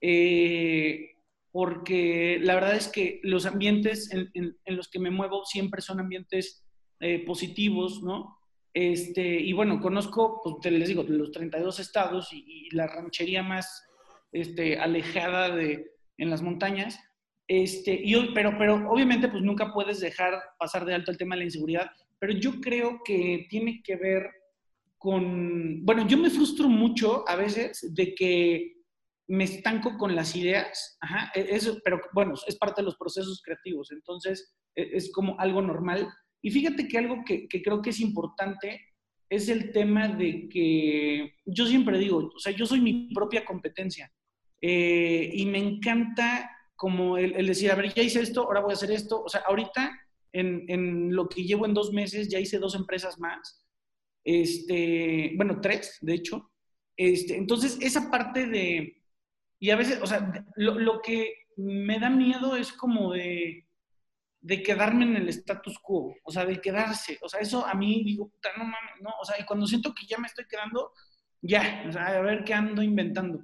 Eh, 0.00 1.10
porque 1.52 2.38
la 2.42 2.56
verdad 2.56 2.74
es 2.74 2.88
que 2.88 3.20
los 3.22 3.46
ambientes 3.46 4.10
en, 4.12 4.30
en, 4.32 4.76
los 4.76 4.88
que 4.88 4.98
me 4.98 5.10
muevo 5.10 5.44
siempre 5.44 5.82
son 5.82 6.00
ambientes 6.00 6.66
eh, 6.98 7.24
positivos, 7.24 8.02
¿no? 8.02 8.38
Este, 8.74 9.22
y 9.22 9.52
bueno, 9.52 9.80
conozco, 9.80 10.40
pues 10.42 10.72
les 10.72 10.88
digo, 10.88 11.04
los 11.04 11.30
32 11.30 11.78
estados 11.78 12.32
y, 12.32 12.68
la 12.72 12.88
ranchería 12.88 13.42
más 13.42 13.86
este, 14.32 14.78
alejada 14.78 15.54
de, 15.54 15.92
en 16.18 16.28
las 16.28 16.42
montañas. 16.42 16.98
Este, 17.46 17.94
y, 18.02 18.14
pero, 18.34 18.58
pero 18.58 18.90
obviamente 18.90 19.28
pues 19.28 19.42
nunca 19.42 19.72
puedes 19.72 20.00
dejar 20.00 20.34
pasar 20.58 20.84
de 20.84 20.94
alto 20.94 21.12
el 21.12 21.18
tema 21.18 21.34
de 21.36 21.40
la 21.40 21.44
inseguridad, 21.44 21.90
pero 22.18 22.32
yo 22.32 22.60
creo 22.60 23.00
que 23.04 23.46
tiene 23.48 23.80
que 23.82 23.96
ver 23.96 24.28
con, 24.98 25.84
bueno, 25.84 26.06
yo 26.08 26.16
me 26.16 26.30
frustro 26.30 26.68
mucho 26.68 27.28
a 27.28 27.36
veces 27.36 27.94
de 27.94 28.14
que 28.14 28.74
me 29.28 29.44
estanco 29.44 29.96
con 29.96 30.16
las 30.16 30.34
ideas, 30.34 30.98
e, 31.34 31.46
eso, 31.50 31.78
pero 31.84 32.00
bueno, 32.12 32.34
es 32.46 32.56
parte 32.56 32.82
de 32.82 32.86
los 32.86 32.96
procesos 32.96 33.42
creativos, 33.44 33.92
entonces 33.92 34.54
e, 34.74 34.96
es 34.96 35.12
como 35.12 35.38
algo 35.38 35.62
normal, 35.62 36.08
y 36.44 36.50
fíjate 36.50 36.86
que 36.86 36.98
algo 36.98 37.24
que, 37.24 37.48
creo 37.48 37.80
que 37.80 37.88
es 37.88 38.00
importante 38.00 38.78
es 39.30 39.48
el 39.48 39.72
tema 39.72 40.08
de 40.08 40.46
que 40.46 41.36
yo 41.46 41.64
siempre 41.64 41.98
digo, 41.98 42.30
o 42.36 42.38
sea, 42.38 42.52
yo 42.52 42.66
soy 42.66 42.82
mi 42.82 43.08
propia 43.14 43.46
competencia 43.46 44.12
eh, 44.60 45.30
y 45.32 45.46
me 45.46 45.56
encanta 45.56 46.50
como 46.76 47.16
el, 47.16 47.46
decir, 47.46 47.70
a 47.70 47.76
ver, 47.76 47.94
ya 47.94 48.02
hice 48.02 48.20
esto, 48.20 48.42
ahora 48.42 48.60
voy 48.60 48.72
a 48.72 48.74
hacer 48.74 48.90
esto. 48.90 49.22
O 49.22 49.28
sea, 49.30 49.40
ahorita 49.46 49.90
en, 50.32 51.16
lo 51.16 51.30
que 51.30 51.44
llevo 51.44 51.64
en 51.64 51.72
dos 51.72 51.94
meses 51.94 52.28
ya 52.28 52.38
hice 52.38 52.58
dos 52.58 52.74
empresas 52.74 53.18
más, 53.18 53.64
este, 54.22 55.32
bueno, 55.36 55.62
tres, 55.62 55.96
de 56.02 56.12
hecho. 56.12 56.50
Este, 56.94 57.38
entonces, 57.38 57.78
esa 57.80 58.10
parte 58.10 58.46
de, 58.48 59.02
y 59.58 59.70
a 59.70 59.76
veces, 59.76 59.98
o 60.02 60.06
sea, 60.06 60.44
lo, 60.56 60.78
lo 60.78 61.00
que 61.00 61.46
me 61.56 61.98
da 61.98 62.10
miedo 62.10 62.54
es 62.54 62.70
como 62.70 63.14
de, 63.14 63.63
de 64.44 64.62
quedarme 64.62 65.06
en 65.06 65.16
el 65.16 65.28
status 65.30 65.78
quo, 65.78 66.14
o 66.22 66.30
sea, 66.30 66.44
de 66.44 66.60
quedarse, 66.60 67.18
o 67.22 67.28
sea, 67.30 67.40
eso 67.40 67.64
a 67.64 67.72
mí 67.72 68.04
digo, 68.04 68.28
puta, 68.28 68.50
no 68.58 68.64
mames, 68.64 69.00
no, 69.00 69.10
o 69.18 69.24
sea, 69.24 69.40
y 69.40 69.46
cuando 69.46 69.66
siento 69.66 69.94
que 69.94 70.04
ya 70.06 70.18
me 70.18 70.26
estoy 70.26 70.44
quedando, 70.46 70.92
ya, 71.40 71.82
o 71.88 71.92
sea, 71.92 72.08
a 72.08 72.20
ver 72.20 72.44
qué 72.44 72.52
ando 72.52 72.82
inventando. 72.82 73.42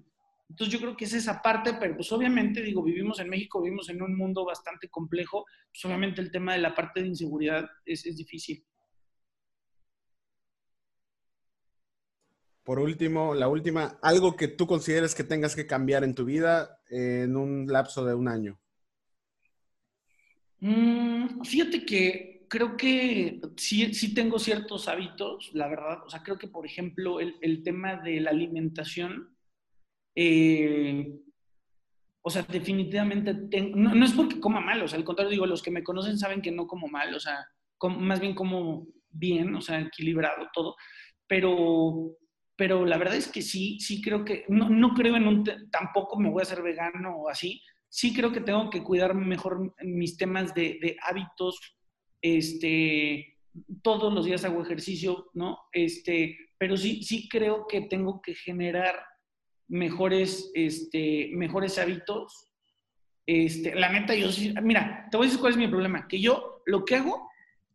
Entonces 0.50 0.74
yo 0.74 0.78
creo 0.78 0.94
que 0.94 1.06
es 1.06 1.14
esa 1.14 1.40
parte, 1.40 1.72
pero 1.80 1.96
pues 1.96 2.12
obviamente, 2.12 2.60
digo, 2.60 2.82
vivimos 2.82 3.18
en 3.18 3.30
México, 3.30 3.62
vivimos 3.62 3.88
en 3.88 4.02
un 4.02 4.14
mundo 4.14 4.44
bastante 4.44 4.90
complejo, 4.90 5.46
pues 5.72 5.82
obviamente 5.86 6.20
el 6.20 6.30
tema 6.30 6.52
de 6.52 6.58
la 6.58 6.74
parte 6.74 7.00
de 7.00 7.06
inseguridad 7.06 7.66
es, 7.86 8.04
es 8.04 8.18
difícil. 8.18 8.62
Por 12.62 12.78
último, 12.78 13.34
la 13.34 13.48
última, 13.48 13.98
algo 14.02 14.36
que 14.36 14.48
tú 14.48 14.66
consideres 14.66 15.14
que 15.14 15.24
tengas 15.24 15.56
que 15.56 15.66
cambiar 15.66 16.04
en 16.04 16.14
tu 16.14 16.26
vida 16.26 16.78
en 16.90 17.36
un 17.36 17.66
lapso 17.68 18.04
de 18.04 18.14
un 18.14 18.28
año. 18.28 18.60
Mm, 20.60 21.42
fíjate 21.44 21.84
que 21.84 22.46
creo 22.48 22.76
que 22.76 23.40
sí, 23.56 23.94
sí 23.94 24.14
tengo 24.14 24.38
ciertos 24.38 24.88
hábitos, 24.88 25.50
la 25.54 25.68
verdad. 25.68 26.02
O 26.04 26.10
sea, 26.10 26.22
creo 26.22 26.38
que, 26.38 26.48
por 26.48 26.66
ejemplo, 26.66 27.20
el, 27.20 27.62
tema 27.62 27.96
de 27.96 28.20
la 28.20 28.30
alimentación, 28.30 29.36
eh, 30.14 31.12
o 32.22 32.30
sea, 32.30 32.42
definitivamente 32.42 33.34
no, 33.74 33.94
no, 33.94 34.04
es 34.04 34.12
porque 34.12 34.40
coma 34.40 34.60
mal, 34.60 34.82
o 34.82 34.88
sea, 34.88 34.98
al 34.98 35.04
contrario, 35.04 35.30
digo, 35.30 35.46
los 35.46 35.62
que 35.62 35.70
me 35.70 35.82
conocen 35.84 36.18
saben 36.18 36.42
que 36.42 36.50
no 36.50 36.66
como 36.66 36.88
mal, 36.88 37.14
o 37.14 37.20
sea, 37.20 37.46
más 37.98 38.20
bien 38.20 38.34
como 38.34 38.86
bien, 39.10 39.54
o 39.54 39.60
sea, 39.60 39.80
equilibrado 39.80 40.48
todo, 40.52 40.76
pero 41.26 42.16
pero 42.60 42.84
la 42.84 42.98
verdad 42.98 43.16
es 43.16 43.26
que 43.26 43.40
sí, 43.40 43.80
sí 43.80 44.02
creo 44.02 44.22
que, 44.22 44.44
no, 44.48 44.68
no 44.68 44.92
creo 44.92 45.16
en 45.16 45.26
un, 45.26 45.44
tampoco 45.70 46.20
me 46.20 46.28
voy 46.28 46.40
a 46.40 46.42
hacer 46.42 46.60
vegano 46.60 47.16
o 47.16 47.30
así, 47.30 47.62
sí 47.90 48.14
creo 48.14 48.32
que 48.32 48.40
tengo 48.40 48.70
que 48.70 48.82
cuidar 48.82 49.14
mejor 49.14 49.74
mis 49.82 50.16
temas 50.16 50.54
de, 50.54 50.78
de 50.80 50.96
hábitos, 51.02 51.60
este, 52.22 53.36
todos 53.82 54.12
los 54.12 54.24
días 54.24 54.44
hago 54.44 54.62
ejercicio, 54.62 55.30
¿no? 55.34 55.58
Este, 55.72 56.38
pero 56.56 56.76
sí, 56.76 57.02
sí 57.02 57.28
creo 57.28 57.66
que 57.66 57.82
tengo 57.82 58.22
que 58.22 58.34
generar 58.34 58.94
mejores, 59.68 60.50
este, 60.54 61.30
mejores 61.32 61.78
hábitos. 61.78 62.52
Este, 63.26 63.74
la 63.74 63.90
neta, 63.90 64.14
yo 64.14 64.30
sí, 64.30 64.54
mira, 64.62 65.08
te 65.10 65.16
voy 65.16 65.26
a 65.26 65.28
decir 65.28 65.40
cuál 65.40 65.52
es 65.52 65.58
mi 65.58 65.68
problema, 65.68 66.06
que 66.06 66.20
yo 66.20 66.62
lo 66.66 66.84
que 66.84 66.96
hago, 66.96 67.28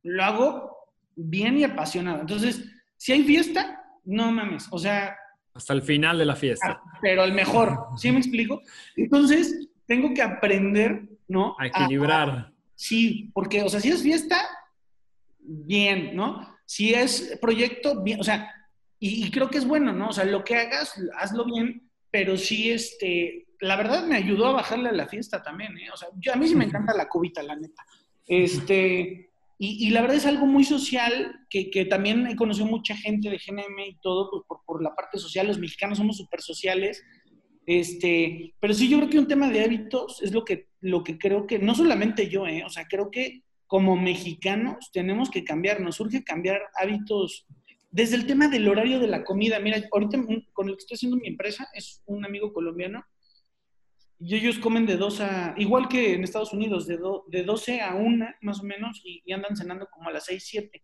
lo 0.04 0.24
hago 0.24 0.78
bien 1.16 1.58
y 1.58 1.64
apasionado. 1.64 2.22
Entonces, 2.22 2.64
si 2.96 3.12
hay 3.12 3.24
fiesta, 3.24 3.84
no 4.06 4.32
mames, 4.32 4.68
o 4.72 4.80
sea... 4.80 5.18
Hasta 5.54 5.74
el 5.74 5.82
final 5.82 6.18
de 6.18 6.26
la 6.26 6.36
fiesta. 6.36 6.82
Pero 7.02 7.24
el 7.24 7.34
mejor, 7.34 7.88
¿sí 7.98 8.12
me 8.12 8.18
explico? 8.18 8.62
Entonces, 8.98 9.70
tengo 9.86 10.14
que 10.14 10.22
aprender, 10.22 11.08
¿no? 11.28 11.56
A 11.60 11.68
equilibrar. 11.68 12.52
sí, 12.76 13.32
porque, 13.34 13.64
o 13.64 13.70
sea, 13.70 13.80
si 13.80 13.90
es 13.90 14.02
fiesta, 14.02 14.42
bien, 15.40 16.16
¿no? 16.16 16.56
Si 16.66 16.94
es 16.94 17.38
proyecto, 17.42 18.02
bien, 18.02 18.20
o 18.20 18.24
sea, 18.24 18.52
y, 19.00 19.26
y, 19.26 19.32
creo 19.32 19.50
que 19.50 19.58
es 19.58 19.68
bueno, 19.68 19.94
¿no? 19.94 20.10
O 20.10 20.14
sea, 20.14 20.26
lo 20.26 20.44
que 20.44 20.56
hagas, 20.56 20.96
hazlo 21.18 21.46
bien, 21.46 21.90
pero 22.10 22.38
sí, 22.38 22.72
este, 22.72 23.46
la 23.60 23.76
verdad 23.76 24.06
me 24.06 24.16
ayudó 24.16 24.48
a 24.48 24.54
bajarle 24.54 24.90
a 24.90 24.94
la 24.94 25.08
fiesta 25.08 25.44
también, 25.44 25.78
¿eh? 25.78 25.90
O 25.94 25.98
sea, 25.98 26.10
yo, 26.18 26.34
a 26.34 26.36
mí 26.36 26.48
sí 26.48 26.56
me 26.56 26.66
encanta 26.66 26.96
la 26.96 27.08
cubita, 27.08 27.44
la 27.44 27.56
neta. 27.56 27.86
Este, 28.26 29.32
y, 29.58 29.88
y, 29.88 29.90
la 29.92 30.02
verdad 30.02 30.18
es 30.18 30.26
algo 30.26 30.46
muy 30.46 30.64
social, 30.64 31.46
que, 31.50 31.70
que, 31.70 31.86
también 31.86 32.28
he 32.28 32.36
conocido 32.36 32.66
mucha 32.66 32.96
gente 32.96 33.30
de 33.30 33.38
GNM 33.38 33.80
y 33.88 34.00
todo, 34.02 34.30
pues 34.32 34.44
por, 34.48 34.62
por 34.66 34.84
la 34.84 34.96
parte 34.96 35.18
social, 35.18 35.48
los 35.48 35.60
mexicanos 35.60 35.98
somos 35.98 36.18
súper 36.18 36.42
sociales, 36.42 37.04
este, 37.66 38.54
pero 38.60 38.74
sí 38.74 38.90
yo 38.90 38.98
creo 38.98 39.10
que 39.10 39.20
un 39.20 39.28
tema 39.28 39.50
de 39.50 39.64
hábitos 39.64 40.22
es 40.22 40.32
lo 40.32 40.46
que, 40.46 40.70
lo 40.82 41.04
que 41.04 41.18
creo 41.18 41.48
que, 41.48 41.60
no 41.60 41.76
solamente 41.76 42.30
yo, 42.30 42.48
eh, 42.48 42.64
o 42.66 42.70
sea, 42.70 42.86
creo 42.88 43.10
que 43.10 43.44
como 43.68 43.96
mexicanos 43.96 44.92
tenemos 44.94 45.30
que 45.32 45.44
cambiar, 45.44 45.82
nos 45.82 45.96
surge 45.96 46.24
cambiar 46.24 46.62
hábitos, 46.80 47.48
desde 47.90 48.16
el 48.16 48.28
tema 48.28 48.48
del 48.48 48.68
horario 48.68 49.00
de 49.00 49.08
la 49.08 49.24
comida, 49.24 49.60
mira, 49.60 49.82
ahorita 49.92 50.20
con 50.54 50.70
el 50.70 50.76
que 50.76 50.82
estoy 50.82 50.96
haciendo 50.96 51.18
mi 51.18 51.28
empresa, 51.28 51.68
es 51.74 52.04
un 52.06 52.26
amigo 52.26 52.54
colombiano, 52.54 53.04
y 54.20 54.36
ellos 54.36 54.60
comen 54.60 54.86
de 54.86 54.98
2 54.98 55.22
a, 55.22 55.56
igual 55.58 55.88
que 55.88 56.14
en 56.14 56.24
Estados 56.24 56.54
Unidos, 56.54 56.88
de, 56.88 56.98
do, 56.98 57.26
de 57.28 57.44
12 57.44 57.82
a 57.82 57.96
1 57.96 58.28
más 58.42 58.62
o 58.62 58.64
menos, 58.64 59.02
y, 59.04 59.22
y, 59.26 59.34
andan 59.34 59.58
cenando 59.58 59.88
como 59.92 60.10
a 60.10 60.14
las 60.14 60.26
6, 60.26 60.44
7. 60.46 60.84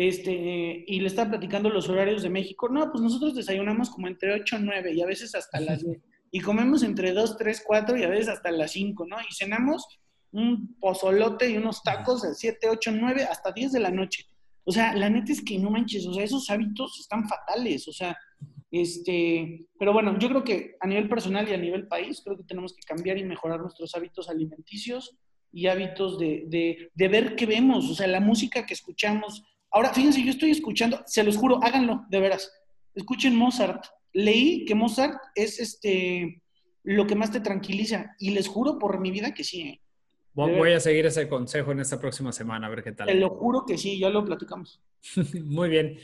Este, 0.00 0.84
y 0.86 1.00
le 1.00 1.08
estaba 1.08 1.30
platicando 1.30 1.70
los 1.70 1.88
horarios 1.88 2.22
de 2.22 2.30
México. 2.30 2.68
No, 2.68 2.88
pues 2.92 3.02
nosotros 3.02 3.34
desayunamos 3.34 3.90
como 3.90 4.06
entre 4.06 4.32
8 4.32 4.58
y 4.60 4.62
9 4.62 4.92
y 4.94 5.02
a 5.02 5.06
veces 5.06 5.34
hasta 5.34 5.58
las 5.58 5.84
10. 5.84 6.00
Y 6.30 6.40
comemos 6.40 6.84
entre 6.84 7.12
2, 7.12 7.36
3, 7.36 7.64
4 7.66 7.96
y 7.96 8.04
a 8.04 8.08
veces 8.08 8.28
hasta 8.28 8.52
las 8.52 8.70
5, 8.70 9.06
¿no? 9.08 9.16
Y 9.20 9.34
cenamos 9.34 9.84
un 10.30 10.76
pozolote 10.78 11.50
y 11.50 11.56
unos 11.56 11.82
tacos 11.82 12.22
de 12.22 12.36
7, 12.36 12.68
8, 12.70 12.92
9 12.92 13.24
hasta 13.24 13.50
10 13.50 13.72
de 13.72 13.80
la 13.80 13.90
noche. 13.90 14.24
O 14.62 14.70
sea, 14.70 14.94
la 14.94 15.10
neta 15.10 15.32
es 15.32 15.42
que 15.42 15.58
no 15.58 15.68
manches, 15.68 16.06
o 16.06 16.14
sea, 16.14 16.22
esos 16.22 16.48
hábitos 16.48 17.00
están 17.00 17.28
fatales, 17.28 17.88
o 17.88 17.92
sea, 17.92 18.16
este, 18.70 19.66
pero 19.80 19.92
bueno, 19.92 20.16
yo 20.20 20.28
creo 20.28 20.44
que 20.44 20.76
a 20.78 20.86
nivel 20.86 21.08
personal 21.08 21.48
y 21.48 21.54
a 21.54 21.58
nivel 21.58 21.88
país, 21.88 22.20
creo 22.22 22.36
que 22.36 22.44
tenemos 22.44 22.72
que 22.72 22.82
cambiar 22.86 23.18
y 23.18 23.24
mejorar 23.24 23.58
nuestros 23.60 23.96
hábitos 23.96 24.28
alimenticios 24.28 25.16
y 25.50 25.66
hábitos 25.66 26.20
de, 26.20 26.44
de, 26.46 26.90
de, 26.94 27.08
ver 27.08 27.34
qué 27.34 27.46
vemos, 27.46 27.90
o 27.90 27.94
sea, 27.94 28.06
la 28.06 28.20
música 28.20 28.64
que 28.64 28.74
escuchamos. 28.74 29.42
Ahora, 29.70 29.92
fíjense, 29.92 30.22
yo 30.24 30.30
estoy 30.30 30.50
escuchando, 30.50 31.02
se 31.06 31.22
los 31.22 31.36
juro, 31.36 31.60
háganlo, 31.62 32.04
de 32.08 32.20
veras. 32.20 32.52
Escuchen 32.94 33.36
Mozart. 33.36 33.84
Leí 34.12 34.64
que 34.64 34.74
Mozart 34.74 35.18
es 35.34 35.60
este 35.60 36.42
lo 36.82 37.06
que 37.06 37.14
más 37.14 37.30
te 37.30 37.40
tranquiliza 37.40 38.14
y 38.18 38.30
les 38.30 38.48
juro 38.48 38.78
por 38.78 38.98
mi 38.98 39.10
vida 39.10 39.34
que 39.34 39.44
sí. 39.44 39.60
¿eh? 39.60 39.80
Voy 40.32 40.72
a 40.72 40.80
seguir 40.80 41.04
ese 41.04 41.28
consejo 41.28 41.72
en 41.72 41.80
esta 41.80 42.00
próxima 42.00 42.32
semana, 42.32 42.66
a 42.66 42.70
ver 42.70 42.82
qué 42.82 42.92
tal. 42.92 43.08
Te 43.08 43.14
lo 43.14 43.30
juro 43.30 43.64
que 43.66 43.76
sí, 43.76 43.98
ya 43.98 44.08
lo 44.08 44.24
platicamos. 44.24 44.80
Muy 45.44 45.68
bien. 45.68 45.98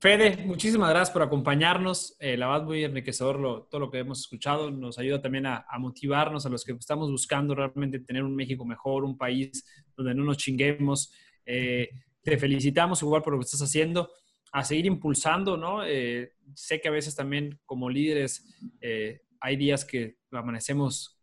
Fede, 0.00 0.44
muchísimas 0.44 0.90
gracias 0.90 1.10
por 1.12 1.22
acompañarnos. 1.22 2.16
Eh, 2.18 2.36
la 2.36 2.48
verdad, 2.48 2.66
muy 2.66 2.82
enriquecedor 2.82 3.38
lo, 3.38 3.62
todo 3.62 3.82
lo 3.82 3.88
que 3.88 4.00
hemos 4.00 4.18
escuchado. 4.18 4.68
Nos 4.68 4.98
ayuda 4.98 5.22
también 5.22 5.46
a, 5.46 5.64
a, 5.68 5.78
motivarnos 5.78 6.44
a 6.44 6.48
los 6.48 6.64
que 6.64 6.72
estamos 6.72 7.08
buscando 7.08 7.54
realmente 7.54 8.00
tener 8.00 8.24
un 8.24 8.34
México 8.34 8.64
mejor, 8.64 9.04
un 9.04 9.16
país 9.16 9.64
donde 9.96 10.12
no 10.12 10.24
nos 10.24 10.38
chinguemos. 10.38 11.12
Eh, 11.46 11.88
te 12.22 12.38
felicitamos 12.38 13.02
igual 13.02 13.22
por 13.22 13.32
lo 13.32 13.38
que 13.38 13.44
estás 13.44 13.62
haciendo. 13.62 14.10
A 14.52 14.64
seguir 14.64 14.86
impulsando, 14.86 15.56
¿no? 15.56 15.84
Eh, 15.84 16.34
sé 16.54 16.80
que 16.80 16.88
a 16.88 16.92
veces 16.92 17.16
también 17.16 17.58
como 17.64 17.88
líderes 17.88 18.44
eh, 18.80 19.22
hay 19.40 19.56
días 19.56 19.84
que 19.84 20.18
amanecemos, 20.30 21.18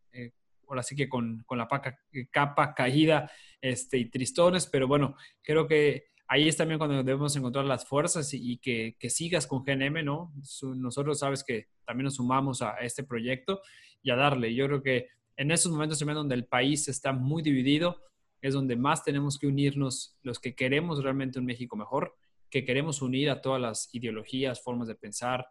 ahora 0.70 0.84
sí 0.84 0.96
que 0.96 1.10
con, 1.10 1.44
con 1.46 1.58
la 1.58 1.68
paca, 1.68 2.00
capa 2.32 2.74
caída 2.74 3.30
este, 3.62 3.98
y 3.98 4.10
tristones, 4.10 4.68
pero 4.68 4.88
bueno, 4.88 5.16
creo 5.42 5.68
que 5.68 6.06
ahí 6.28 6.48
es 6.48 6.56
también 6.56 6.78
cuando 6.78 7.04
debemos 7.04 7.36
encontrar 7.36 7.66
las 7.66 7.86
fuerzas 7.86 8.34
y, 8.34 8.54
y 8.54 8.58
que, 8.58 8.96
que, 9.00 9.10
sigas 9.10 9.48
con 9.48 9.64
GNM, 9.64 10.06
¿no? 10.06 10.32
Nosotros 10.76 11.20
sabes 11.20 11.44
que 11.44 11.68
también 11.86 12.06
nos 12.06 12.16
sumamos 12.16 12.62
a 12.62 12.78
este 12.78 13.04
proyecto 13.04 13.62
y 14.02 14.12
a 14.12 14.16
darle. 14.16 14.54
Yo 14.54 14.68
creo 14.68 14.84
que 14.84 15.08
en 15.36 15.52
estos 15.52 15.72
momentos 15.72 15.98
también 15.98 16.18
donde 16.18 16.36
el 16.36 16.46
país 16.46 16.88
está 16.88 17.12
muy 17.14 17.42
dividido, 17.42 18.02
es 18.42 18.54
donde 18.54 18.76
más 18.76 19.04
tenemos 19.04 19.38
que 19.38 19.48
unirnos 19.48 20.18
los 20.24 20.40
que 20.40 20.56
queremos 20.56 21.04
realmente 21.04 21.40
un 21.40 21.46
México 21.46 21.76
mejor, 21.76 22.16
que 22.50 22.66
queremos 22.66 23.02
unir 23.02 23.30
a 23.30 23.42
todas 23.42 23.62
las 23.62 23.94
ideologías, 23.94 24.62
formas 24.62 24.88
de 24.88 24.96
pensar, 24.96 25.48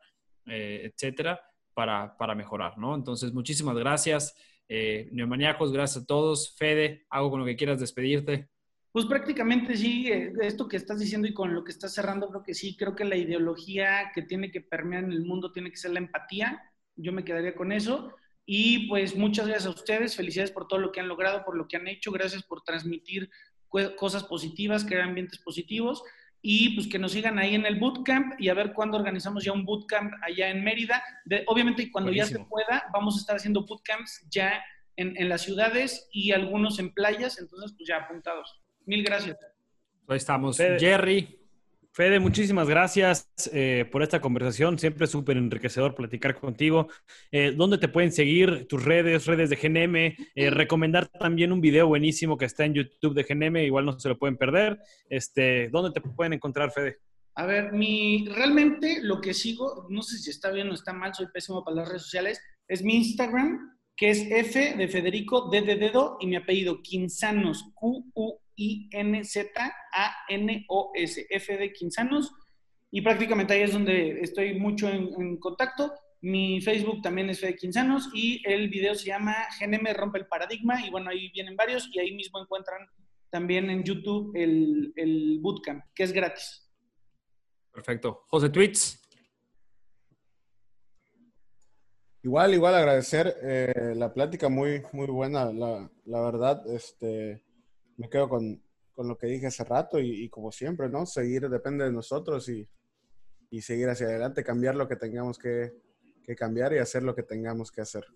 eh, 0.47 0.91
etcétera, 0.93 1.41
para, 1.75 2.17
para, 2.17 2.35
mejorar, 2.35 2.77
¿no? 2.79 2.95
Entonces, 2.95 3.33
muchísimas 3.33 3.77
gracias. 3.77 4.35
Eh, 4.69 5.09
Neomaníacos, 5.13 5.73
gracias 5.73 6.05
a 6.05 6.07
todos. 6.07 6.57
Fede, 6.57 7.07
algo 7.11 7.31
con 7.31 7.41
lo 7.41 7.47
que 7.47 7.57
quieras 7.57 7.79
despedirte. 7.79 8.49
Pues 8.91 9.07
prácticamente 9.07 9.77
sí, 9.77 10.11
eh, 10.11 10.33
esto 10.41 10.67
que 10.67 10.77
estás 10.77 10.99
diciendo 10.99 11.29
y 11.29 11.35
con 11.35 11.55
lo 11.55 11.63
que 11.63 11.71
estás 11.71 11.95
cerrando, 11.95 12.29
creo 12.29 12.43
que 12.43 12.55
sí, 12.55 12.77
creo 12.77 12.97
que 12.97 13.05
la 13.05 13.17
ideología 13.17 14.11
que 14.15 14.23
tiene 14.23 14.51
que 14.51 14.61
permear 14.61 15.05
en 15.05 15.13
el 15.13 15.25
mundo 15.25 15.53
tiene 15.53 15.71
que 15.71 15.77
ser 15.77 15.93
la 15.93 16.01
empatía, 16.01 16.61
yo 16.97 17.13
me 17.13 17.25
quedaría 17.25 17.55
con 17.55 17.71
eso. 17.71 18.13
Y 18.51 18.89
pues 18.89 19.15
muchas 19.15 19.47
gracias 19.47 19.67
a 19.67 19.77
ustedes, 19.77 20.17
felicidades 20.17 20.51
por 20.51 20.67
todo 20.67 20.81
lo 20.81 20.91
que 20.91 21.01
han 21.01 21.07
logrado, 21.07 21.45
por 21.45 21.55
lo 21.55 21.69
que 21.69 21.77
han 21.77 21.87
hecho, 21.87 22.11
gracias 22.11 22.43
por 22.43 22.63
transmitir 22.63 23.29
cosas 23.95 24.25
positivas, 24.25 24.87
crear 24.87 25.03
ambientes 25.03 25.39
positivos 25.39 26.03
y 26.41 26.75
pues 26.75 26.89
que 26.89 26.99
nos 26.99 27.13
sigan 27.13 27.39
ahí 27.39 27.55
en 27.55 27.67
el 27.67 27.79
bootcamp 27.79 28.41
y 28.41 28.49
a 28.49 28.55
ver 28.55 28.73
cuándo 28.73 28.97
organizamos 28.97 29.45
ya 29.45 29.53
un 29.53 29.67
bootcamp 29.67 30.15
allá 30.23 30.49
en 30.49 30.65
Mérida. 30.65 31.03
De, 31.27 31.45
obviamente 31.47 31.93
cuando 31.93 32.11
Buenísimo. 32.11 32.39
ya 32.39 32.45
se 32.45 32.49
pueda, 32.49 32.85
vamos 32.91 33.17
a 33.17 33.21
estar 33.21 33.37
haciendo 33.37 33.67
bootcamps 33.67 34.27
ya 34.31 34.65
en, 34.97 35.15
en 35.19 35.29
las 35.29 35.43
ciudades 35.43 36.09
y 36.11 36.33
algunos 36.33 36.79
en 36.79 36.95
playas, 36.95 37.39
entonces 37.39 37.75
pues 37.77 37.87
ya 37.87 37.99
apuntados. 37.99 38.63
Mil 38.87 39.05
gracias. 39.05 39.37
Ahí 40.09 40.17
estamos. 40.17 40.57
Fede, 40.57 40.79
Jerry. 40.81 41.38
Fede, 41.99 42.21
muchísimas 42.21 42.69
gracias 42.69 43.29
eh, 43.53 43.85
por 43.91 44.05
esta 44.05 44.21
conversación. 44.21 44.79
Siempre 44.79 45.07
es 45.07 45.11
súper 45.11 45.37
enriquecedor 45.37 45.97
platicar 45.97 46.39
contigo. 46.39 46.87
Eh, 47.33 47.53
¿Dónde 47.57 47.77
te 47.77 47.89
pueden 47.89 48.13
seguir? 48.13 48.69
Tus 48.69 48.85
redes, 48.85 49.27
redes 49.27 49.51
de 49.51 49.57
GNM. 49.57 49.97
Eh, 50.37 50.51
recomendar 50.51 51.09
también 51.09 51.51
un 51.51 51.61
video 51.61 51.89
buenísimo 51.89 52.39
que 52.39 52.45
está 52.45 52.65
en 52.65 52.75
YouTube 52.75 53.15
de 53.15 53.25
GNM. 53.25 53.57
Igual 53.65 53.85
no 53.85 53.99
se 53.99 54.11
lo 54.11 54.17
pueden 54.17 54.37
perder. 54.37 54.79
Este, 55.11 55.71
¿Dónde 55.71 55.91
te 55.91 56.01
pueden 56.01 56.35
encontrar, 56.35 56.71
Fede? 56.71 56.99
A 57.35 57.47
ver, 57.47 57.73
mi, 57.73 58.29
realmente 58.29 59.01
lo 59.03 59.21
que 59.21 59.35
sigo, 59.35 59.89
no 59.91 60.03
sé 60.03 60.19
si 60.19 60.31
está 60.31 60.53
bien 60.53 60.71
o 60.71 60.75
está 60.75 60.93
mal, 60.93 61.13
soy 61.13 61.27
pésimo 61.35 61.65
para 61.65 61.79
las 61.79 61.89
redes 61.89 62.03
sociales, 62.03 62.41
es 62.69 62.85
mi 62.85 62.95
Instagram, 62.95 63.77
que 63.97 64.11
es 64.11 64.21
F 64.31 64.77
de 64.77 64.87
Federico, 64.87 65.51
D 65.51 65.63
de 65.63 65.75
dedo 65.75 66.17
y 66.21 66.29
mi 66.29 66.37
apellido, 66.37 66.81
Quinzanos, 66.81 67.73
Q-U 67.75 68.39
I-N-Z-A-N-O-S, 68.59 69.57
F 71.31 71.57
de 71.57 71.73
Quinzanos. 71.73 72.35
Y 72.91 73.01
prácticamente 73.01 73.55
ahí 73.55 73.63
es 73.63 73.73
donde 73.73 74.21
estoy 74.21 74.59
mucho 74.59 74.89
en, 74.89 75.09
en, 75.19 75.39
contacto. 75.39 75.95
Mi 76.21 76.61
Facebook 76.61 77.01
también 77.01 77.31
es 77.31 77.41
Fede 77.41 77.57
Quinzanos 77.57 78.11
y 78.13 78.43
el 78.45 78.69
video 78.69 78.95
se 78.95 79.07
llama 79.07 79.35
GNM 79.59 79.95
Rompe 79.95 80.19
el 80.19 80.27
Paradigma 80.27 80.85
y 80.85 80.91
bueno, 80.91 81.11
ahí 81.11 81.31
vienen 81.33 81.55
varios 81.55 81.89
y 81.93 82.01
ahí 82.01 82.13
mismo 82.13 82.41
encuentran 82.41 82.87
también 83.31 83.71
en 83.71 83.85
YouTube 83.85 84.33
el, 84.35 84.93
el 84.97 85.39
bootcamp, 85.41 85.85
que 85.95 86.03
es 86.03 86.13
gratis. 86.13 86.69
Perfecto. 87.73 88.25
José 88.27 88.51
Tweets. 88.51 89.01
Igual, 92.23 92.53
igual 92.55 92.75
agradecer 92.75 93.37
eh, 93.43 93.95
la 93.95 94.13
plática 94.13 94.49
muy, 94.49 94.83
muy 94.93 95.07
buena, 95.07 95.53
la, 95.53 95.89
la, 96.05 96.21
verdad, 96.21 96.67
este, 96.75 97.45
me 97.99 98.09
quedo 98.09 98.29
con, 98.29 98.63
con 98.93 99.07
lo 99.07 99.19
que 99.19 99.27
dije 99.27 99.49
hace 99.49 99.65
rato 99.65 99.99
y, 100.01 100.29
como 100.29 100.51
siempre, 100.51 100.89
¿no? 100.89 101.05
Seguir 101.05 101.49
depende 101.49 101.85
de 101.85 101.93
nosotros 101.93 102.49
y, 102.49 102.67
y 103.51 103.61
seguir 103.61 103.89
hacia 103.89 104.07
adelante, 104.07 104.43
cambiar 104.43 104.75
lo 104.75 104.89
que 104.89 104.97
tengamos 104.97 105.39
que, 105.39 105.73
que, 106.25 106.35
cambiar 106.35 106.73
y 106.73 106.79
hacer 106.79 107.03
lo 107.03 107.15
que 107.15 107.23
tengamos 107.23 107.71
que 107.71 107.81
hacer. 107.81 108.07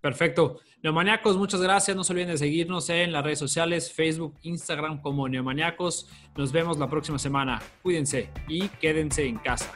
Perfecto. 0.00 0.60
Neomaniacos, 0.82 1.38
muchas 1.38 1.62
gracias. 1.62 1.96
No 1.96 2.04
se 2.04 2.12
olviden 2.12 2.28
de 2.28 2.38
seguirnos 2.38 2.90
en 2.90 3.10
las 3.10 3.24
redes 3.24 3.38
sociales, 3.38 3.90
Facebook, 3.90 4.36
Instagram 4.42 5.00
como 5.00 5.28
Neomaniacos. 5.28 6.10
Nos 6.36 6.52
vemos 6.52 6.78
la 6.78 6.90
próxima 6.90 7.18
semana. 7.18 7.62
Cuídense 7.82 8.30
y 8.46 8.68
quédense 8.68 9.24
en 9.24 9.38
casa. 9.38 9.72